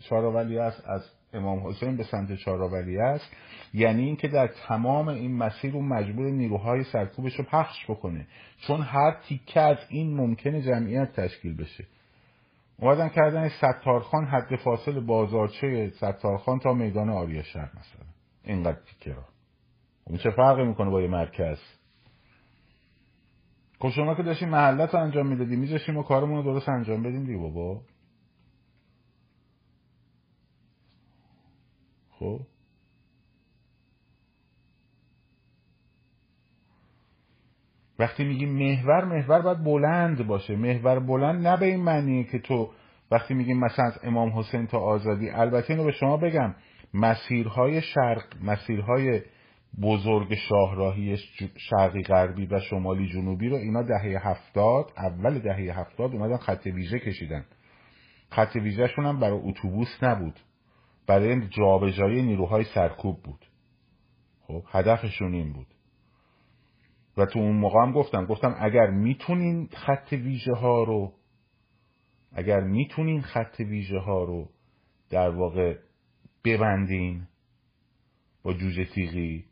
چاراولی 0.00 0.58
است 0.58 0.88
از 0.88 1.10
امام 1.32 1.66
حسین 1.66 1.96
به 1.96 2.04
سمت 2.04 2.34
چاراولی 2.34 2.98
است. 2.98 3.30
یعنی 3.74 4.04
اینکه 4.04 4.28
در 4.28 4.46
تمام 4.46 5.08
این 5.08 5.36
مسیر 5.36 5.72
رو 5.72 5.82
مجبور 5.82 6.26
نیروهای 6.30 6.84
سرکوبش 6.84 7.34
رو 7.34 7.44
پخش 7.44 7.90
بکنه. 7.90 8.26
چون 8.66 8.80
هر 8.80 9.16
تیکه 9.28 9.60
از 9.60 9.78
این 9.88 10.16
ممکنه 10.16 10.62
جمعیت 10.62 11.12
تشکیل 11.12 11.56
بشه. 11.56 11.84
اومدن 12.78 13.08
کردن 13.08 13.48
ستارخان 13.48 14.24
حد 14.24 14.56
فاصل 14.56 15.00
بازارچه 15.00 15.92
ستارخان 15.96 16.58
تا 16.58 16.72
میدان 16.72 17.10
آریا 17.10 17.42
شهر 17.42 17.70
مثلا. 17.70 18.06
اینقدر 18.44 18.78
تیکه 18.86 19.14
را. 19.14 19.24
خب 20.04 20.16
چه 20.16 20.30
فرقی 20.30 20.64
می‌کنه 20.64 20.90
با 20.90 21.02
یه 21.02 21.08
مرکز؟ 21.08 21.58
خب 23.80 23.90
شما 23.90 24.14
که 24.14 24.22
داشتیم 24.22 24.48
محلت 24.48 24.94
رو 24.94 25.00
انجام 25.00 25.26
می‌دادی 25.26 25.56
میذاشیم 25.56 25.96
و 25.96 26.02
کارمون 26.02 26.36
رو 26.36 26.42
درست 26.42 26.68
انجام 26.68 27.02
بدیم 27.02 27.24
دیگه 27.24 27.38
بابا. 27.38 27.82
خب. 32.10 32.40
وقتی 37.98 38.24
میگیم 38.24 38.48
محور 38.48 39.04
محور 39.04 39.42
باید 39.42 39.64
بلند 39.64 40.26
باشه. 40.26 40.56
محور 40.56 41.00
بلند 41.00 41.46
نه 41.46 41.56
به 41.56 41.66
این 41.66 41.82
معنیه 41.82 42.24
که 42.24 42.38
تو 42.38 42.70
وقتی 43.10 43.34
میگیم 43.34 43.58
مثلا 43.58 43.84
از 43.84 43.98
امام 44.02 44.38
حسین 44.38 44.66
تا 44.66 44.78
آزادی 44.78 45.30
البته 45.30 45.70
اینو 45.70 45.84
به 45.84 45.92
شما 45.92 46.16
بگم. 46.16 46.54
مسیرهای 46.94 47.82
شرق 47.82 48.24
مسیرهای 48.42 49.22
بزرگ 49.82 50.34
شاهراهی 50.34 51.16
شرقی 51.56 52.02
غربی 52.02 52.46
و 52.46 52.60
شمالی 52.60 53.08
جنوبی 53.08 53.48
رو 53.48 53.56
اینا 53.56 53.82
دهه 53.82 54.28
هفتاد 54.28 54.92
اول 54.96 55.38
دهه 55.38 55.80
هفتاد 55.80 56.14
اومدن 56.14 56.36
خط 56.36 56.66
ویژه 56.66 56.98
کشیدن. 56.98 57.44
خط 58.30 58.56
ویژهشون 58.56 59.06
هم 59.06 59.20
برای 59.20 59.40
اتوبوس 59.42 60.02
نبود. 60.02 60.40
برای 61.06 61.48
جابجایی 61.48 62.22
نیروهای 62.22 62.64
سرکوب 62.64 63.22
بود. 63.22 63.46
خب 64.40 64.62
هدفشون 64.70 65.34
این 65.34 65.52
بود. 65.52 65.66
و 67.16 67.26
تو 67.26 67.38
اون 67.38 67.56
موقع 67.56 67.82
هم 67.82 67.92
گفتم 67.92 68.24
گفتم 68.26 68.56
اگر 68.58 68.90
می‌تونین 68.90 69.68
خط 69.72 70.12
ویژه 70.12 70.54
ها 70.54 70.82
رو 70.82 71.12
اگر 72.32 72.60
می‌تونین 72.60 73.22
خط 73.22 73.60
ویژه 73.60 73.98
ها 73.98 74.24
رو 74.24 74.48
در 75.10 75.28
واقع 75.28 75.78
ببندین 76.44 77.26
با 78.42 78.52
جوجه 78.52 78.84
تیغی 78.84 79.44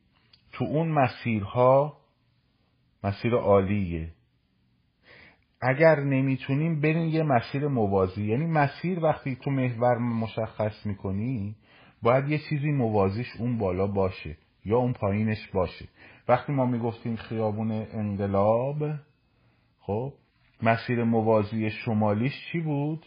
تو 0.57 0.65
اون 0.65 0.89
مسیرها 0.89 1.97
مسیر 3.05 3.35
عالیه. 3.35 4.13
اگر 5.61 6.01
نمی‌تونیم 6.01 6.81
بریم 6.81 7.09
یه 7.09 7.23
مسیر 7.23 7.69
موازی 7.69 8.25
یعنی 8.25 8.47
مسیر 8.47 9.01
وقتی 9.01 9.37
تو 9.37 9.51
محور 9.51 9.99
مشخص 9.99 10.87
می‌کنی 10.87 11.57
باید 12.03 12.29
یه 12.29 12.39
چیزی 12.39 12.71
موازیش 12.71 13.27
اون 13.39 13.59
بالا 13.59 13.87
باشه 13.87 14.37
یا 14.65 14.77
اون 14.77 14.93
پایینش 14.93 15.49
باشه. 15.55 15.89
وقتی 16.29 16.53
ما 16.53 16.67
می‌گفتیم 16.67 17.17
خیابون 17.17 17.71
انقلاب 17.71 18.77
خب 19.81 20.13
مسیر 20.63 21.05
موازی 21.05 21.71
شمالیش 21.71 22.33
چی 22.53 22.61
بود؟ 22.61 23.07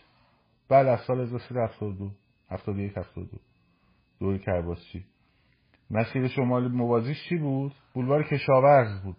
بعد 0.70 0.88
از 0.88 1.00
سال 1.00 1.20
1372 1.20 2.12
71 2.50 2.98
72 2.98 3.38
دوری 4.20 4.40
کرباسچی 4.40 5.06
مسیر 5.92 6.28
شمالی 6.28 6.68
موازیش 6.68 7.18
چی 7.30 7.38
بود؟ 7.38 7.76
بولوار 7.94 8.24
کشاورز 8.24 9.02
بود. 9.04 9.18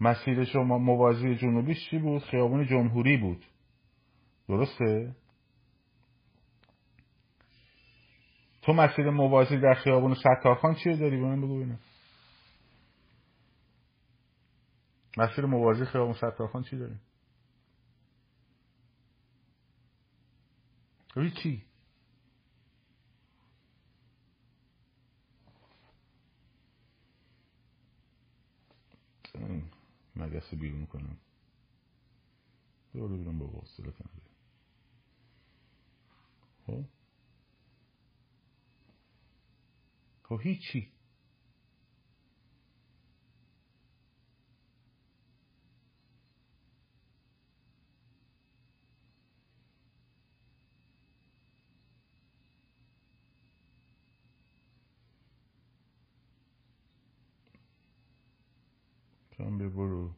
مسیر 0.00 0.44
شما 0.44 0.78
موازی 0.78 1.36
جنوبیش 1.36 1.90
چی 1.90 1.98
بود؟ 1.98 2.22
خیابون 2.22 2.66
جمهوری 2.66 3.16
بود. 3.16 3.44
درسته؟ 4.48 5.16
تو 8.62 8.72
مسیر 8.72 9.10
موازی 9.10 9.58
در 9.58 9.74
خیابون 9.74 10.14
ستارخان 10.14 10.74
چیه 10.74 10.96
داری؟ 10.96 11.16
به 11.16 11.22
من 11.22 11.40
بگو 11.40 11.56
ببینم. 11.56 11.78
مسیر 15.16 15.46
موازی 15.46 15.84
خیابون 15.84 16.14
ستارخان 16.14 16.62
چی 16.62 16.78
داری؟ 16.78 16.94
هیچی 21.16 21.62
مگس 30.16 30.54
بیرون 30.54 30.86
کنم. 30.86 31.16
برو 32.94 33.08
بیرون 33.18 33.38
بابا 33.38 33.60
حوصله 33.60 33.90
کنه 33.90 34.10
خب؟ 36.66 36.84
خب 40.22 40.40
هیچی 40.42 40.92
شنبه 59.36 59.68
برو 59.68 60.14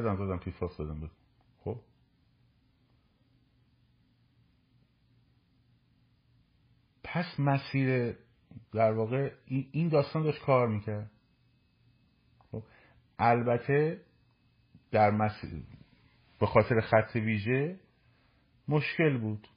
زدم 0.00 0.16
زدم 0.16 0.38
پیفاس 0.38 0.76
دادم. 0.76 1.00
بکن 1.00 1.10
خب. 1.64 1.80
پس 7.04 7.40
مسیر 7.40 8.16
در 8.72 8.92
واقع 8.92 9.32
این 9.46 9.88
داستان 9.88 10.22
داشت 10.22 10.42
کار 10.42 10.68
می‌کرد. 10.68 11.10
خب. 12.50 12.62
البته 13.18 14.00
در 14.90 15.10
مسیر 15.10 15.62
به 16.40 16.46
خاطر 16.46 16.80
خط 16.80 17.16
ویژه 17.16 17.80
مشکل 18.68 19.18
بود. 19.18 19.48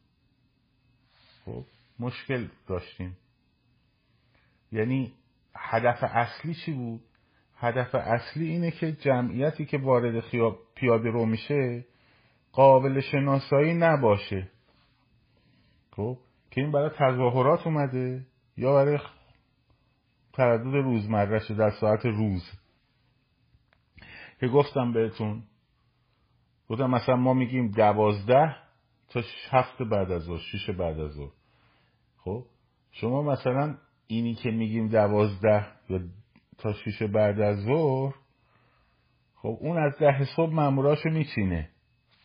خب. 1.45 1.65
مشکل 2.00 2.47
داشتیم. 2.67 3.17
یعنی 4.71 5.13
هدف 5.56 6.04
اصلی 6.04 6.56
چی 6.65 6.73
بود؟ 6.73 7.07
هدف 7.60 7.96
اصلی 7.96 8.48
اینه 8.48 8.72
که 8.72 8.91
جمعیتی 8.91 9.65
که 9.65 9.78
وارد 9.78 10.24
پیاده 10.76 11.10
رو 11.10 11.26
میشه 11.26 11.86
قابل 12.52 13.00
شناسایی 13.00 13.74
نباشه. 13.74 14.52
خب؟ 15.91 16.17
که 16.52 16.62
این 16.62 16.72
برای 16.72 16.89
تظاهرات 16.89 17.67
اومده 17.67 18.26
یا 18.58 18.74
برای 18.74 19.00
تردد 20.34 20.76
روزمرهشه 20.76 21.54
در 21.54 21.70
ساعت 21.70 22.06
روز. 22.06 22.52
که 24.39 24.48
گفتم 24.48 24.93
بهتون 24.93 25.43
گفتم 26.70 26.89
مثلا 26.89 27.15
ما 27.15 27.34
میگیم 27.34 27.72
دوازده 27.72 28.56
تا 29.10 29.22
هفت 29.50 29.82
بعد 29.82 30.12
از 30.12 30.22
ظهر 30.22 30.39
شیش 30.39 30.70
بعد 30.70 31.00
از 31.00 31.12
ظهر. 31.12 31.32
خب؟ 32.17 32.46
شما 32.91 33.22
مثلا 33.22 33.78
اینی 34.08 34.36
که 34.36 34.52
میگیم 34.52 34.88
دوازده 34.88 35.65
یا 35.89 36.00
تا 36.58 36.74
شیش 36.74 37.04
بعد 37.04 37.39
از 37.39 37.58
ظهر 37.58 38.15
خب 39.36 39.58
اون 39.62 39.78
از 39.78 39.98
ده 40.00 40.26
صبح 40.36 40.54
ماموراشو 40.54 41.10
میچینه 41.10 41.70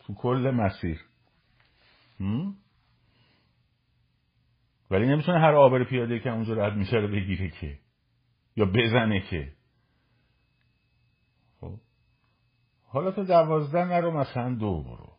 تو 0.06 0.14
کل 0.14 0.50
مسیر. 0.50 1.00
ولی 4.90 5.06
نمی‌تونه 5.06 5.38
هر 5.40 5.54
آبر 5.54 5.84
پیاده 5.84 6.18
که 6.20 6.30
اونجا 6.30 6.54
رد 6.54 6.76
میشه 6.76 6.96
رو 6.96 7.08
بگیره 7.08 7.50
که. 7.50 7.78
یا 8.56 8.64
بزنه 8.64 9.20
که. 9.30 9.52
خب. 11.60 11.78
حالا 12.86 13.10
تو 13.10 13.24
دوازده 13.24 13.84
نرو 13.84 14.10
مثلا 14.10 14.54
دو 14.54 14.82
برو. 14.82 15.12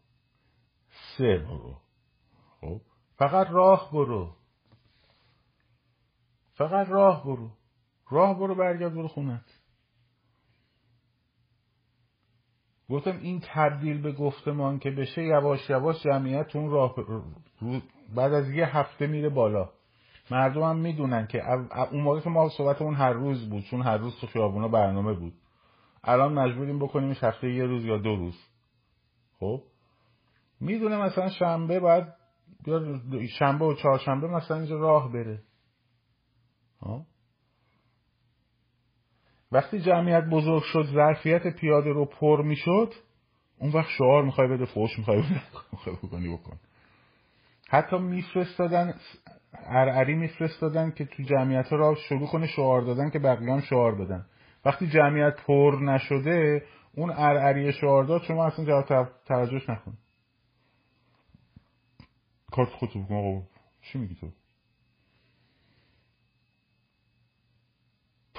سه 1.18 1.38
برو. 1.38 1.82
خب. 2.62 2.82
فقط 3.18 3.48
راه 3.50 3.92
برو. 3.94 4.36
فقط 6.54 6.90
راه 6.90 7.24
برو. 7.24 7.52
راه 8.10 8.40
برو 8.40 8.56
برگرد 8.56 8.94
برو 8.94 9.08
خونت 9.08 9.60
گفتم 12.90 13.18
این 13.22 13.42
تبدیل 13.54 14.02
به 14.02 14.12
گفتمان 14.12 14.80
که 14.80 14.92
بشه 14.92 15.24
یواش 15.24 15.70
یواش 15.70 16.04
جمعیت 16.04 16.56
اون 16.56 16.72
راه 16.72 16.96
بعد 18.16 18.34
از 18.34 18.50
یه 18.50 18.78
هفته 18.78 19.08
میره 19.08 19.30
بالا. 19.30 19.70
مردم 20.32 20.62
هم 20.62 20.78
می‌دونن 20.78 21.28
که 21.28 21.50
اون 21.92 22.02
موقع 22.02 22.20
که 22.20 22.30
ما 22.30 22.50
صحبت 22.50 22.82
اون 22.82 22.96
هر 22.96 23.14
روز 23.14 23.50
بود 23.50 23.64
چون 23.64 23.82
هر 23.82 23.98
روز 23.98 24.20
تو 24.22 24.28
خیابونا 24.28 24.68
برنامه 24.68 25.14
بود. 25.14 25.34
الان 26.04 26.34
مجبوریم 26.34 26.80
بکنیمش 26.80 27.24
هفته 27.24 27.52
یه 27.52 27.64
روز 27.64 27.86
یا 27.86 27.98
دو 27.98 28.16
روز. 28.16 28.48
خب؟ 29.40 29.62
می‌دونه 30.60 30.98
مثلا 30.98 31.30
شنبه 31.30 31.80
باید 31.80 32.08
شنبه 33.40 33.66
و 33.66 33.74
چهارشنبه 33.74 34.28
مثلا 34.28 34.58
اینجا 34.58 34.78
راه 34.78 35.12
بره. 35.12 35.44
ها 36.82 37.06
وقتی 39.54 39.80
جمعیت 39.80 40.24
بزرگ 40.24 40.64
شد 40.64 40.84
ظرفیت 40.84 41.48
پیاده 41.48 41.90
رو 41.90 42.06
پر 42.06 42.42
می‌شد 42.42 42.94
اون 43.60 43.72
وقت 43.72 43.90
شعار 43.90 44.24
می‌خوای 44.24 44.48
بده 44.48 44.66
فوش 44.66 45.00
می‌خوای 45.00 45.24
بکنی 46.04 46.34
بکن. 46.34 46.60
حتی 47.70 47.98
میفرستادن 47.98 48.94
ارعری 49.54 50.16
میفرستادن 50.16 50.92
که 50.92 51.06
تو 51.06 51.24
جمعیت 51.24 51.74
را 51.74 51.96
شروع 51.96 52.28
کنه 52.28 52.48
شعار 52.48 52.82
دادن 52.82 53.10
که 53.10 53.20
بقیه 53.20 53.54
هم 53.54 53.62
شعار 53.62 53.96
بدن. 53.96 54.26
وقتی 54.66 54.88
جمعیت 54.88 55.36
پر 55.48 55.80
نشده 55.82 56.66
اون 56.96 57.10
ارعری 57.10 57.74
شعار 57.74 58.04
داد 58.04 58.22
شما 58.22 58.46
اصلا 58.46 58.66
جواب 58.66 59.10
توجهش 59.26 59.70
نکن. 59.70 59.98
کارت 62.52 62.70
بکن 62.70 63.16
آقا 63.16 63.42
چی 63.82 63.98
میگی 64.00 64.16
تو؟ 64.16 64.28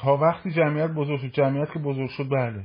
تا 0.05 0.17
وقتی 0.17 0.51
جمعیت 0.51 0.91
بزرگ 0.91 1.21
شد 1.21 1.33
جمعیت 1.33 1.73
که 1.73 1.79
بزرگ 1.79 2.11
شد 2.11 2.29
بله. 2.29 2.65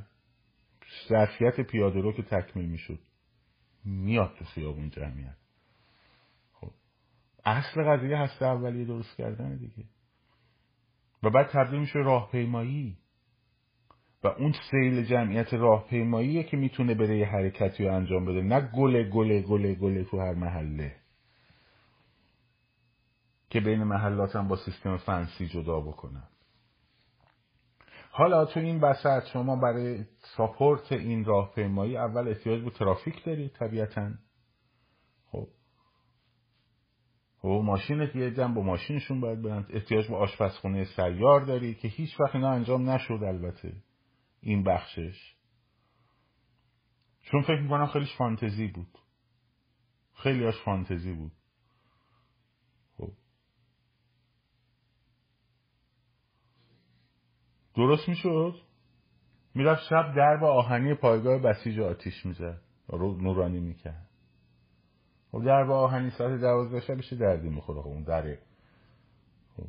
ظرفیت 1.10 1.62
پیاده 1.62 2.02
رو 2.02 2.12
که 2.14 2.24
تکمیل 2.24 2.66
می‌شد 2.66 3.00
میاد 3.86 4.36
تو 4.40 4.46
خیابون 4.46 4.90
جمعیت. 4.90 5.38
خب 6.54 6.72
اصل 7.46 7.84
قضیه 7.84 8.18
هسته 8.18 8.46
اولیه 8.46 8.86
درست 8.86 9.18
کردن 9.18 9.58
دیگه. 9.58 9.84
و 11.24 11.30
بعد 11.30 11.48
تبدیل 11.48 11.80
میشه 11.80 12.00
راهپیمایی. 12.00 12.98
و 14.24 14.28
اون 14.28 14.54
سیل 14.72 15.04
جمعیت 15.04 15.54
راهپیماییه 15.54 16.44
که 16.44 16.58
می‌تونه 16.58 16.94
بره 16.94 17.18
یه 17.18 17.26
حرکتی 17.26 17.86
رو 17.86 17.96
انجام 17.96 18.26
بده. 18.26 18.42
نه 18.42 18.62
گله 18.62 19.10
گله 19.10 19.42
گله 19.42 19.76
گله 19.76 20.04
تو 20.04 20.20
هر 20.20 20.34
محله. 20.34 20.96
که 23.50 23.60
بین 23.60 23.84
محلات 23.84 24.36
هم 24.36 24.48
با 24.48 24.56
سیستم 24.56 24.98
فنسی 24.98 25.48
جدا 25.48 25.80
بکنن. 25.80 26.28
حالا 28.12 28.45
تو 28.45 28.60
این 28.60 28.80
وسط 28.80 29.26
شما 29.34 29.55
برای 29.55 30.05
ساپورت 30.38 30.91
این 30.91 31.26
راهپیمایی 31.26 31.97
اول 31.97 32.28
احتیاج 32.28 32.64
به 32.64 32.70
ترافیک 32.70 33.26
داری 33.26 33.49
طبیعتا. 33.49 34.12
خب. 35.32 35.47
خب 37.41 37.62
ماشینت 37.66 38.16
یه 38.16 38.32
جمع 38.32 38.53
با 38.53 38.62
ماشینشون 38.62 39.22
باید 39.22 39.41
برن. 39.41 39.66
احتیاج 39.70 40.07
به 40.07 40.16
آشپزخونه 40.16 40.86
سیار 40.86 41.41
داری 41.41 41.76
که 41.76 41.88
هیچ 41.88 42.20
وقت 42.20 42.36
اینا 42.36 42.51
انجام 42.51 42.89
نشد 42.89 43.24
البته. 43.24 43.74
این 44.41 44.64
بخشش. 44.64 45.36
چون 47.22 47.41
فکر 47.41 47.62
می‌کنم 47.62 47.88
خیلیش 47.88 48.18
فانتزی 48.18 48.68
بود. 48.68 48.97
خیلی 50.14 50.51
فانتزی 50.51 51.14
بود. 51.14 51.32
درست 57.76 58.10
می‌شد؟ 58.10 58.56
می‌رفت 59.56 59.82
شب 59.90 60.16
درب 60.16 60.44
آهنی 60.44 60.94
پایگاه 60.94 61.40
بسیج 61.40 61.80
آتیش 61.80 62.26
می‌زد 62.26 62.62
رو 62.88 63.22
نورانی 63.22 63.60
می‌کرد. 63.60 64.10
خب 65.32 65.46
درب 65.46 65.72
آهنی 65.72 66.10
ساعت 66.10 66.40
دوازده 66.40 66.80
شب 66.80 66.98
بشه 66.98 67.16
دردی 67.16 67.50
می‌خوره. 67.50 67.82
خب 67.82 67.88
اون 67.88 68.04
دره 68.04 68.40
خب. 69.58 69.68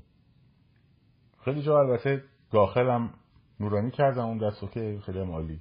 خیلی 1.44 1.62
جا 1.62 1.78
البته 1.78 2.24
داخلم 2.50 3.14
نورانی 3.60 3.90
کردم 3.90 4.24
اون 4.24 4.38
دست 4.38 4.70
که 4.70 5.00
خیلی 5.06 5.20
هم 5.20 5.30
عالی. 5.30 5.60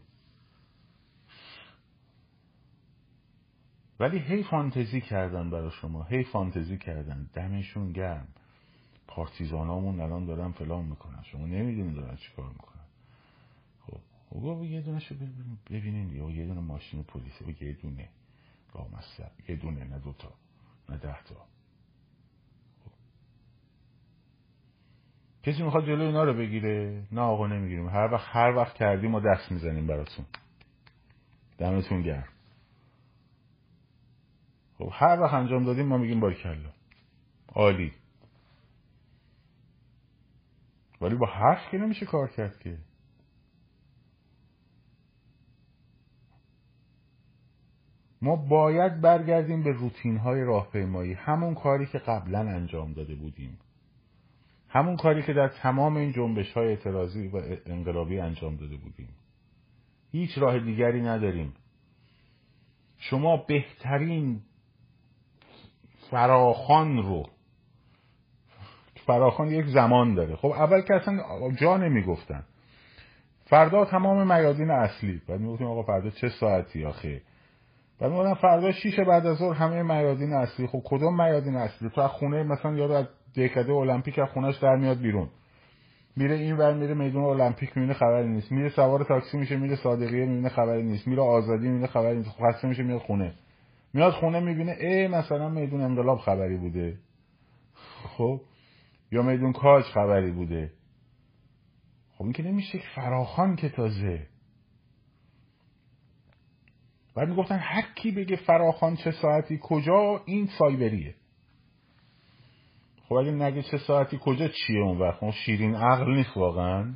ولی 4.00 4.20
هی 4.20 4.44
فانتزی 4.44 5.02
کردن 5.02 5.50
برای 5.50 5.72
شما 5.72 6.04
هی 6.04 6.24
فانتزی 6.24 6.78
کردن. 6.78 7.30
دمشون 7.34 7.92
گرم. 7.92 8.28
پارتیزانامون 9.10 9.99
الان 9.99 10.26
دارن 10.26 10.51
فلان 10.51 10.86
می‌کنن. 10.86 11.24
شما 11.24 11.45
نمی‌دونید 11.45 11.95
دارن 11.95 12.16
چیکار 12.16 12.49
می‌کنن. 12.49 12.86
خب 13.88 13.97
خب 14.30 14.64
یه 14.64 14.82
دونه 14.82 14.99
شو 14.99 15.16
ببینین 15.70 16.30
یه 16.36 16.45
دونه 16.45 16.60
ماشین 16.62 17.03
پلیس 17.03 17.62
یه 17.62 17.74
دونه. 17.74 18.10
لامصب 18.76 19.32
یه 19.49 19.55
دونه 19.55 19.84
نه 19.84 19.99
دوتا 19.99 20.32
نه 20.89 20.97
ده 20.97 21.24
تا. 21.24 21.36
خب. 22.86 22.91
کسی 25.43 25.64
می‌خواد 25.64 25.86
جلو 25.86 26.01
اینا 26.03 26.24
رو 26.24 26.34
بگیره؟ 26.34 27.03
نه 27.12 27.22
آقا 27.22 27.47
نمی‌گیریم. 27.47 27.89
هر 27.89 28.14
وقت 28.14 28.28
هر 28.36 28.55
وقت 28.55 28.74
کردیم 28.76 29.12
ما 29.12 29.20
دست 29.20 29.51
می‌زنیم 29.51 29.88
براتون. 29.88 30.26
دمتون 31.57 32.01
گرم. 32.01 32.28
خب 34.78 34.89
هر 34.93 35.20
وقت 35.20 35.34
انجام 35.34 35.66
دادیم 35.66 35.86
ما 35.86 35.97
میگیم 35.97 36.20
باریکلا 36.20 36.70
عالی. 37.55 37.91
ولی 41.02 41.16
با 41.16 41.28
حرف 41.28 41.72
که 41.72 41.78
نمیشه 41.78 42.06
کار 42.06 42.28
کرد 42.28 42.60
که. 42.60 42.78
ما 48.22 48.36
باید 48.36 49.02
برگردیم 49.02 49.64
به 49.64 49.72
روتین 49.72 50.18
های 50.18 50.43
راهپیمایی. 50.43 51.14
همون 51.14 51.56
کاری 51.56 51.86
که 51.86 51.97
قبلا 51.97 52.39
انجام 52.39 52.93
داده 52.93 53.16
بودیم. 53.16 53.60
همون 54.70 54.97
کاری 54.97 55.24
که 55.24 55.34
در 55.34 55.47
تمام 55.47 55.97
این 55.97 56.12
جنبش 56.12 56.54
های 56.54 56.68
اعتراضی 56.68 57.28
و 57.28 57.41
انقلابی 57.66 58.20
انجام 58.20 58.56
داده 58.56 58.78
بودیم. 58.78 59.10
هیچ 60.12 60.38
راه 60.38 60.60
دیگری 60.60 61.02
نداریم. 61.02 61.54
شما 62.97 63.38
بهترین 63.38 64.41
فراخان 66.12 66.97
رو 66.97 67.30
فراخان 69.10 69.47
یک 69.47 69.66
زمان 69.66 70.16
داره. 70.16 70.36
خب 70.36 70.47
اول 70.47 70.82
که 70.82 70.93
اصلا 70.93 71.18
جا 71.62 71.78
نمی‌گفتن. 71.78 72.43
فردا 73.45 73.86
تمام 73.86 74.28
میادین 74.34 74.72
اصلی. 74.72 75.22
بعد 75.28 75.39
می‌گفتیم 75.39 75.68
آقا 75.68 75.84
فردا 75.84 76.10
چه 76.10 76.30
ساعتی 76.30 76.86
آخه؟ 76.86 77.22
بعد 77.99 78.12
می‌گفتن 78.12 78.34
فردا 78.34 78.72
شیش 78.72 78.99
بعد 78.99 79.26
از 79.26 79.38
ظهر 79.38 79.53
همه 79.53 79.84
میادین 79.84 80.34
اصلی. 80.34 80.68
خب 80.68 80.82
کدوم 80.86 81.22
میادین 81.22 81.55
اصلی؟ 81.55 81.89
تو 81.89 82.01
از 82.01 82.10
خونه 82.10 82.43
مثلا 82.43 82.74
یارو 82.74 82.93
از 82.93 83.05
دهکده 83.36 83.74
المپیک 83.74 84.20
از 84.20 84.30
خونش 84.30 84.57
در 84.57 84.76
میاد 84.76 84.97
بیرون. 84.97 85.30
میره 86.16 86.36
این 86.36 86.57
ور 86.57 86.74
میره 86.74 86.93
میدون 86.93 87.24
المپیک 87.24 87.78
می‌بینه 87.78 87.93
خبری 87.93 88.28
نیست. 88.28 88.51
میره 88.51 88.70
سوار 88.70 89.03
تاکسی 89.03 89.38
میشه 89.38 89.57
میره 89.57 89.76
صادقیه 89.76 90.26
می‌بینه 90.26 90.49
خبری 90.49 90.84
نیست. 90.84 91.07
میره 91.07 91.22
آزادی 91.22 91.68
می‌بینه 91.68 91.88
خبری 91.88 92.18
نیست. 92.18 92.30
خسته 92.30 92.68
میشه 92.68 92.84
میاد 92.84 93.01
خونه. 93.01 93.34
میاد 93.93 94.14
خونه 94.14 94.39
می‌بینه 94.39 94.78
ای 94.80 95.07
مثلا 95.07 95.49
میدون 95.49 95.82
انقلاب 95.82 96.18
خبری 96.18 96.57
بوده. 96.57 96.97
خب 98.18 98.41
یا 99.12 99.22
میدون 99.22 99.53
کاج 99.53 99.84
خبری 99.84 100.32
بوده. 100.32 100.74
خب 102.12 102.24
این 102.24 102.34
که 102.34 102.43
نمیشه 102.43 102.80
فراخان 102.95 103.55
که 103.55 103.70
تازه. 103.70 104.28
بعد 107.16 107.30
می‌گفتن 107.30 107.57
هر 107.57 107.86
کی 107.95 108.12
بگه 108.12 108.36
فراخان 108.36 108.95
چه 108.95 109.12
ساعتی 109.12 109.60
کجا 109.64 110.22
این 110.26 110.49
سایبریه. 110.60 111.16
خب 113.10 113.16
اگه 113.16 113.32
نگه 113.32 113.62
چه 113.62 113.78
ساعتی 113.78 114.20
کجا 114.22 114.47
چیه 114.47 114.80
اون 114.80 114.97
وقت؟ 114.97 115.24
اون 115.24 115.32
شیرین 115.32 115.76
عقل 115.76 116.16
نیست 116.16 116.38
واقعا. 116.38 116.93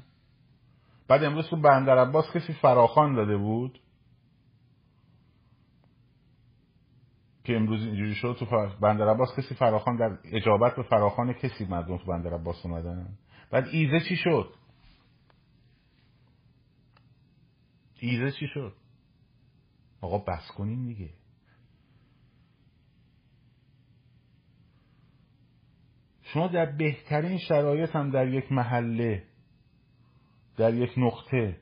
بعد 1.07 1.23
امروز 1.23 1.49
تو 1.49 1.61
بندر 1.61 1.97
عباس 1.97 2.31
کسی 2.31 2.53
فراخان 2.53 3.15
داده 3.15 3.37
بود. 3.37 3.79
که 7.43 7.55
امروز 7.55 7.83
اینجوری 7.83 8.15
شد 8.15 8.35
تو 8.39 8.45
بندر 8.81 9.09
عباس 9.09 9.29
کسی 9.37 9.55
فراخان 9.55 9.95
در 9.95 10.17
اجابت 10.23 10.75
به 10.75 10.83
فراخان 10.83 11.33
کسی 11.33 11.65
مردم 11.65 11.97
تو 11.97 12.05
بندر 12.05 12.33
عباس 12.33 12.65
اومدن؟ 12.65 13.17
بعد 13.51 13.67
ایزه 13.67 13.99
چی 14.09 14.15
شد؟ 14.15 14.53
ایزه 17.99 18.31
چی 18.31 18.47
شد؟ 18.47 18.73
آقا 20.01 20.17
بس 20.17 20.51
کنین 20.57 20.85
دیگه. 20.85 21.09
شما 26.21 26.47
در 26.47 26.65
بهترین 26.65 27.37
شرایط 27.37 27.95
هم 27.95 28.11
در 28.11 28.27
یک 28.27 28.51
محله 28.51 29.23
در 30.57 30.73
یک 30.73 30.91
نقطه 30.97 31.57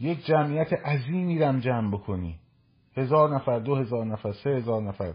یک 0.00 0.26
جمعیت 0.26 0.72
عظیمی 0.72 1.38
رم 1.38 1.60
جمع 1.60 1.92
بکنی. 1.96 2.40
هزار 2.96 3.34
نفر 3.34 3.58
دو 3.58 3.74
هزار 3.74 4.04
نفر 4.04 4.32
سه 4.32 4.50
هزار 4.50 4.82
نفر 4.82 5.14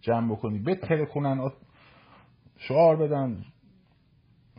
جمع 0.00 0.32
بکنی. 0.32 0.58
بتره 0.58 1.06
کنن 1.06 1.50
شعار 2.56 2.96
بدن. 2.96 3.44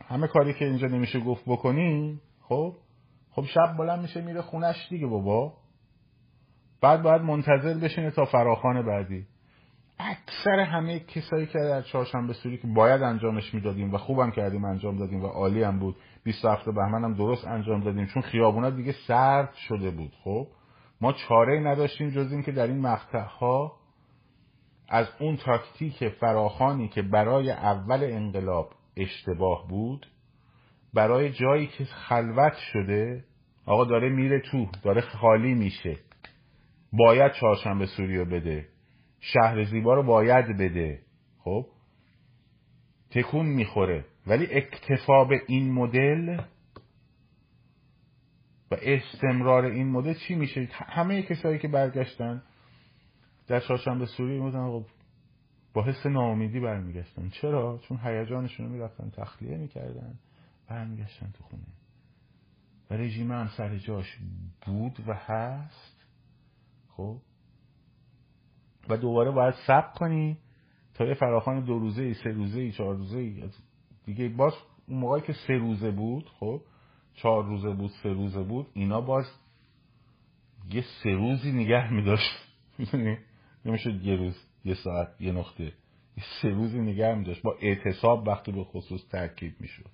همه 0.08 0.26
کاری 0.26 0.54
که 0.54 0.64
اینجا 0.64 0.86
نمیشه 0.86 1.20
گفت 1.20 1.42
بکنی 1.46 2.20
خب؟ 2.40 2.74
خب 3.30 3.44
شب 3.44 3.76
بلند 3.78 4.02
میشه 4.02 4.20
میره 4.20 4.42
خونش 4.42 4.88
دیگه 4.90 5.06
بابا. 5.06 5.52
بعد 6.80 7.02
باید 7.02 7.22
منتظر 7.22 7.74
بشینه 7.74 8.10
تا 8.10 8.24
فراخان 8.24 8.86
بعدی. 8.86 9.26
اکثر 9.98 10.60
همه 10.60 10.98
کسایی 11.00 11.46
که 11.46 11.58
در 11.58 11.82
چهارشنبه 11.82 12.32
سوری 12.32 12.58
که 12.58 12.66
باید 12.66 13.02
انجامش 13.02 13.54
می‌دادیم 13.54 13.94
و 13.94 13.98
خوبم 13.98 14.30
کردیم 14.30 14.64
انجام 14.64 14.98
دادیم 14.98 15.24
و 15.24 15.26
عالی 15.26 15.62
هم 15.62 15.78
بود. 15.78 15.96
27 16.24 16.64
بهمن 16.64 17.04
هم 17.04 17.14
درست 17.14 17.46
انجام 17.46 17.80
دادیم 17.80 18.06
چون 18.06 18.22
خیابونا 18.22 18.70
دیگه 18.70 18.94
سرد 19.06 19.54
شده 19.54 19.90
بود 19.90 20.12
خب؟ 20.24 20.46
ما 21.00 21.12
چاره 21.12 21.60
نداشتیم 21.60 22.10
جز 22.10 22.32
این 22.32 22.42
که 22.42 22.52
در 22.52 22.66
این 22.66 22.80
مقطع 22.80 23.24
ها 23.24 23.72
از 24.88 25.06
اون 25.20 25.36
تاکتیک 25.36 26.08
فراخانی 26.08 26.88
که 26.88 27.02
برای 27.02 27.50
اول 27.50 28.04
انقلاب 28.04 28.72
اشتباه 28.96 29.68
بود 29.68 30.06
برای 30.94 31.32
جایی 31.32 31.66
که 31.66 31.84
خلوت 31.84 32.56
شده 32.72 33.24
آقا 33.66 33.84
داره 33.84 34.08
میره 34.08 34.40
تو 34.40 34.66
داره 34.82 35.00
خالی 35.00 35.54
میشه. 35.54 35.96
باید 36.92 37.32
چهارشنبه 37.32 37.86
سوری 37.86 38.18
رو 38.18 38.24
بده. 38.24 38.68
شهر 39.20 39.64
زیبا 39.64 39.94
رو 39.94 40.02
باید 40.02 40.58
بده. 40.58 41.00
خب؟ 41.38 41.66
تکون 43.10 43.46
می‌خوره. 43.46 44.04
ولی 44.26 44.46
اکتفا 44.50 45.24
به 45.24 45.40
این 45.46 45.72
مدل 45.72 46.40
و 48.70 48.76
استمرار 48.82 49.64
این 49.64 49.88
مدل 49.88 50.14
چی 50.14 50.34
میشه؟ 50.34 50.68
همه 50.72 51.22
کسایی 51.22 51.58
که 51.58 51.68
برگشتن 51.68 52.42
در 53.46 53.60
چهارشنبه 53.60 54.06
سوری 54.06 54.40
می‌گفتن 54.40 54.84
با 55.74 55.84
حس 55.84 56.06
ناامیدی 56.06 56.60
برمیگشتن. 56.60 57.28
چرا؟ 57.28 57.78
چون 57.82 57.98
هیجانشون 58.02 58.66
رو 58.66 58.72
می‌رفتن 58.72 59.10
تخلیه 59.10 59.56
می‌کردن 59.56 60.18
برمیگشتن 60.68 61.30
تو 61.30 61.44
خونه. 61.44 61.62
و 62.90 62.94
رژیم 62.94 63.32
هم 63.32 63.48
سر 63.56 63.76
جاش 63.76 64.18
بود 64.66 64.96
و 65.06 65.14
هست. 65.14 66.06
خب؟ 66.88 67.16
و 68.88 68.96
دوباره 68.96 69.30
باید 69.30 69.54
سب 69.66 69.94
کنی 69.94 70.38
تا 70.94 71.04
یه 71.04 71.14
فراخان 71.14 71.64
دو 71.64 71.78
روزه 71.78 72.02
ای 72.02 72.14
سه 72.14 72.30
روزه 72.30 72.60
ای 72.60 72.72
چهار 72.72 72.94
روزه 72.94 73.18
ای 73.18 73.50
دیگه 74.04 74.28
باز 74.28 74.52
اون 74.86 74.98
موقعی 74.98 75.22
که 75.22 75.32
سه 75.32 75.52
روزه 75.52 75.90
بود 75.90 76.30
خب؟ 76.40 76.60
چهار 77.22 77.44
روزه 77.44 77.70
بود 77.70 77.90
سه 78.02 78.12
روزه 78.12 78.42
بود 78.42 78.66
اینا 78.74 79.00
باز 79.00 79.24
یه 80.70 80.84
سه 81.02 81.10
روزی 81.10 81.52
نگه 81.52 81.92
میداشت. 81.92 82.30
می‌دونی 82.78 83.18
نمیشه 83.64 83.92
یه 83.92 84.16
روز 84.16 84.36
یه 84.64 84.74
ساعت 84.74 85.20
یه 85.20 85.32
نقطه. 85.32 85.64
یه 86.16 86.24
سه 86.42 86.48
روزی 86.48 86.78
نگه 86.78 87.14
میداشت. 87.14 87.42
با 87.42 87.56
اعتصاب 87.60 88.28
وقتی 88.28 88.52
به 88.52 88.64
خصوص 88.64 89.08
ترکیب 89.08 89.60
می‌شد. 89.60 89.90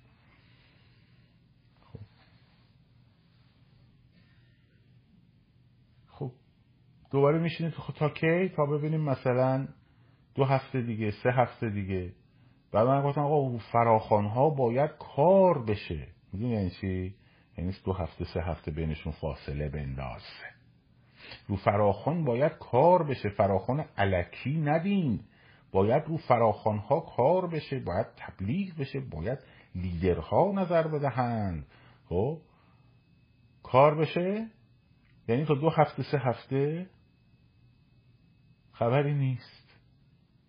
خب. 1.93 1.99
خب. 6.07 6.31
دوباره 7.11 7.39
میشینید 7.39 7.73
تا 7.95 8.09
کی؟ 8.09 8.49
تا 8.49 8.65
ببینیم 8.65 9.01
مثلا 9.01 9.67
دو 10.35 10.45
هفته 10.45 10.81
دیگه 10.81 11.11
سه 11.11 11.31
هفته 11.31 11.69
دیگه. 11.69 12.13
بعد 12.71 12.87
من 12.87 13.03
گفتم 13.03 13.21
آقا 13.21 13.57
فراخان 13.57 14.25
ها 14.25 14.49
باید 14.49 14.91
کار 15.15 15.65
بشه. 15.65 16.14
می‌دونی 16.35 16.53
یعنی 16.53 16.69
چی؟ 16.69 17.15
یعنی 17.57 17.75
دو 17.83 17.93
هفته 17.93 18.25
سه 18.25 18.41
هفته 18.41 18.71
بینشون 18.71 19.13
فاصله 19.13 19.69
بنداز 19.69 20.21
رو 21.47 21.55
فراخان 21.55 22.25
باید 22.25 22.51
کار 22.51 23.03
بشه. 23.03 23.29
فراخان 23.29 23.85
علکی 23.97 24.57
ندین 24.57 25.19
باید 25.71 26.03
رو 26.03 26.17
فراخان 26.17 26.77
ها 26.77 26.99
کار 26.99 27.47
بشه. 27.47 27.79
باید 27.79 28.07
تبلیغ 28.17 28.77
بشه. 28.77 28.99
باید 28.99 29.39
لیدرها 29.75 30.51
نظر 30.55 30.87
بدهند. 30.87 31.65
خب؟ 32.09 32.41
کار 33.63 33.95
بشه؟ 33.95 34.47
یعنی 35.27 35.45
تا 35.45 35.55
دو 35.55 35.69
هفته 35.69 36.03
سه 36.03 36.17
هفته 36.17 36.89
خبری 38.71 39.13
نیست. 39.13 39.77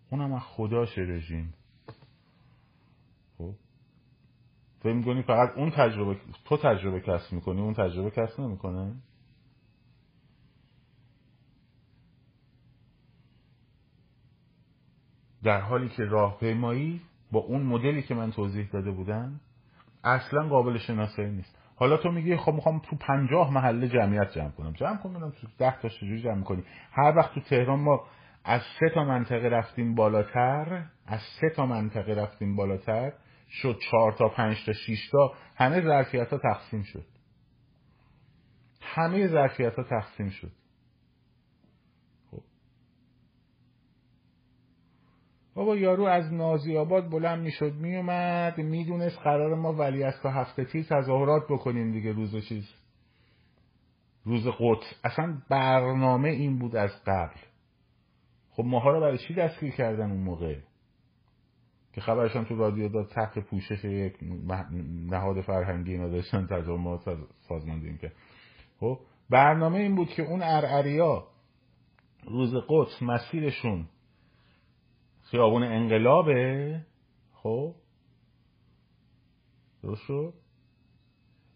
اونم 0.09 0.33
از 0.33 0.41
خداش 0.41 0.97
رژیم 0.97 1.53
خب 3.37 3.53
فکر 4.87 4.95
می‌کنی 4.95 5.21
فقط 5.21 5.57
اون 5.57 5.69
تجربه 5.69 6.17
تو 6.45 6.57
تجربه 6.57 6.99
کسب 6.99 7.33
می‌کنی 7.33 7.61
اون 7.61 7.73
تجربه 7.73 8.09
کسب 8.09 8.41
نمی‌کنه؟ 8.41 8.93
در 15.43 15.61
حالی 15.61 15.89
که 15.89 16.03
راهپیمایی 16.03 17.01
با 17.31 17.39
اون 17.39 17.63
مدلی 17.63 18.01
که 18.01 18.15
من 18.15 18.31
توضیح 18.31 18.69
داده 18.73 18.91
بودم 18.91 19.39
اصلا 20.03 20.47
قابل 20.47 20.77
شناسایی 20.77 21.31
نیست. 21.31 21.57
حالا 21.75 21.97
تو 21.97 22.11
میگی 22.11 22.37
خب 22.37 22.53
می‌خوام 22.53 22.79
تو 22.79 22.95
پنجاه 22.95 23.53
محله 23.53 23.87
جمعیت 23.87 24.31
جمع 24.31 24.49
کنم. 24.49 24.73
جمع 24.73 24.97
کنم 24.97 25.29
تو 25.29 25.47
ده 25.57 25.79
تا 25.81 25.89
چجوری 25.89 26.21
جمع 26.21 26.43
کنی 26.43 26.63
هر 26.91 27.13
وقت 27.17 27.33
تو 27.33 27.41
تهران 27.41 27.79
ما 27.79 28.03
از 28.43 28.61
سه 28.79 28.89
تا 28.93 29.03
منطقه 29.03 29.49
رفتیم 29.49 29.95
بالاتر 29.95 30.85
از 31.07 31.19
سه 31.41 31.49
تا 31.49 31.65
منطقه 31.65 32.13
رفتیم 32.13 32.55
بالاتر 32.55 33.13
شد 33.49 33.79
چهار 33.91 34.11
تا 34.11 34.29
پنج 34.29 34.65
تا 34.65 34.73
شیش 34.73 35.09
تا 35.09 35.33
همه 35.55 35.81
ظرفیت 35.81 36.29
ها 36.29 36.37
تقسیم 36.37 36.83
شد. 36.83 37.05
همه 38.81 39.27
ظرفیت 39.27 39.75
ها 39.75 39.83
تقسیم 39.83 40.29
شد. 40.29 40.51
خب. 42.31 42.41
بابا 45.53 45.75
یارو 45.75 46.03
از 46.03 46.33
نازی 46.33 46.77
آباد 46.77 47.09
بلند 47.09 47.43
می‌شد 47.43 47.73
میومد 47.73 48.57
می‌دونست 48.57 49.17
قرار 49.17 49.55
ما 49.55 49.73
ولی 49.73 50.03
از 50.03 50.21
تا 50.21 50.31
هفته 50.31 50.65
تیر 50.65 50.83
تظاهرات 50.83 51.43
بکنیم 51.49 51.91
دیگه 51.91 52.11
روز 52.11 52.47
چیز. 52.47 52.73
روز 54.25 54.47
قدس. 54.47 54.93
اصلا 55.03 55.41
برنامه 55.49 56.29
این 56.29 56.59
بود 56.59 56.75
از 56.75 56.91
قبل. 57.05 57.39
خب 58.51 58.63
ماها 58.63 58.91
رو 58.91 58.99
برای 58.99 59.17
چی 59.17 59.33
دستگیر 59.33 59.71
کردن 59.71 60.11
اون 60.11 60.23
موقع؟ 60.23 60.59
که 61.97 62.01
خبرشان 62.01 62.45
تو 62.45 62.55
رادیو 62.55 62.89
داد 62.89 63.07
تحت 63.07 63.39
پوشش 63.39 63.83
یک 63.83 64.17
نهاد 65.09 65.41
فرهنگی 65.41 65.91
اینا 65.91 66.07
داشتن 66.07 66.47
تجمعات 66.47 67.17
سازماندهی 67.49 67.97
که. 67.97 68.11
خب 68.79 68.99
برنامه 69.29 69.77
این 69.79 69.95
بود 69.95 70.07
که 70.07 70.23
اون 70.23 70.41
ارعریا 70.41 71.27
روز 72.27 72.53
قدس 72.69 73.01
مسیرشون 73.01 73.85
خیابون 75.21 75.63
انقلابه. 75.63 76.81
خب؟ 77.33 77.75
درست 79.83 80.35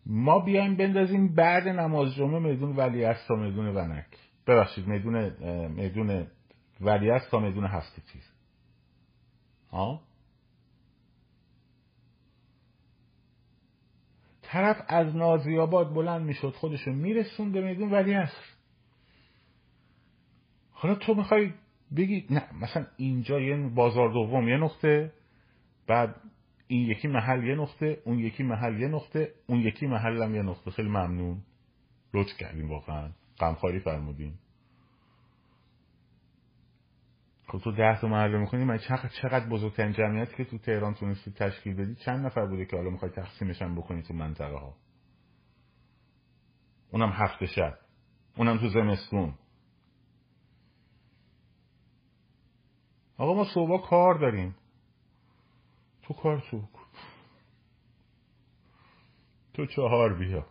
ما 0.06 0.40
بیایم 0.40 0.78
بندازیم 0.78 1.36
بعد 1.36 1.68
نماز 1.68 2.16
جمعه 2.16 2.40
میدون 2.40 2.76
ولی 2.76 3.14
تا 3.28 3.36
میدون 3.36 3.76
ونک. 3.76 4.18
ببخشید 4.48 4.88
میدون 4.88 5.30
میدون 5.68 6.28
ولی 6.82 7.20
تا 7.32 7.40
میدون 7.40 7.66
هفته 7.66 8.02
تیر 8.02 8.24
ها 9.72 10.11
طرف 14.52 14.82
از 14.88 15.16
نازیاباد 15.16 15.94
بلند 15.94 16.22
می‌شد 16.22 16.54
خودشو 16.54 16.92
میرسون 16.92 17.52
به 17.52 17.62
میدون 17.62 17.92
ولی 17.92 18.14
هست 18.14 18.58
حالا 20.72 20.96
تو 20.96 21.14
می‌خوای 21.14 21.54
بگی 21.96 22.26
نه 22.30 22.44
مثلا 22.62 22.86
اینجا 22.98 23.40
یه 23.40 23.58
بازار 23.58 24.14
دوم 24.14 24.48
یه 24.48 24.58
نقطه 24.58 25.12
بعد 25.88 26.16
این 26.68 26.90
یکی 26.90 27.08
محل 27.08 27.44
یه 27.44 27.56
نقطه 27.56 28.02
اون 28.06 28.20
یکی 28.20 28.44
محل 28.44 28.80
یه 28.80 28.88
نقطه 28.88 29.34
اون 29.48 29.60
یکی 29.60 29.88
محل 29.88 30.24
هم 30.24 30.36
یه 30.36 30.42
نقطه. 30.42 30.72
خیلی 30.72 30.90
ممنون. 30.90 31.42
لطف 32.14 32.38
کردیم 32.40 32.70
واقعا. 32.70 33.10
غمخواری 33.40 33.80
فرمودیم 33.80 34.40
خب 37.52 37.58
تو 37.58 37.72
ده 37.72 38.02
تا 38.02 38.08
محله 38.08 38.38
می‌کنی 38.38 38.64
من 38.64 38.78
چقدر 39.22 39.50
بزرگترین 39.50 39.94
جمعیتی 39.94 40.36
که 40.36 40.46
تو 40.46 40.58
تهران 40.58 40.94
تونستی 40.94 41.32
تشکیل 41.32 41.76
بدی؟ 41.76 41.96
چند 41.96 42.26
نفر 42.26 42.46
بوده 42.46 42.66
که 42.66 42.78
حالا 42.78 42.90
می‌خوای 42.90 43.12
تقسیمشن 43.12 43.76
بکنی 43.76 44.02
تو 44.02 44.14
منطقه 44.14 44.58
ها 44.58 44.76
اونم 46.92 47.10
هفته 47.10 47.46
شب. 47.46 47.78
اونم 48.38 48.58
تو 48.58 48.70
زمستون. 48.70 49.34
آقا 53.18 53.34
ما 53.34 53.46
صبح 53.54 53.90
کار 53.90 54.20
داریم. 54.20 54.56
تو 56.02 56.14
کار 56.14 56.44
تو. 56.52 56.68
تو 59.54 59.66
چهار 59.66 60.14
بیا. 60.14 60.46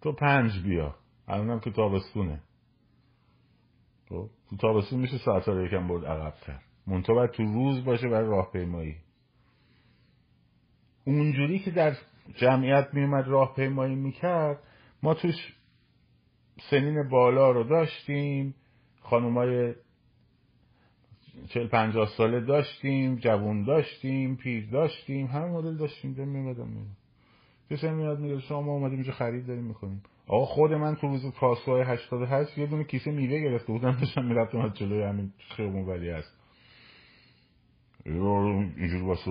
تو 0.00 0.12
پنج 0.12 0.62
بیا. 0.62 0.94
الانم 1.28 1.60
که 1.60 1.70
تابستونه. 1.70 2.42
خب؟ 4.08 4.30
تو 4.52 4.58
تابستون 4.58 5.00
میشه 5.00 5.18
ساعت 5.18 5.48
رو 5.48 5.66
یکم 5.66 5.88
برد 5.88 6.04
عقبتر. 6.04 6.58
منتها 6.86 7.14
باید 7.14 7.30
تو 7.30 7.42
روز 7.42 7.84
باشه 7.84 8.08
برای 8.08 8.28
راهپیمایی. 8.28 8.96
اونجوری 11.04 11.58
که 11.58 11.70
در 11.70 11.96
جمعیت 12.34 12.88
میومد 12.92 13.28
راهپیمایی 13.28 13.94
می‌کرد 13.94 14.58
ما 15.02 15.14
توش 15.14 15.56
سنین 16.70 17.08
بالا 17.08 17.50
رو 17.50 17.64
داشتیم 17.64 18.54
خانومای 19.00 19.74
چل 21.48 21.66
پنجاه 21.66 22.08
ساله 22.08 22.40
داشتیم 22.40 23.16
جوون 23.16 23.64
داشتیم 23.64 24.36
پیر 24.36 24.70
داشتیم 24.70 25.26
همه 25.26 25.46
مدل 25.46 25.76
داشتیم 25.76 26.14
داریم 26.14 26.32
میمدم 26.32 26.96
میمدم 27.72 27.76
کسی 27.76 27.90
میاد 27.90 28.20
میگه 28.20 28.40
شما 28.40 28.72
اومدیم 28.72 28.98
اینجا 28.98 29.12
خرید 29.12 29.46
داریم 29.46 29.64
می‌کنیم 29.64 30.02
آقا 30.26 30.44
خود 30.44 30.72
من 30.72 30.96
تو 30.96 31.06
روز 31.06 31.32
پاسخهای 31.32 31.82
88 31.82 32.58
یه 32.58 32.66
دونه 32.66 32.84
کیسه 32.84 33.10
میوه 33.10 33.40
گرفته 33.40 33.72
بودم 33.72 33.92
داشتم 33.92 34.24
می‌رفتم 34.24 34.58
از 34.58 34.74
جلوی 34.74 35.02
همین 35.02 35.32
خیابون 35.56 35.86
ولی 35.86 36.10
هست. 36.10 36.36
اینجور 38.04 39.02
واسه 39.02 39.30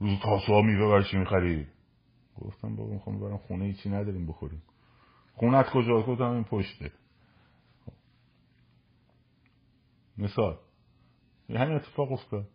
روز 0.00 0.18
ها 0.48 0.62
میوه 0.62 0.88
برای 0.88 1.04
چی 1.10 1.16
می‌خری؟ 1.16 1.66
گفتم 2.40 2.76
بابا 2.76 2.92
می‌خوام 2.92 3.20
برم 3.20 3.36
خونه 3.36 3.64
هیچی 3.64 3.88
نداریم 3.88 4.26
بخوریم. 4.26 4.62
خونت 5.34 5.70
کجا؟ 5.70 6.02
گفتم 6.02 6.30
این 6.30 6.44
پشته. 6.44 6.92
مثال. 10.18 10.58
همین 11.50 11.76
اتفاق 11.76 12.12
افتاد. 12.12 12.48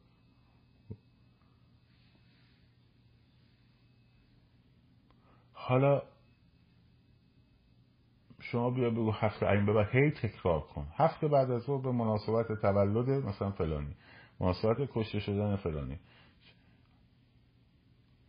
حالا 5.72 6.02
شما 8.40 8.70
بیا 8.70 8.90
بگو 8.90 9.12
هفته 9.12 9.50
این 9.50 9.66
به 9.66 9.88
هی 9.92 10.12
تکرار 10.12 10.60
کن. 10.60 10.88
هفته 10.98 11.28
بعد 11.28 11.52
از 11.52 11.70
او 11.70 11.82
به 11.82 11.92
مناسبت 11.92 12.62
تولد 12.62 13.10
مثلا 13.10 13.52
فلانی. 13.52 13.96
مناسبت 14.40 14.78
کشته 14.94 15.20
شدن 15.20 15.56
فلانی. 15.56 16.00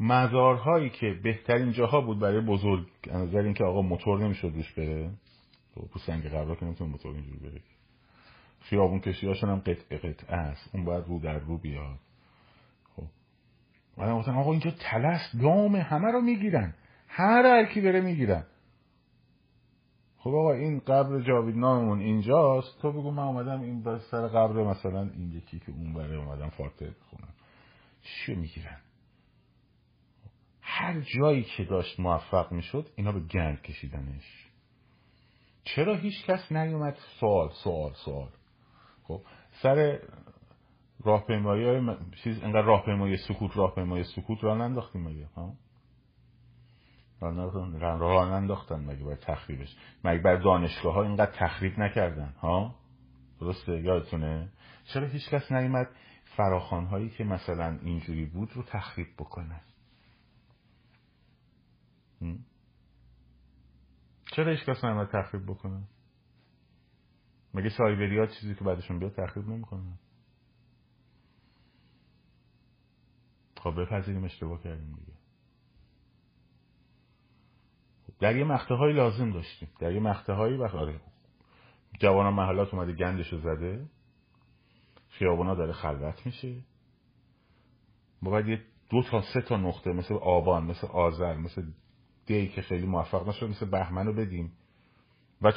مزارهایی 0.00 0.90
که 0.90 1.20
بهترین 1.22 1.72
جاها 1.72 2.00
بود 2.00 2.18
برای 2.18 2.40
بزرگ 2.40 2.86
نظر 3.06 3.38
اینکه 3.38 3.64
آقا 3.64 3.82
موتور 3.82 4.18
نمی‌شد 4.18 4.52
روش 4.54 4.72
بره. 4.72 5.10
تو 5.92 5.98
سنگ 5.98 6.24
قبرا 6.24 6.54
که 6.54 6.64
نمی‌تونه 6.64 6.90
موتور 6.90 7.14
اینجور 7.14 7.36
بره. 7.36 7.60
خیابون 8.60 9.00
کشی 9.00 9.26
هاشون 9.26 9.50
هم 9.50 9.58
قطع 9.58 9.96
قطع 9.96 10.34
است. 10.34 10.74
اون 10.74 10.84
باید 10.84 11.04
رو 11.06 11.18
در 11.18 11.38
رو 11.38 11.58
بیاد. 11.58 11.98
خب. 12.96 13.04
آقا 14.28 14.50
اینجا 14.50 14.70
تلس 14.70 15.36
دام 15.42 15.76
همه 15.76 16.12
رو 16.12 16.20
می‌گیرن. 16.20 16.74
هر 17.14 17.46
هر 17.46 17.64
کی 17.64 17.80
بره 17.80 18.00
می‌گیرن 18.00 18.46
خب 20.18 20.30
آقا 20.30 20.52
این 20.52 20.78
قبر 20.78 21.20
جاوید 21.20 21.56
ناممون 21.56 22.00
اینجاست. 22.00 22.78
تو 22.82 22.92
بگو 22.92 23.10
من 23.10 23.22
اومدم 23.22 23.60
این 23.60 23.98
سر 23.98 24.28
قبر 24.28 24.62
مثلا 24.62 25.00
این 25.00 25.32
یکی 25.32 25.58
که 25.58 25.72
اون 25.72 25.94
بره 25.94 26.16
اومدم 26.16 26.48
فاتحه 26.48 26.90
بخونم 26.90 27.34
چی 28.02 28.34
می‌گیرن؟ 28.34 28.80
هر 30.60 31.00
جایی 31.00 31.42
که 31.42 31.64
داشت 31.64 32.00
موفق 32.00 32.52
می‌شد 32.52 32.88
اینا 32.96 33.12
به 33.12 33.20
گند 33.20 33.62
کشیدنش. 33.62 34.48
چرا 35.64 35.96
هیچ 35.96 36.26
کس 36.26 36.52
نیومد؟ 36.52 36.96
سوال 37.20 37.50
سوال 37.64 37.92
سوال. 38.04 38.28
خب 39.02 39.20
سر 39.62 40.00
راهپیمایی 41.04 41.64
های 41.64 41.96
چیز 42.24 42.42
انقدر 42.42 42.62
راهپیمایی 42.62 43.16
سکوت 43.16 43.56
راهپیمایی 43.56 44.04
سکوت 44.04 44.44
را 44.44 44.54
ننداختیم 44.54 45.02
مگه؟ 45.02 45.28
راه 47.98 48.30
ننداختن 48.30 48.80
مگه 48.80 49.04
باید 49.04 49.18
تخریبش؟ 49.18 49.76
مگه 50.04 50.22
بر 50.22 50.36
دانشگاه 50.36 50.94
ها 50.94 51.02
اینقدر 51.02 51.32
تخریب 51.38 51.78
نکردن؟ 51.78 52.34
ها؟ 52.40 52.74
درسته؟ 53.40 53.80
یادتونه؟ 53.80 54.52
چرا 54.84 55.06
هیچ 55.06 55.28
کس 55.28 55.52
نیومد 55.52 55.88
فراخان 56.36 56.86
هایی 56.86 57.10
که 57.10 57.24
مثلا 57.24 57.78
اینجوری 57.82 58.26
بود 58.26 58.52
رو 58.52 58.62
تخریب 58.62 59.08
بکنه؟ 59.18 59.60
چرا 64.36 64.52
هیچ 64.52 64.64
کس 64.64 64.84
نیومد 64.84 65.08
تخریب 65.12 65.46
بکنه؟ 65.46 65.82
مگه 67.54 67.68
سایبریا 67.68 68.26
چیزی 68.26 68.54
که 68.54 68.64
بعدشون 68.64 68.98
بیاد 68.98 69.14
تخریب 69.14 69.48
نمی‌کنن 69.48 69.98
خب 73.56 73.80
بپذیریم 73.80 74.24
اشتباه 74.24 74.62
کردیم 74.62 74.92
دیگه. 74.92 75.11
در 78.22 78.36
یه 78.36 78.44
مقطع 78.44 78.74
های 78.74 78.92
لازم 78.92 79.30
داشتیم. 79.30 79.68
در 79.80 79.92
یه 79.92 80.00
مقطع 80.00 80.32
هایی 80.32 80.56
وقت 80.56 80.74
آره. 80.74 81.00
جوان 81.98 82.34
محلات 82.34 82.74
اومده 82.74 82.92
گندشو 82.92 83.38
زده. 83.38 83.86
خیابونا 85.08 85.54
داره 85.54 85.72
خلوت 85.72 86.26
میشه. 86.26 86.54
ما 88.22 88.30
باید 88.30 88.48
یه 88.48 88.62
دو 88.90 89.02
تا 89.02 89.22
سه 89.34 89.40
تا 89.40 89.56
نقطه 89.56 89.92
مثل 89.92 90.14
آبان 90.14 90.64
مثل 90.64 90.86
آذر 90.86 91.36
مثل 91.36 91.62
دی 92.26 92.48
که 92.48 92.62
خیلی 92.62 92.86
موفق 92.86 93.28
نشد 93.28 93.48
مثل 93.48 93.70
بهمن 93.70 94.06
رو 94.06 94.12
بدیم. 94.12 94.52
و 95.42 95.52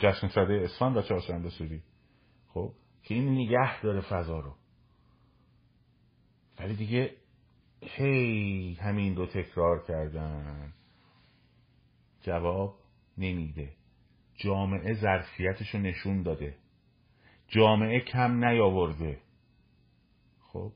جشن 0.00 0.28
صده 0.28 0.60
اسفند 0.64 0.96
و 0.96 1.02
چهارشنبه 1.02 1.50
سوری. 1.50 1.82
خب؟ 2.48 2.72
که 3.02 3.14
این 3.14 3.28
نگه 3.28 3.82
داره 3.82 4.00
فضا 4.00 4.40
رو. 4.40 4.54
ولی 6.60 6.74
دیگه 6.76 7.14
هی 7.82 8.78
همین 8.80 9.14
دو 9.14 9.26
تکرار 9.26 9.84
کردن. 9.88 10.72
جواب 12.28 12.74
نمیده. 13.18 13.72
جامعه 14.34 14.94
ظرفیتش 14.94 15.74
رو 15.74 15.80
نشون 15.80 16.22
داده. 16.22 16.54
جامعه 17.48 18.00
کم 18.00 18.44
نیاورده. 18.44 19.18
خب؟ 20.40 20.72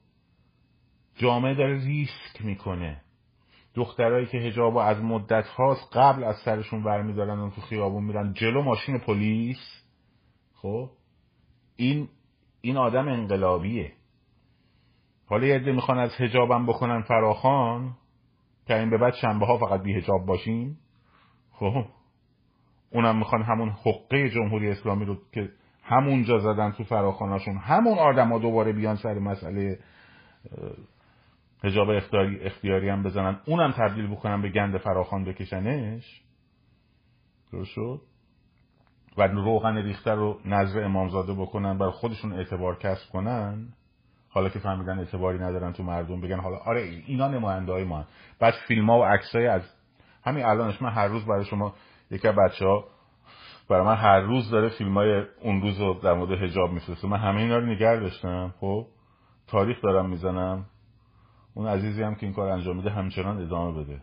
جامعه 1.14 1.54
داره 1.54 1.84
ریسک 1.84 2.44
می‌کنه. 2.44 3.00
دخترایی 3.74 4.26
که 4.26 4.38
هجابو 4.38 4.78
از 4.78 4.98
مدت 5.02 5.46
هاست 5.46 5.96
قبل 5.96 6.24
از 6.24 6.36
سرشون 6.44 6.82
برمیدارن 6.82 7.38
و 7.38 7.50
تو 7.50 7.60
خیابون 7.60 8.04
میرن 8.04 8.32
جلو 8.32 8.62
ماشین 8.62 8.98
پلیس. 8.98 9.84
خب؟ 10.54 10.90
این 11.76 12.08
این 12.60 12.76
آدم 12.76 13.08
انقلابیه. 13.08 13.92
حالا 15.26 15.46
یه 15.46 15.58
می‌خوان 15.58 15.98
از 15.98 16.10
هجابم 16.18 16.66
بکنن 16.66 17.02
فراخان 17.02 17.96
که 18.66 18.78
این 18.78 18.90
به 18.90 18.98
بعد 18.98 19.14
شنبه 19.14 19.46
ها 19.46 19.58
فقط 19.58 19.82
بی 19.82 19.94
هجاب 19.94 20.26
باشیم. 20.26 20.78
خب. 21.52 21.84
اونم 22.90 23.18
می‌خوان 23.18 23.42
همون 23.42 23.68
حقه 23.68 24.30
جمهوری 24.30 24.70
اسلامی 24.70 25.04
رو 25.04 25.16
که 25.32 25.48
همونجا 25.82 26.38
زدن 26.38 26.72
تو 26.72 26.84
فراخاناشون 26.84 27.56
همون 27.56 27.98
آدم 27.98 28.32
ها 28.32 28.38
دوباره 28.38 28.72
بیان 28.72 28.96
سر 28.96 29.14
مسئله 29.14 29.78
هجاب 31.64 31.90
اختیاری, 31.90 32.40
اختیاری 32.40 32.88
هم 32.88 33.02
بزنن. 33.02 33.40
اونم 33.46 33.72
تبدیل 33.72 34.06
بکنن 34.06 34.42
به 34.42 34.48
گند 34.48 34.78
فراخان 34.78 35.24
بکشنش. 35.24 36.22
درست 37.52 37.70
شد؟ 37.70 38.00
و 39.16 39.22
روغن 39.22 39.76
ریخته 39.76 40.10
رو 40.10 40.40
نظر 40.44 40.84
امامزاده 40.84 41.34
بکنن 41.34 41.78
برای 41.78 41.92
خودشون 41.92 42.32
اعتبار 42.32 42.78
کسب 42.78 43.12
کنن. 43.12 43.68
حالا 44.28 44.48
که 44.48 44.58
فهمیدن 44.58 44.98
اعتباری 44.98 45.38
ندارن 45.38 45.72
تو 45.72 45.82
مردم 45.82 46.20
بگن 46.20 46.40
حالا 46.40 46.56
آره 46.56 46.80
اینا 47.06 47.28
نماینده 47.28 47.72
های 47.72 47.84
ما 47.84 48.04
بعد 48.38 48.54
فیلم 48.68 48.90
ها 48.90 48.98
و 48.98 49.04
عکس 49.04 49.34
از 49.34 49.62
همین 50.24 50.44
الانش 50.44 50.82
من 50.82 50.90
هر 50.90 51.06
روز 51.06 51.24
برای 51.24 51.44
شما 51.44 51.74
یکی 52.10 52.28
از 52.28 52.34
بچه 52.34 52.66
ها 52.66 52.84
برای 53.68 53.86
من 53.86 53.96
هر 53.96 54.20
روز 54.20 54.50
داره 54.50 54.68
فیلم 54.68 54.94
های 54.94 55.22
اون 55.42 55.62
روز 55.62 55.80
رو 55.80 55.94
در 55.94 56.14
مورد 56.14 56.42
هجاب 56.42 56.72
میفرسته. 56.72 57.08
من 57.08 57.18
همه 57.18 57.40
اینا 57.40 57.58
رو 57.58 57.66
نگر 57.66 57.96
داشتم. 57.96 58.54
خب؟ 58.60 58.86
تاریخ 59.46 59.82
دارم 59.82 60.10
می‌زنم. 60.10 60.66
اون 61.54 61.66
عزیزی 61.66 62.02
هم 62.02 62.14
که 62.14 62.26
این 62.26 62.34
کار 62.34 62.48
انجام 62.48 62.76
میده 62.76 62.90
همچنان 62.90 63.42
ادامه 63.42 63.82
بده. 63.84 64.02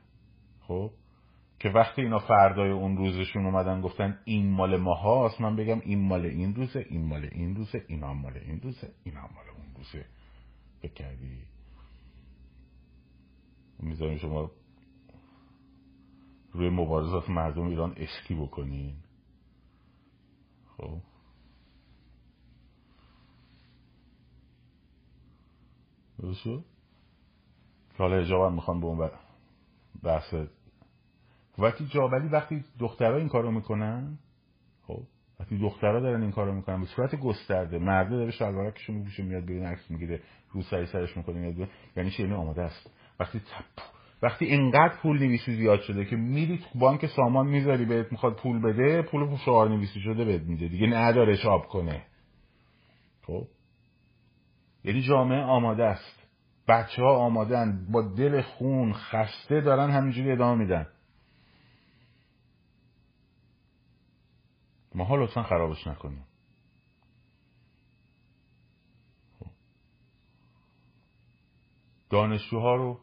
خب؟ 0.68 0.92
که 1.60 1.70
وقتی 1.70 2.02
اینا 2.02 2.20
فردای 2.20 2.72
اون 2.72 2.98
روزشون 2.98 3.46
اومدن 3.46 3.82
گفتن 3.82 4.20
این 4.26 4.52
مال 4.52 4.78
ماهاست 4.78 5.42
من 5.42 5.56
بگم 5.56 5.80
این 5.80 6.08
مال 6.08 6.26
این 6.26 6.56
روزه 6.56 6.86
این 6.90 7.08
مال 7.08 7.30
این 7.32 7.56
روزه 7.56 7.84
اینا 7.88 8.14
مال 8.14 8.38
این 8.38 8.62
روزه 8.62 8.90
اینا 9.04 9.22
مال 9.22 9.50
اون 9.58 9.76
روزه. 9.78 10.06
بکردی 10.84 11.44
می‌ذاریم 13.80 14.18
شما 14.18 14.52
روی 16.60 16.70
مبارزات 16.70 17.30
مردم 17.30 17.64
ایران 17.64 17.95
اسکی 17.97 18.36
بکنین 18.36 18.95
خب. 20.78 21.01
درست 26.20 26.43
که 26.43 26.64
حالا 27.97 28.16
اجابه 28.16 28.55
می‌خوان 28.55 28.80
به 28.80 28.86
اون 28.86 29.10
بحث 30.03 30.34
وقتی 31.57 31.86
جابلی 31.86 32.28
وقتی 32.28 32.64
دخترها 32.80 33.18
این 33.18 33.28
کارو 33.30 33.51
می‌کنن 33.51 34.20
خب 34.88 35.03
وقتی 35.39 35.57
دخترها 35.57 35.99
دارن 35.99 36.22
این 36.22 36.32
کارو 36.32 36.53
می‌کنن 36.53 36.82
به 36.82 36.88
صورت 36.88 37.16
گسترده 37.16 37.80
مرده 37.80 38.16
داره 38.16 38.32
شلوارکشو 38.32 38.93
میپوشه 38.93 39.24
میاد 39.24 39.45
بیرون 39.45 39.66
عکس 39.66 39.91
می‌گیره 39.91 40.22
رو 40.51 40.62
سری 40.62 40.86
سرش 40.86 41.18
می‌کنه 41.18 41.39
میاد 41.39 41.70
یعنی 41.95 42.12
چه؟ 42.12 42.24
یعنی 42.24 42.36
آماده 42.36 42.62
است. 42.62 42.91
وقتی 43.20 43.39
تپ 43.39 43.99
وقتی 44.22 44.46
اینقدر 44.46 44.96
پول 45.02 45.20
نویسی 45.20 45.56
زیاد 45.56 45.82
شده 45.82 46.06
که 46.06 46.16
میری 46.16 46.58
تو 46.58 46.80
بانک 46.80 47.06
سامان 47.06 47.48
می‌ذاری 47.48 47.86
بهت 47.86 48.12
می‌خواد 48.12 48.36
پول 48.36 48.62
بده 48.62 49.02
پول 49.02 49.38
شعار 49.38 49.70
نویسی 49.70 50.00
شده 50.00 50.26
بهت 50.26 50.42
میده. 50.42 50.68
دیگه 50.68 50.88
نداره 50.88 51.38
چاپ 51.38 51.68
کنه. 51.68 52.06
خب؟ 53.28 53.48
یعنی 54.84 55.02
جامعه 55.02 55.42
آماده 55.42 55.86
است. 55.86 56.20
بچه 56.68 57.02
ها 57.02 57.18
آمادن 57.18 57.88
با 57.92 58.02
دل 58.02 58.42
خون 58.42 58.94
خسته 58.94 59.62
دارن 59.62 59.92
همینجوری 59.92 60.32
ادامه 60.32 60.64
میدن. 60.64 60.88
ها 64.96 65.16
لطفا 65.16 65.44
خرابش 65.44 65.88
نکنیم. 65.88 66.26
خب. 69.40 69.46
دانشجوها 72.10 72.76
رو 72.76 73.00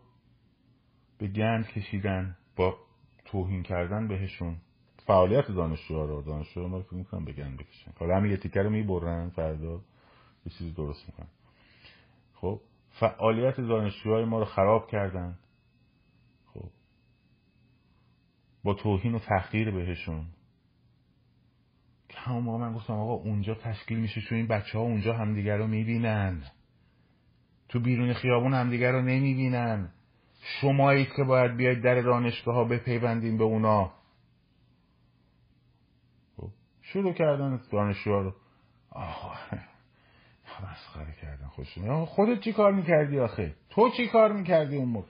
به 1.19 1.29
گند 1.29 1.69
کشیدن 1.69 2.37
با 2.57 2.77
توهین 3.25 3.63
کردن 3.63 4.09
بهشون. 4.09 4.57
فعالیت 5.07 5.51
دانشجوها 5.51 6.05
رو 6.05 6.23
دانشجوها 6.23 6.69
ما 6.69 6.79
رو 6.79 6.85
می‌کنن 6.91 7.25
به 7.25 7.33
گند 7.33 7.57
بکشن. 7.57 7.93
حالا 7.99 8.17
همین 8.17 8.31
یه 8.31 8.37
تیکه 8.37 8.63
رو 8.63 8.71
می‌برن 8.71 9.29
فردا 9.29 9.81
یه 10.47 10.53
چیزی 10.59 10.73
درست 10.73 11.09
می‌کنن. 11.09 11.29
خب 12.35 12.61
فعالیت 12.91 13.61
دانشجوهای 13.61 14.25
ما 14.25 14.39
رو 14.39 14.45
خراب 14.45 14.87
کردن. 14.91 15.39
خب 16.55 16.71
با 18.65 18.75
توهین 18.75 19.15
و 19.15 19.19
تحقیر 19.19 19.71
بهشون. 19.71 20.27
که 22.09 22.19
همون 22.19 22.43
موقع 22.43 22.59
من 22.59 22.73
گفتم 22.73 22.93
آقا 22.93 23.13
اونجا 23.13 23.55
تشکیل 23.55 23.99
میشه 23.99 24.21
چون 24.21 24.39
این 24.39 24.47
بچه 24.47 24.79
ها 24.79 24.85
اونجا 24.85 25.15
همدیگر 25.15 25.57
رو 25.57 25.67
می‌بینن. 25.67 26.43
تو 27.69 27.81
بیرون 27.81 28.13
خیابون 28.13 28.55
همدیگر 28.55 28.93
رو 28.93 29.03
نمی‌بینن. 29.03 29.93
شمایی 30.47 31.07
که 31.17 31.25
باید 31.25 31.57
بیاید 31.57 31.83
در 31.83 32.01
دانشگاه 32.01 32.55
ها 32.55 32.65
بپیوندین 32.65 33.39
به 33.39 33.45
اونا. 33.45 33.93
خب، 36.37 36.49
شروع 36.83 37.13
کردن 37.13 37.61
دانشجوها 37.73 38.21
رو. 38.21 38.35
آه 38.91 39.39
مسخره 40.63 41.15
کردن 41.23 41.47
خودشون 41.47 42.05
خودت 42.05 42.41
چی 42.41 42.53
کار 42.53 42.73
می‌کردی 42.73 43.19
آخه؟ 43.19 43.55
تو 43.71 43.91
چی 43.91 44.09
کار 44.09 44.33
می‌کردی 44.33 44.77
اون 44.77 44.89
موقع؟ 44.89 45.09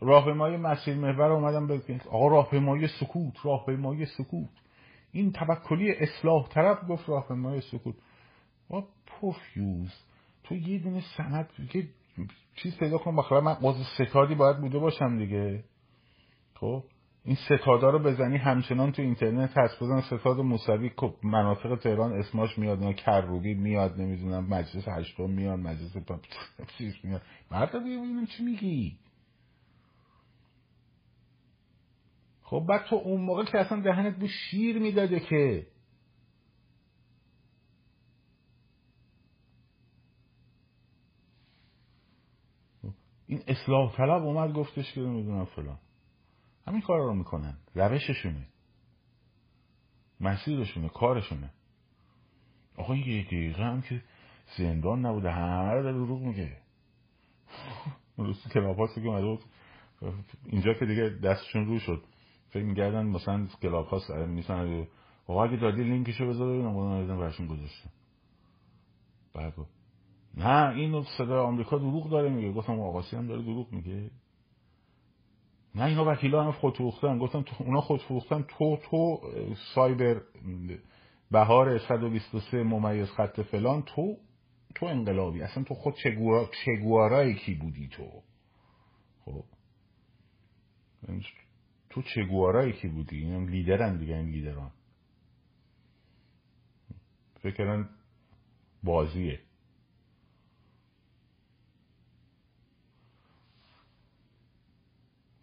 راهپیمایی 0.00 0.56
مسیر 0.56 0.94
محور 0.94 1.32
اومدم 1.32 1.66
به 1.66 2.00
آقا 2.10 2.28
راهپیمایی 2.28 2.88
سکوت 3.00 3.34
راهپیمایی 3.44 4.06
سکوت. 4.06 4.48
این 5.12 5.32
توکلی 5.32 5.92
اصلاح 5.92 6.48
طرف 6.48 6.78
گفت 6.88 7.08
راهپیمایی 7.08 7.60
سکوت. 7.60 7.94
با 8.68 8.88
پوفیوز. 9.06 9.92
تو 10.44 10.54
یه 10.54 10.78
دونه 10.78 11.02
سند 11.16 11.48
یه 11.74 11.88
چیز 12.56 12.76
پیدا 12.76 12.98
کن 12.98 13.16
بخاطر 13.16 13.44
من 13.44 13.56
عضو 13.62 13.82
ستادی 13.84 14.34
باید 14.34 14.60
بوده 14.60 14.78
باشم 14.78 15.18
دیگه. 15.18 15.64
خب؟ 16.54 16.84
این 17.24 17.36
ستادا 17.36 17.90
رو 17.90 17.98
بزنی 17.98 18.36
همچنان 18.36 18.92
تو 18.92 19.02
اینترنت 19.02 19.58
هست. 19.58 19.82
بزن 19.82 20.00
ستاد 20.00 20.38
موسوی. 20.38 20.90
مناطق 21.22 21.76
تهران 21.76 22.12
اسماش 22.12 22.58
میاد 22.58 22.84
نه 22.84 22.92
کروبی 22.92 23.54
میاد 23.54 24.00
نمی‌دونم 24.00 24.44
مجلس 24.44 24.88
هشتم 24.88 25.30
میاد 25.30 25.58
مجلس 25.58 25.96
چیز 26.78 26.94
میاد. 27.02 27.22
بعد 27.50 27.72
ببینیم 27.72 28.26
چی 28.26 28.44
میگی؟ 28.44 28.98
خب 32.42 32.66
بعد 32.68 32.84
تو 32.84 32.96
اون 32.96 33.20
موقع 33.20 33.44
که 33.44 33.58
اصلا 33.58 33.80
دهنت 33.80 34.16
به 34.16 34.26
شیر 34.26 34.78
می‌داده 34.78 35.20
که 35.20 35.66
این 43.34 43.42
اصلاح 43.46 43.96
طلب 43.96 44.22
اومد 44.22 44.52
گفتش 44.52 44.92
که 44.92 45.00
نمی‌دونم 45.00 45.44
فلان. 45.44 45.78
همین 46.66 46.80
کار 46.80 46.98
رو 46.98 47.14
می‌کنن 47.14 47.56
روششونه. 47.74 48.46
مسیرشونه 50.20 50.88
کارشونه. 50.88 51.50
آقا 52.76 52.96
یه 52.96 53.24
دقیقه 53.24 53.62
هم 53.62 53.82
که 53.82 54.02
زندان 54.58 55.06
نبوده 55.06 55.30
همه 55.30 55.72
رو 55.72 55.82
داره 55.82 55.96
دروغ 55.96 56.22
میگه. 56.22 56.56
روز 58.16 58.48
کلاب 58.48 58.76
که 58.94 59.00
اومده 59.00 59.38
اینجا 60.46 60.74
که 60.74 60.86
دیگه 60.86 61.08
دستشون 61.08 61.66
رو 61.66 61.78
شد. 61.78 62.04
فکر 62.50 62.64
میگردن 62.64 63.06
مثلا 63.06 63.46
کلاب 63.62 63.86
هاست 63.86 64.10
نیستن 64.10 64.86
آقا 65.26 65.44
اگه 65.44 65.56
دادی 65.56 65.84
لینکشو 65.84 66.28
بذار 66.28 66.48
ببینم 66.48 67.18
برشون 67.18 67.46
گذاشته. 67.46 67.90
بعد 69.34 69.54
نه 70.36 70.74
این 70.76 71.04
صدا 71.18 71.44
آمریکا 71.44 71.78
دروغ 71.78 72.10
داره 72.10 72.28
میگه. 72.28 72.52
گفتم 72.52 72.80
آقاسی 72.80 73.16
هم 73.16 73.26
داره 73.26 73.42
دروغ 73.42 73.72
میگه. 73.72 74.10
نه 75.74 75.84
اینا 75.84 76.04
وکیلا 76.12 76.44
هم 76.44 76.52
خود 76.52 76.76
فروختن 76.76 77.18
گفتم 77.18 77.42
تو 77.42 77.64
اونا 77.64 77.80
خود 77.80 78.00
فروختن 78.00 78.44
تو 78.48 78.76
تو 78.76 79.20
سایبر 79.74 80.20
بهار 81.30 81.78
123 81.78 82.62
ممیز 82.62 83.10
خط 83.10 83.40
فلان. 83.40 83.82
تو 83.82 84.16
تو 84.74 84.86
انقلابی. 84.86 85.42
اصلا 85.42 85.64
تو 85.64 85.74
خود 85.74 85.94
چگوارا 85.94 86.50
چگوارای 86.64 87.34
کی 87.34 87.54
بودی 87.54 87.88
تو؟ 87.88 88.22
خب. 89.24 89.44
تو 91.90 92.02
چگوارای 92.02 92.72
کی 92.72 92.88
بودی؟ 92.88 93.24
این 93.24 93.44
لیدرن 93.44 93.96
دیگه 93.98 94.14
این 94.14 94.30
لیدران. 94.30 94.70
فکرن 97.42 97.88
بازیه. 98.82 99.40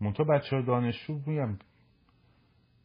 منتها 0.01 0.23
بچه 0.23 0.55
ها 0.55 0.61
دانشجو 0.61 1.21
میگم 1.25 1.57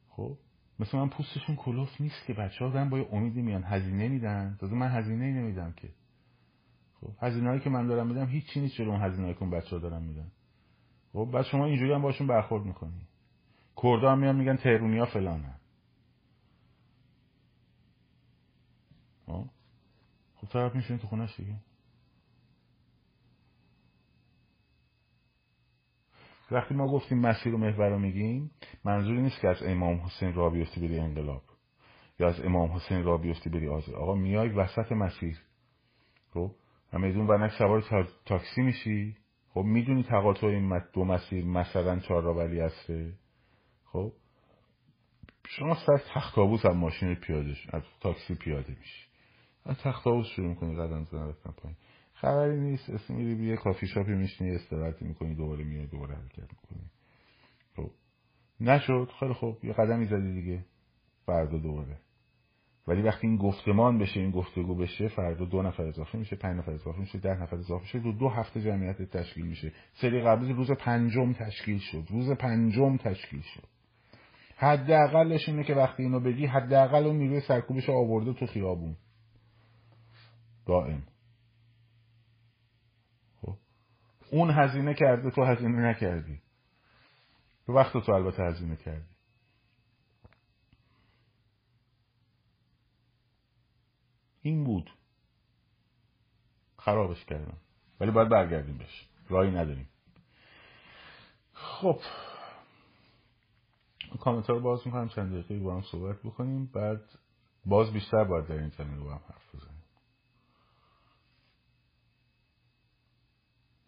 خب 0.09 0.39
مثل 0.79 0.99
من 0.99 1.09
پوستشون 1.09 1.57
کلوف 1.57 2.01
نیست 2.01 2.27
که 2.27 2.35
بچه 2.35 2.64
ها 2.64 2.71
دارن 2.71 2.91
با 2.91 2.99
یه 2.99 3.09
امیدی 3.12 3.43
میان. 3.43 3.64
هزینه 3.64 4.09
میدن. 4.09 4.57
تازه 4.61 4.75
من 4.75 4.89
هزینه 4.89 5.25
ای 5.25 5.33
نمیدم 5.33 5.73
که. 5.73 5.89
خب 7.01 7.12
هزینه 7.21 7.49
هایی 7.49 7.61
که 7.61 7.71
من 7.71 7.87
دارم 7.87 8.07
میدم 8.07 8.27
هیچ 8.27 8.57
نیست 8.57 8.75
جلو 8.75 8.91
اون 8.91 9.01
هزینه 9.01 9.35
که 9.35 9.45
بچه 9.45 9.71
ها 9.71 9.79
دارم 9.79 10.03
میدن. 10.03 10.31
خب 11.12 11.31
بعد 11.33 11.45
شما 11.45 11.67
اینجوری 11.67 11.93
هم 11.93 12.03
باشون 12.03 12.27
برخورد 12.27 12.64
می‌کنی. 12.64 13.09
کردا 13.77 14.12
هم 14.12 14.19
میان 14.19 14.37
میگن 14.37 14.57
تهرونی 14.57 14.99
ها 14.99 15.07
فلانه 15.07 15.55
خب 19.27 19.47
خب 20.35 20.49
طرف 20.49 20.75
میشونی 20.75 20.99
تو 20.99 21.07
خونش 21.07 21.37
دیگه. 21.37 21.55
وقتی 26.51 26.74
ما 26.74 26.86
گفتیم 26.88 27.18
مسیر 27.18 27.55
و 27.55 27.59
محور 27.59 27.88
رو 27.88 27.99
میگیم 27.99 28.51
منظوری 28.84 29.22
نیست 29.22 29.40
که 29.40 29.49
از 29.49 29.62
امام 29.62 29.97
حسین 29.97 30.34
را 30.34 30.51
بیفتی 30.51 30.80
بری 30.80 30.99
انقلاب 30.99 31.42
یا 32.18 32.28
از 32.28 32.40
امام 32.40 32.70
حسین 32.72 33.05
را 33.05 33.16
بیفتی 33.16 33.51
بری 33.51 33.68
آزاد. 33.68 33.94
آقا 33.94 34.14
میای 34.14 34.49
وسط 34.49 34.92
مسیر. 34.92 35.40
خب؟ 36.34 36.51
و 36.92 36.99
میدون 36.99 37.26
ونک 37.26 37.53
سوار 37.59 38.09
تاکسی 38.26 38.62
میشی. 38.62 39.16
خب 39.49 39.61
می‌دونی 39.61 40.03
تقاطع 40.03 40.47
این 40.47 40.82
دو 40.92 41.05
مسیر 41.05 41.44
مثلا 41.44 41.99
چهار 41.99 42.22
را 42.22 42.34
ولی 42.34 42.61
هسته. 42.61 43.12
خب؟ 43.84 44.12
شما 45.49 45.74
سر 45.86 45.99
تخت 46.14 46.38
هم 46.38 46.76
ماشین 46.76 47.14
پیاده 47.14 47.57
از 47.72 47.82
تاکسی 48.01 48.34
پیاده 48.34 48.76
میشی. 48.78 49.07
از 49.64 49.76
تخت 49.78 50.03
شروع 50.22 50.49
می‌کنی 50.49 50.76
قدم 50.76 51.05
زدن 51.05 51.28
رفتن 51.28 51.51
پایین. 51.51 51.76
خبری 52.17 52.61
نیست 52.61 52.91
اسم 52.91 53.14
میری 53.14 53.47
یه 53.47 53.57
کافی 53.57 53.87
شاپی 53.87 54.12
میشینی 54.12 54.51
استراحتی 54.51 55.05
می‌کنی 55.05 55.35
دوباره 55.35 55.64
میای 55.64 55.87
دوباره 55.87 56.14
حرکت 56.14 56.39
می‌کنی. 56.39 56.91
خب. 57.77 57.91
نشد. 58.61 59.11
خیلی 59.21 59.33
خوب. 59.33 59.64
یه 59.64 59.73
قدمی 59.73 60.07
زدی 60.07 60.33
دیگه. 60.33 60.64
فردا 61.27 61.59
دوباره. 61.59 61.97
ولی 62.89 63.03
وقتی 63.03 63.27
این 63.27 63.37
گفتمان 63.37 63.99
بشه 63.99 64.21
این 64.21 64.31
گفتگو 64.31 64.75
بشه 64.75 65.09
فردا 65.09 65.45
دو 65.45 65.62
نفر 65.62 65.83
اضافه 65.83 66.19
میشه 66.19 66.37
پنج 66.37 66.59
نفر 66.59 66.73
اضافه 66.73 66.99
میشه 66.99 67.19
ده 67.19 67.43
نفر 67.43 67.57
اضافه 67.57 67.83
میشه 67.83 67.99
دو 67.99 68.12
دو 68.12 68.29
هفته 68.29 68.61
جمعیت 68.61 69.03
تشکیل 69.03 69.47
میشه. 69.47 69.73
سری 69.95 70.21
قبلی 70.21 70.53
روز 70.53 70.71
پنجم 70.71 71.33
تشکیل 71.33 71.79
شد. 71.79 72.05
روز 72.11 72.31
پنجم 72.31 72.97
تشکیل 72.97 73.41
شد. 73.41 73.62
حداقلش 74.57 75.49
اینه 75.49 75.64
که 75.64 75.75
وقتی 75.75 76.03
اینو 76.03 76.21
بگی 76.21 76.47
حداقل 76.47 77.07
اون 77.07 77.17
نیروی 77.17 77.41
سرکوبش 77.41 77.91
آورده 77.91 78.33
تو 78.33 78.47
خیابون. 78.47 78.97
دائم. 80.67 81.03
اون 84.31 84.51
هزینه 84.51 84.95
کرده 84.95 85.31
تو 85.31 85.45
هزینه 85.45 85.91
نکردی. 85.91 86.41
تو 87.66 87.72
وقت 87.72 87.93
تو 87.93 88.12
البته 88.12 88.43
هزینه 88.43 88.77
کردی. 88.77 89.16
این 94.43 94.64
بود. 94.64 94.91
خرابش 96.79 97.24
کردم. 97.24 97.57
ولی 98.01 98.11
باید 98.11 98.29
برگردیم 98.29 98.79
بهش. 98.79 99.09
راهی 99.29 99.51
نداریم. 99.51 99.89
خب. 101.53 102.01
کامنت 104.20 104.51
رو 104.51 104.61
باز 104.61 104.87
می‌کنم. 104.87 105.09
چند 105.09 105.33
دقیقه 105.33 105.59
با 105.59 105.74
هم 105.74 105.83
صحبت 105.83 106.22
بکنیم. 106.22 106.66
بعد 106.66 107.01
باز 107.64 107.93
بیشتر 107.93 108.24
باید 108.24 108.47
در 108.47 108.59
این 108.59 108.68
زمین 108.68 108.99
رو 108.99 109.05
با 109.05 109.14
هم 109.14 109.20
حرف 109.29 109.55
بزنیم. 109.55 109.76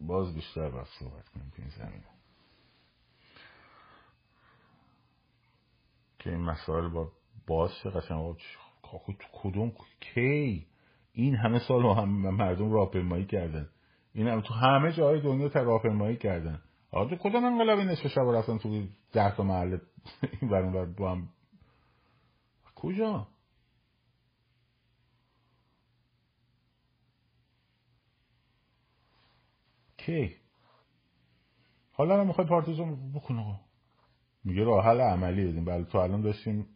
باز 0.09 0.35
بیشتر 0.35 0.69
باید 0.69 0.87
صحبت 0.99 1.29
کنیم 1.29 1.51
تو 1.55 1.61
این 1.61 1.71
زمین 1.71 2.03
که 6.19 6.29
این 6.29 6.41
مسائل 6.41 6.87
با 6.87 7.11
باز 7.47 7.71
شه 7.83 7.89
قشنگ 7.89 8.35
تو 8.83 9.27
کدوم 9.33 9.71
کی؟ 9.99 10.67
این 11.13 11.35
همه 11.35 11.59
سال 11.59 11.85
هم 11.85 12.09
مردم 12.09 12.71
راهپیمایی 12.71 13.25
کردن. 13.25 13.69
این 14.13 14.27
هم 14.27 14.41
تو 14.41 14.53
همه 14.53 14.91
جای 14.91 15.21
دنیا 15.21 15.49
تا 15.49 15.63
راهپیمایی 15.63 16.17
کردن. 16.17 16.61
آره 16.91 17.09
تو 17.09 17.29
کدوم 17.29 17.45
انقلابی 17.45 17.83
نصف 17.83 18.07
شب 18.07 18.21
رفتن 18.21 18.57
تو 18.57 18.87
ده 19.11 19.35
تا 19.35 19.43
محله 19.43 19.81
این 20.41 20.51
برون 20.51 20.93
با 20.93 21.11
هم 21.11 21.29
کجا؟ 22.75 23.27
کی 30.09 30.35
حالا 31.91 32.19
هم 32.21 32.27
می‌خواد 32.27 32.47
پارتیزون 32.47 33.11
بکن 33.11 33.59
میگه 34.43 34.63
راه 34.63 34.85
حل 34.85 35.01
عملی 35.01 35.47
بدیم 35.47 35.65
بله 35.65 35.83
تو 35.83 35.97
الان 35.97 36.21
داشتیم 36.21 36.67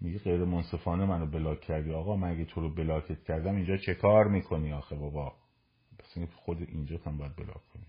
میگه 0.00 0.18
غیر 0.18 0.44
منصفانه 0.44 1.04
منو 1.04 1.26
بلاک 1.26 1.60
کردی. 1.60 1.92
آقا 1.92 2.16
من 2.16 2.30
اگه 2.30 2.44
تو 2.44 2.60
رو 2.60 2.74
بلاکت 2.74 3.24
کردم 3.24 3.56
اینجا 3.56 3.76
چه 3.76 3.94
کار 3.94 4.28
می‌کنی 4.28 4.72
آخه 4.72 4.96
بابا؟ 4.96 5.36
پس 5.98 6.18
خود 6.36 6.62
اینجا 6.62 6.98
هم 7.06 7.18
باید 7.18 7.36
بلاک 7.36 7.68
کنی. 7.72 7.86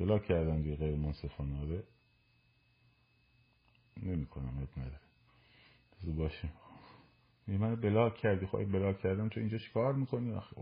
بلاک 0.00 0.24
کردم 0.24 0.62
دیگه 0.62 0.76
غیر 0.76 0.96
منصفانه. 0.96 1.60
آره. 1.60 1.84
نمی‌کنم 4.02 4.58
اب 4.58 4.78
نداره. 4.78 5.00
باشه 6.16 6.48
می 7.46 7.58
من 7.58 7.76
بلاک 7.76 8.16
کردی. 8.16 8.46
خواهی 8.46 8.66
بلاک 8.66 9.00
کردم 9.00 9.28
تو 9.28 9.40
اینجا 9.40 9.58
چیکار 9.58 9.92
می‌کنی 9.94 10.34
آخه؟ 10.34 10.56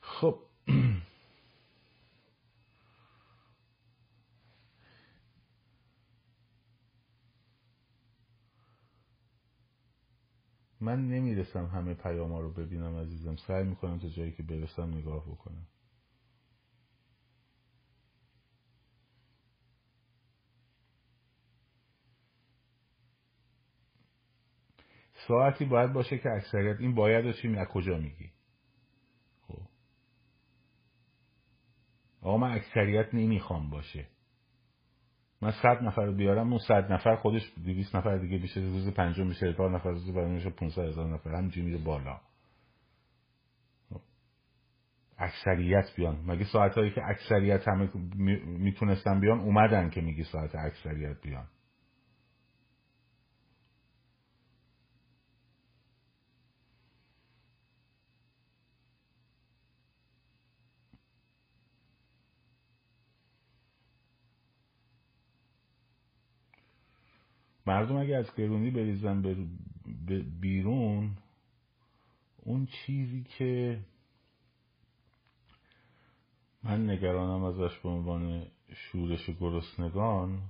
خب. 0.00 0.38
من 10.80 11.08
نمی‌رسم 11.08 11.66
همه 11.66 11.94
پیام 11.94 12.32
ها 12.32 12.40
رو 12.40 12.50
ببینم 12.52 12.96
عزیزم. 12.96 13.36
سعی 13.36 13.64
می‌کنم 13.64 13.98
تا 13.98 14.08
جایی 14.08 14.32
که 14.32 14.42
برسم 14.42 14.94
نگاه 14.94 15.26
بکنم. 15.26 15.66
ساعتی 25.28 25.64
باید 25.64 25.92
باشه 25.92 26.18
که 26.18 26.30
اکثریت 26.30 26.80
این 26.80 26.94
باید 26.94 27.24
رو 27.24 27.32
چی 27.32 27.56
کجا 27.72 27.96
میگی؟ 27.96 28.30
خب. 29.42 29.62
آقا 32.22 32.36
من 32.36 32.52
اکثریت 32.52 33.14
نمی‌خوام 33.14 33.70
باشه. 33.70 34.06
من 35.42 35.50
صد 35.50 35.82
نفر 35.82 36.04
رو 36.04 36.12
بیارم 36.12 36.48
اون 36.48 36.58
صد 36.58 36.92
نفر 36.92 37.16
خودش 37.16 37.52
دویست 37.64 37.96
نفر 37.96 38.18
دیگه 38.18 38.38
میشه 38.38 38.60
روز 38.60 38.94
پنجم 38.94 39.26
میشه 39.26 39.46
هزار 39.46 39.70
نفر 39.70 39.90
روز 39.90 40.14
بعد 40.14 40.28
میشه 40.28 40.50
500 40.50 40.82
هزار 40.82 41.14
نفر. 41.14 41.34
همینجوری 41.34 41.66
میره 41.66 41.84
بالا. 41.84 42.20
خب. 43.90 44.00
اکثریت 45.18 45.96
بیان. 45.96 46.24
مگه 46.26 46.44
ساعت 46.44 46.74
که 46.74 47.02
اکثریت 47.04 47.68
همه 47.68 47.90
می‌تونستن 48.44 49.20
بیان 49.20 49.40
اومدن 49.40 49.90
که 49.90 50.00
میگی 50.00 50.24
ساعت 50.24 50.54
اکثریت 50.54 51.20
بیان. 51.22 51.46
مردم 67.70 67.96
اگه 67.96 68.16
از 68.16 68.34
گرونی 68.36 68.70
بریزن 68.70 69.22
بیرون 70.40 71.16
اون 72.36 72.66
چیزی 72.66 73.22
که 73.38 73.80
من 76.62 76.90
نگرانم 76.90 77.44
ازش 77.44 77.78
به 77.78 77.88
عنوان 77.88 78.46
شورش 78.74 79.30
گرسنگان 79.30 80.42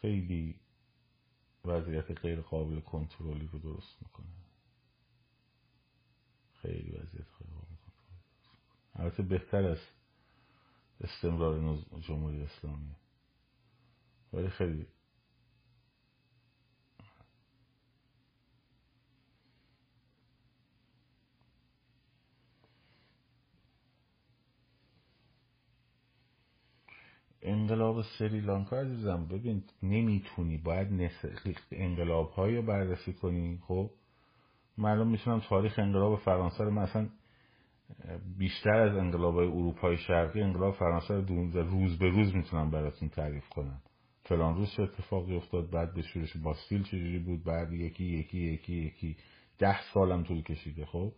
خیلی 0.00 0.54
وضعیت 1.64 2.10
غیر 2.10 2.40
قابل 2.40 2.80
کنترلی 2.80 3.46
رو 3.52 3.58
درست 3.58 4.02
می‌کنه. 4.02 4.26
خیلی 6.62 6.90
وضعیت 6.90 7.26
خیلی 7.38 7.50
البته 8.94 9.22
بهتر 9.22 9.64
از 9.64 9.78
استمرار 11.00 11.78
جمهوری 12.00 12.42
اسلامی. 12.42 12.96
ولی 14.34 14.48
خیلی. 14.48 14.86
انقلاب 27.42 28.02
سریلانکا 28.18 28.76
عزیزم 28.76 29.26
ببین 29.26 29.62
نمی‌تونی 29.82 30.58
باید 30.58 30.92
انقلاب 31.72 32.30
های 32.30 32.56
رو 32.56 32.62
بررسی 32.62 33.12
کنی 33.12 33.58
خب؟ 33.68 33.90
معلوم 34.78 35.08
میشونم 35.08 35.40
تاریخ 35.40 35.78
انقلاب 35.78 36.18
فرانسه 36.18 36.64
رو 36.64 36.70
مثلا 36.70 37.08
بیشتر 38.38 38.80
از 38.80 38.96
انقلاب 38.96 39.34
های 39.34 39.46
اروپای 39.46 39.96
شرقی 39.96 40.42
انقلاب 40.42 40.74
فرانسه 40.74 41.14
رو 41.14 41.22
روز 41.62 41.98
به 41.98 42.10
روز 42.10 42.34
می‌تونم 42.34 42.70
براتون 42.70 43.08
تعریف 43.08 43.48
کنم. 43.48 43.82
فلان 44.24 44.56
روز 44.56 44.70
چه 44.70 44.82
اتفاقی 44.82 45.36
افتاد 45.36 45.70
بعد 45.70 45.94
به 45.94 46.02
شورش 46.02 46.36
باستیل 46.36 46.82
چجوری 46.82 47.18
بود 47.18 47.44
بعد 47.44 47.72
یکی 47.72 48.04
یکی 48.04 48.38
یکی 48.38 48.74
یکی. 48.74 49.16
ده 49.58 49.82
سالم 49.92 50.22
طول 50.22 50.42
کشیده 50.42 50.86
خب. 50.86 51.12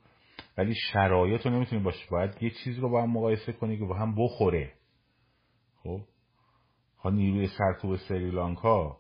ولی 0.59 0.75
شرایط 0.93 1.47
رو 1.47 1.53
نمی‌تونی 1.53 1.83
باشه 1.83 2.07
باید 2.11 2.43
یه 2.43 2.51
چیز 2.51 2.79
رو 2.79 2.89
با 2.89 3.03
هم 3.03 3.11
مقایسه 3.11 3.53
کنی 3.53 3.79
که 3.79 3.85
با 3.85 3.95
هم 3.95 4.15
بخوره. 4.15 4.73
خب. 5.83 6.01
ها 6.99 7.11
نیروی 7.11 7.47
سرکوب 7.47 7.97
سریلانکا 7.97 8.97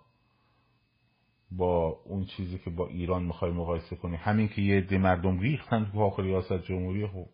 با 1.50 2.00
اون 2.04 2.24
چیزی 2.24 2.59
که 2.59 2.70
با 2.70 2.86
ایران 2.86 3.22
می‌خوای 3.22 3.52
مقایسه 3.52 3.96
کنی. 3.96 4.16
همین 4.16 4.48
که 4.48 4.62
یه 4.62 4.76
عده 4.76 4.98
مردم 4.98 5.38
ریختن 5.38 5.84
تو 5.84 5.92
کاخ 5.92 6.20
ریاست 6.20 6.62
جمهوری 6.62 7.07
خب. 7.07 7.26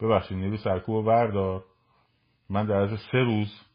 ببخشید 0.00 0.38
نیروی 0.38 0.56
سرکوب 0.58 1.06
بردار. 1.06 1.64
من 2.50 2.66
در 2.66 2.76
از 2.76 2.98
سه 3.12 3.18
روز 3.18 3.67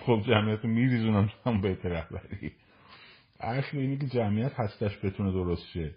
خب 0.00 0.22
جمعیت 0.26 0.60
رو 0.64 0.70
میریزونم 0.70 1.26
تو 1.26 1.50
هم 1.50 1.60
بیت 1.60 1.86
رهبری. 1.86 2.52
اصل 3.40 3.78
اینه 3.78 3.96
که 3.96 4.06
جمعیت 4.06 4.52
هستش 4.54 5.04
بتونه 5.04 5.32
درست 5.32 5.66
شه. 5.66 5.94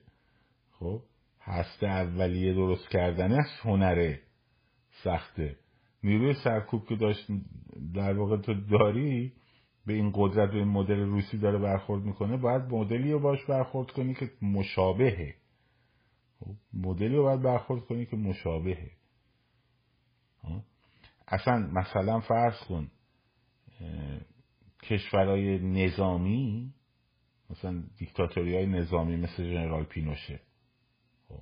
خب 0.72 1.02
هسته 1.42 1.88
اولیه 1.88 2.54
درست 2.54 2.90
کردن 2.90 3.32
از 3.32 3.50
هنره 3.62 4.22
سخته. 5.04 5.56
نیروی 6.04 6.34
سرکوب 6.34 6.88
که 6.88 6.96
داشت 6.96 7.28
در 7.94 8.14
واقع 8.14 8.38
تو 8.38 8.54
داری 8.54 9.34
به 9.86 9.94
این 9.94 10.12
قدرت 10.16 10.54
و 10.54 10.58
این 10.58 10.68
مدل 10.68 11.00
روسی 11.00 11.38
داره 11.38 11.58
برخورد 11.58 12.04
می‌کنه 12.04 12.38
باید 12.38 12.62
مدلی 12.62 13.12
رو 13.12 13.20
باش 13.20 13.46
برخورد 13.46 13.92
کنی 13.92 14.14
که 14.14 14.32
مشابهه. 14.42 15.36
خب، 16.40 16.52
مدلی 16.74 17.16
رو 17.16 17.24
باید 17.24 17.42
برخورد 17.42 17.82
کنی 17.82 18.06
که 18.06 18.16
مشابهه. 18.16 18.92
خب، 20.42 20.62
اصلا 21.28 21.70
مثلا 21.74 22.20
فرض 22.20 22.60
کن 22.68 22.92
کشورهای 24.84 25.60
نظامی 25.60 26.74
مثلا 27.50 27.84
دیکتاتوری 27.98 28.56
های 28.56 28.66
نظامی 28.66 29.16
مثل 29.16 29.44
جنرال 29.44 29.84
پینوشه. 29.84 30.40
خب، 31.28 31.42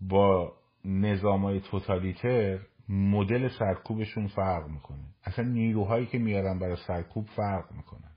با 0.00 0.56
نظام 0.84 1.44
های 1.44 1.60
توتالیتر 1.60 2.58
مدل 2.88 3.48
سرکوبشون 3.48 4.26
فرق 4.26 4.68
می‌کنه. 4.68 5.04
اصلا 5.24 5.44
نیروهایی 5.44 6.06
که 6.06 6.18
میارن 6.18 6.58
برای 6.58 6.76
سرکوب 6.86 7.26
فرق 7.26 7.72
می‌کنن. 7.72 8.10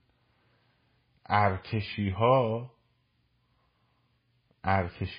ارتشی 1.25 2.09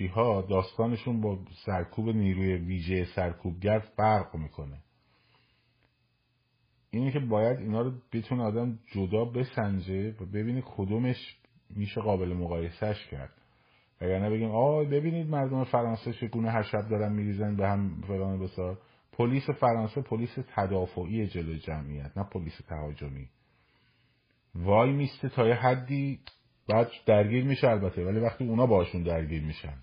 ها 0.07 0.43
داستانشون 0.43 1.21
با 1.21 1.39
سرکوب 1.65 2.09
نیروی 2.09 2.55
ویژه 2.55 3.05
سرکوبگر 3.05 3.79
فرق 3.79 4.37
می‌کنه. 4.37 4.83
اینه 6.91 7.13
که 7.13 7.21
باید 7.21 7.59
اینا 7.59 7.81
رو 7.81 7.93
بتونه 8.13 8.43
آدم 8.43 8.79
جدا 8.93 9.25
بسنجه 9.25 10.11
و 10.21 10.27
ببینه 10.27 10.63
کدومش 10.67 11.37
میشه 11.71 12.01
قابل 12.01 12.33
مقایسهش 12.35 13.07
کرد. 13.07 13.33
نه 14.01 14.31
بگیم 14.31 14.51
آه 14.51 14.85
ببینید 14.85 15.27
مردم 15.27 15.65
فرانسه 15.65 16.13
چگونه 16.13 16.51
هر 16.51 16.63
شب 16.63 16.89
دارن 16.89 17.13
میریزن 17.13 17.57
به 17.57 17.69
هم 17.69 18.01
فلان 18.09 18.41
بسار 18.41 18.79
پلیس 19.13 19.51
فرانسه 19.51 20.01
پلیس 20.01 20.39
تدافعی 20.55 21.27
جلوی 21.27 21.59
جمعیت 21.59 22.19
نه 22.19 22.25
پلیس 22.25 22.61
تهاجمی. 22.69 23.29
وای 24.55 24.93
میسته 24.93 25.29
تا 25.29 25.49
یه 25.49 25.55
حدی 25.55 26.21
بعد 26.69 26.91
درگیر 27.07 27.45
میشه 27.45 27.69
البته 27.69 28.05
ولی 28.05 28.21
وقتی 28.21 28.49
اونا 28.49 28.67
باشون 28.67 29.03
درگیر 29.03 29.43
میشن. 29.43 29.77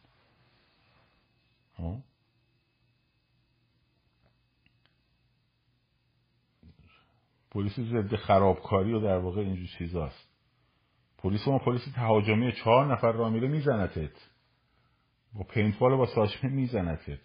پلیس 7.52 7.80
ضد 7.80 8.16
خرابکاری 8.16 8.93
و 8.93 9.00
در 9.00 9.18
واقع 9.18 9.41
اینجور 9.41 9.68
چیزاست. 9.78 10.28
پلیس 11.18 11.48
ما 11.48 11.60
پلیس 11.60 11.82
تهاجمی 11.95 12.52
چهار 12.52 12.93
نفر 12.93 13.12
را 13.12 13.30
میره 13.30 13.48
میزنتت. 13.48 14.30
با 15.34 15.43
پینتبال 15.43 15.95
با 15.95 16.06
ساچمه 16.06 16.52
میزنتت. 16.52 17.20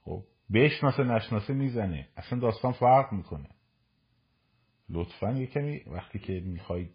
خب 0.00 0.24
بشناسه 0.54 1.04
نشناسه 1.04 1.54
می‌زنه. 1.54 2.08
اصلا 2.16 2.38
داستان 2.38 2.72
فرق 2.72 3.12
می‌کنه. 3.12 3.48
لطفا 4.88 5.32
یه 5.32 5.46
کمی 5.46 5.80
وقتی 5.86 6.18
که 6.18 6.40
می‌خواید 6.40 6.90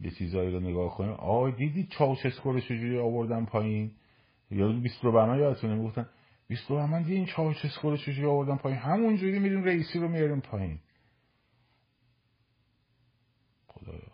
یه 0.00 0.10
چیزایی 0.10 0.50
رو 0.50 0.60
نگاه 0.60 0.96
کنه 0.96 1.10
آه 1.10 1.50
دیدی 1.50 1.86
چاوشسکو 1.86 2.52
رو 2.52 2.60
چجوری 2.60 2.98
آوردن 2.98 3.44
پایین؟ 3.44 3.92
یا 4.50 4.72
بیست 4.72 5.04
رو 5.04 5.12
برنامه 5.12 5.38
یادتونه؟ 5.38 5.74
می‌گفتن 5.74 6.08
بیست 6.48 6.70
رو 6.70 6.86
من 6.86 7.04
این 7.04 7.26
چاوشسکو 7.26 7.90
رو 7.90 7.96
چجوری 7.96 8.26
آوردن 8.26 8.56
پایین؟ 8.56 8.78
همونجوری 8.78 9.38
میریم 9.38 9.64
رئیسی 9.64 9.98
رو 9.98 10.08
میاریم 10.08 10.40
پایین 10.40 10.78
خدایا 13.66 14.12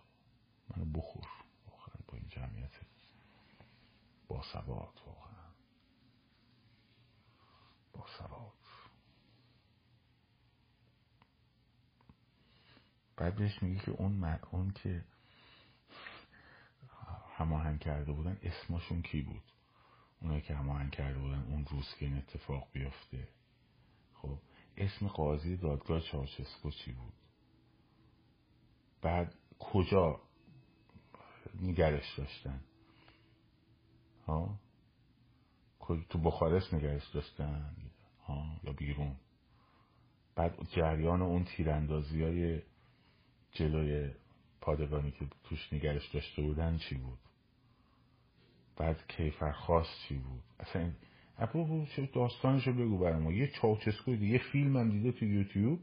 منو 0.80 0.92
بخور. 0.92 1.26
واقعا 1.70 1.94
با 2.08 2.18
این 2.18 2.28
جمعیت 2.28 2.70
با 4.28 4.42
ثبات 4.52 5.06
واقعا. 5.06 5.50
با 7.92 8.06
ثبات 8.18 8.52
بعد 13.16 13.36
بهش 13.36 13.62
میگه 13.62 13.80
که 13.80 13.90
اون 13.90 14.38
اون 14.50 14.70
که 14.70 15.04
هماهنگ 17.36 17.80
کرده 17.80 18.12
بودن 18.12 18.38
اسمشون 18.42 19.02
کی 19.02 19.22
بود؟ 19.22 19.42
اونایی 20.20 20.42
که 20.42 20.54
هماهنگ 20.54 20.90
کرده 20.90 21.18
بودن 21.18 21.42
اون 21.42 21.66
روز 21.66 21.94
که 21.98 22.06
این 22.06 22.16
اتفاق 22.16 22.68
بیفته. 22.72 23.28
خب 24.14 24.38
اسم 24.76 25.08
قاضی 25.08 25.56
دادگاه 25.56 26.00
چاوشسکو 26.00 26.70
چی 26.70 26.92
بود؟ 26.92 27.12
بعد 29.02 29.34
کجا 29.58 30.29
نگرش 31.62 32.18
داشتن 32.18 32.60
ها 34.26 34.58
تو 36.08 36.18
بخارست 36.18 36.74
نگرش 36.74 37.08
داشتن 37.08 37.76
ها 38.26 38.44
یا 38.64 38.72
بیرون 38.72 39.16
بعد 40.34 40.68
جریان 40.70 41.22
اون 41.22 41.44
تیراندازی 41.44 42.22
های 42.22 42.62
جلوی 43.52 44.10
پادگانی 44.60 45.10
که 45.10 45.26
توش 45.44 45.72
نگرش 45.72 46.08
داشته 46.14 46.42
بودن 46.42 46.78
چی 46.78 46.94
بود 46.94 47.18
بعد 48.76 49.06
کیفر 49.08 49.52
خاص 49.52 49.86
چی 50.08 50.14
بود 50.14 50.42
اصلا 50.60 50.90
اپو 51.38 51.86
داستانش 52.14 52.66
رو 52.66 52.72
بگو 52.72 52.98
برای 52.98 53.22
ما 53.22 53.32
یه 53.32 53.46
چاوچسکو 53.46 54.10
یه 54.10 54.38
فیلم 54.38 54.76
هم 54.76 54.90
دیده 54.90 55.12
تو 55.12 55.24
یوتیوب 55.24 55.80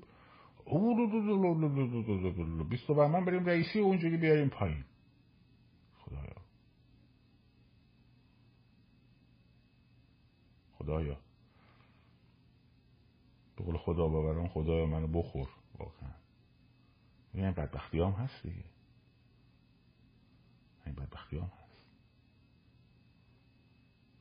بیست 2.70 2.90
و 2.90 3.08
من 3.08 3.26
بریم 3.26 3.46
رئیسی 3.46 3.80
اونجوری 3.80 4.18
بیاریم 4.18 4.50
پایین 4.50 4.84
خدایا 10.88 11.18
به 13.56 13.64
قول 13.64 13.78
خدا 13.78 14.08
باوران 14.08 14.48
خدایا 14.48 14.86
منو 14.86 15.08
بخور. 15.08 15.50
واقعا. 15.80 16.12
این 17.34 17.52
بدبختی 17.52 18.00
هم 18.00 18.12
هست 18.12 18.44
دیگه. 18.44 18.64
این 20.86 20.96
بدبختی 20.96 21.38
هم 21.38 21.44
هست. 21.44 21.78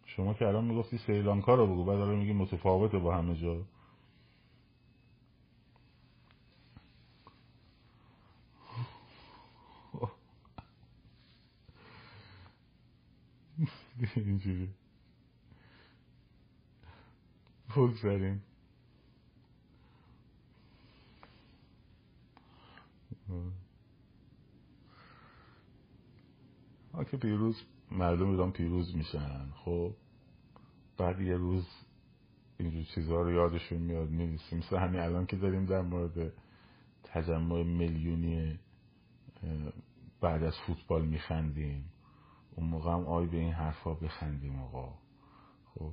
شما 0.05 0.35
که 0.35 0.47
الان 0.47 0.65
می‌گفتی 0.65 0.99
سریلانکا 0.99 1.55
رو 1.55 1.67
بگو 1.67 1.85
بعد 1.85 1.99
الان 2.01 2.17
میگی 2.17 2.33
متفاوته 2.33 2.99
با 2.99 3.17
همه 3.17 3.37
جا. 3.37 3.65
اینجوری. 14.17 14.86
بگذاریم. 17.77 18.43
ها 26.95 27.05
که 27.05 27.17
پیروز 27.17 27.63
مردم 27.91 28.31
ایران 28.31 28.53
پیروز 28.53 28.97
میشن. 28.97 29.51
خب 29.65 29.93
بعد 30.99 31.21
یه 31.21 31.37
روز 31.37 31.67
اینجور 32.59 32.85
چیزها 32.85 33.23
رو 33.23 33.33
یادشون 33.33 33.79
میاد 33.79 34.11
می‌رسیم 34.11 34.59
مثل 34.59 34.77
همین 34.77 35.01
الان 35.01 35.27
که 35.27 35.37
داریم 35.37 35.67
در 35.67 35.83
مورد 35.83 36.33
تجمع 37.05 37.63
میلیونی 37.63 38.59
بعد 40.21 40.43
از 40.43 40.55
فوتبال 40.67 41.05
میخندیم. 41.05 41.93
اون 42.57 42.67
موقع 42.67 42.91
هم 42.91 43.07
آی 43.07 43.27
به 43.27 43.37
این 43.37 43.53
حرفا 43.53 43.95
بخندیم 43.95 44.59
آقا. 44.59 44.95
خب. 45.75 45.93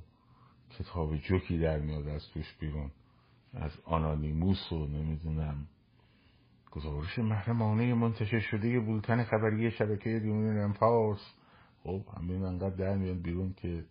کتاب 0.70 1.16
جوکی 1.16 1.58
در 1.58 1.80
میاد 1.80 2.08
از 2.08 2.28
توش 2.28 2.54
بیرون 2.60 2.90
از 3.54 3.72
آنانیموس 3.84 4.72
و 4.72 4.86
نمی‌دونم. 4.86 5.66
گزارش 6.70 7.18
محرمانه 7.18 7.94
منتشر 7.94 8.40
شده 8.40 8.80
بولتن 8.80 9.24
خبری 9.24 9.70
شبکه 9.70 10.20
جمهوری 10.20 10.72
فارس 10.72 11.34
خب 11.82 12.04
همین 12.16 12.44
انقدر 12.44 12.76
در 12.76 12.96
میاد 12.96 13.16
بیرون 13.16 13.52
که 13.52 13.84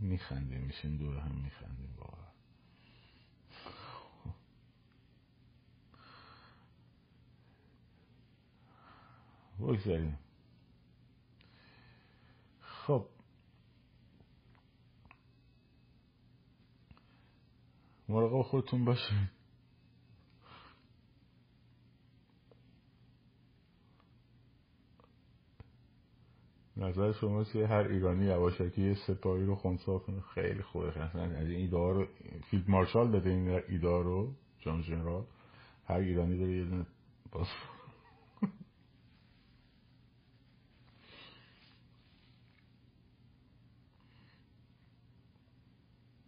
میخندیم 0.00 0.60
میشین 0.60 0.96
دور 0.96 1.18
هم 1.18 1.32
میخندیم 1.44 1.94
واقعا. 1.98 2.24
بگذاریم. 9.58 10.18
خب 12.60 13.06
مراقب 18.14 18.42
خودتون 18.42 18.84
باشین. 18.84 19.28
نظر 26.76 27.12
شما 27.12 27.44
چیه؟ 27.44 27.66
هر 27.66 27.74
ایرانی 27.74 28.24
یواشکی 28.24 28.94
سپاهی 28.94 29.44
رو 29.44 29.54
خونسا 29.54 29.98
کنه. 29.98 30.20
خیلی 30.20 30.62
خوبه. 30.62 31.00
از 31.00 31.48
این 31.48 31.50
ایده 31.50 31.76
رو 31.76 32.06
فیلد 32.50 32.70
مارشال 32.70 33.10
داده 33.10 33.30
این 33.30 33.48
ایده 33.48 34.02
رو 34.02 34.34
جان 34.58 34.82
جنرال. 34.82 35.24
هر 35.84 35.96
ایرانی 35.96 36.36
بره 36.36 36.56
یه 36.56 36.64
دونه 36.64 36.86
باز 37.32 37.46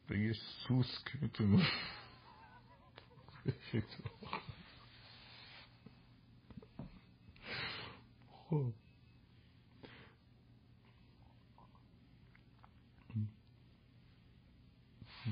بگه 0.09 0.33
سوسک 0.69 1.23
می‌تونه 1.23 1.67
خب. 8.49 8.73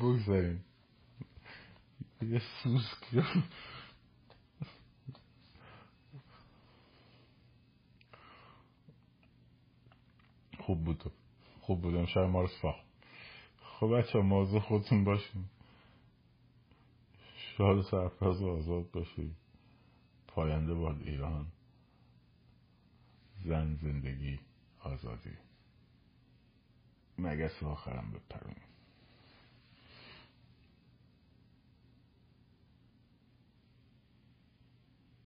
بگذاریم. 0.01 0.65
یه 2.23 2.43
سوسک 2.63 3.25
خوب 10.61 10.85
بود 10.85 11.13
خوب 11.61 11.83
بود 11.83 11.95
امشب 11.95 12.21
ما 12.21 12.43
رو 12.43 12.49
خب 13.85 13.99
بچه 13.99 14.19
موضوع 14.19 14.61
خودتون 14.61 15.05
باشین. 15.05 15.45
شاد 17.37 17.83
سرفراز 17.83 18.43
و 18.43 18.49
آزاد 18.49 18.91
باشید 18.91 19.37
پاینده 20.27 20.75
باد 20.75 21.03
ایران. 21.03 21.47
زن 23.45 23.75
زندگی 23.75 24.41
آزادی. 24.81 25.37
مگس 27.19 27.63
آخرم 27.63 28.11
بپرونیم 28.11 28.74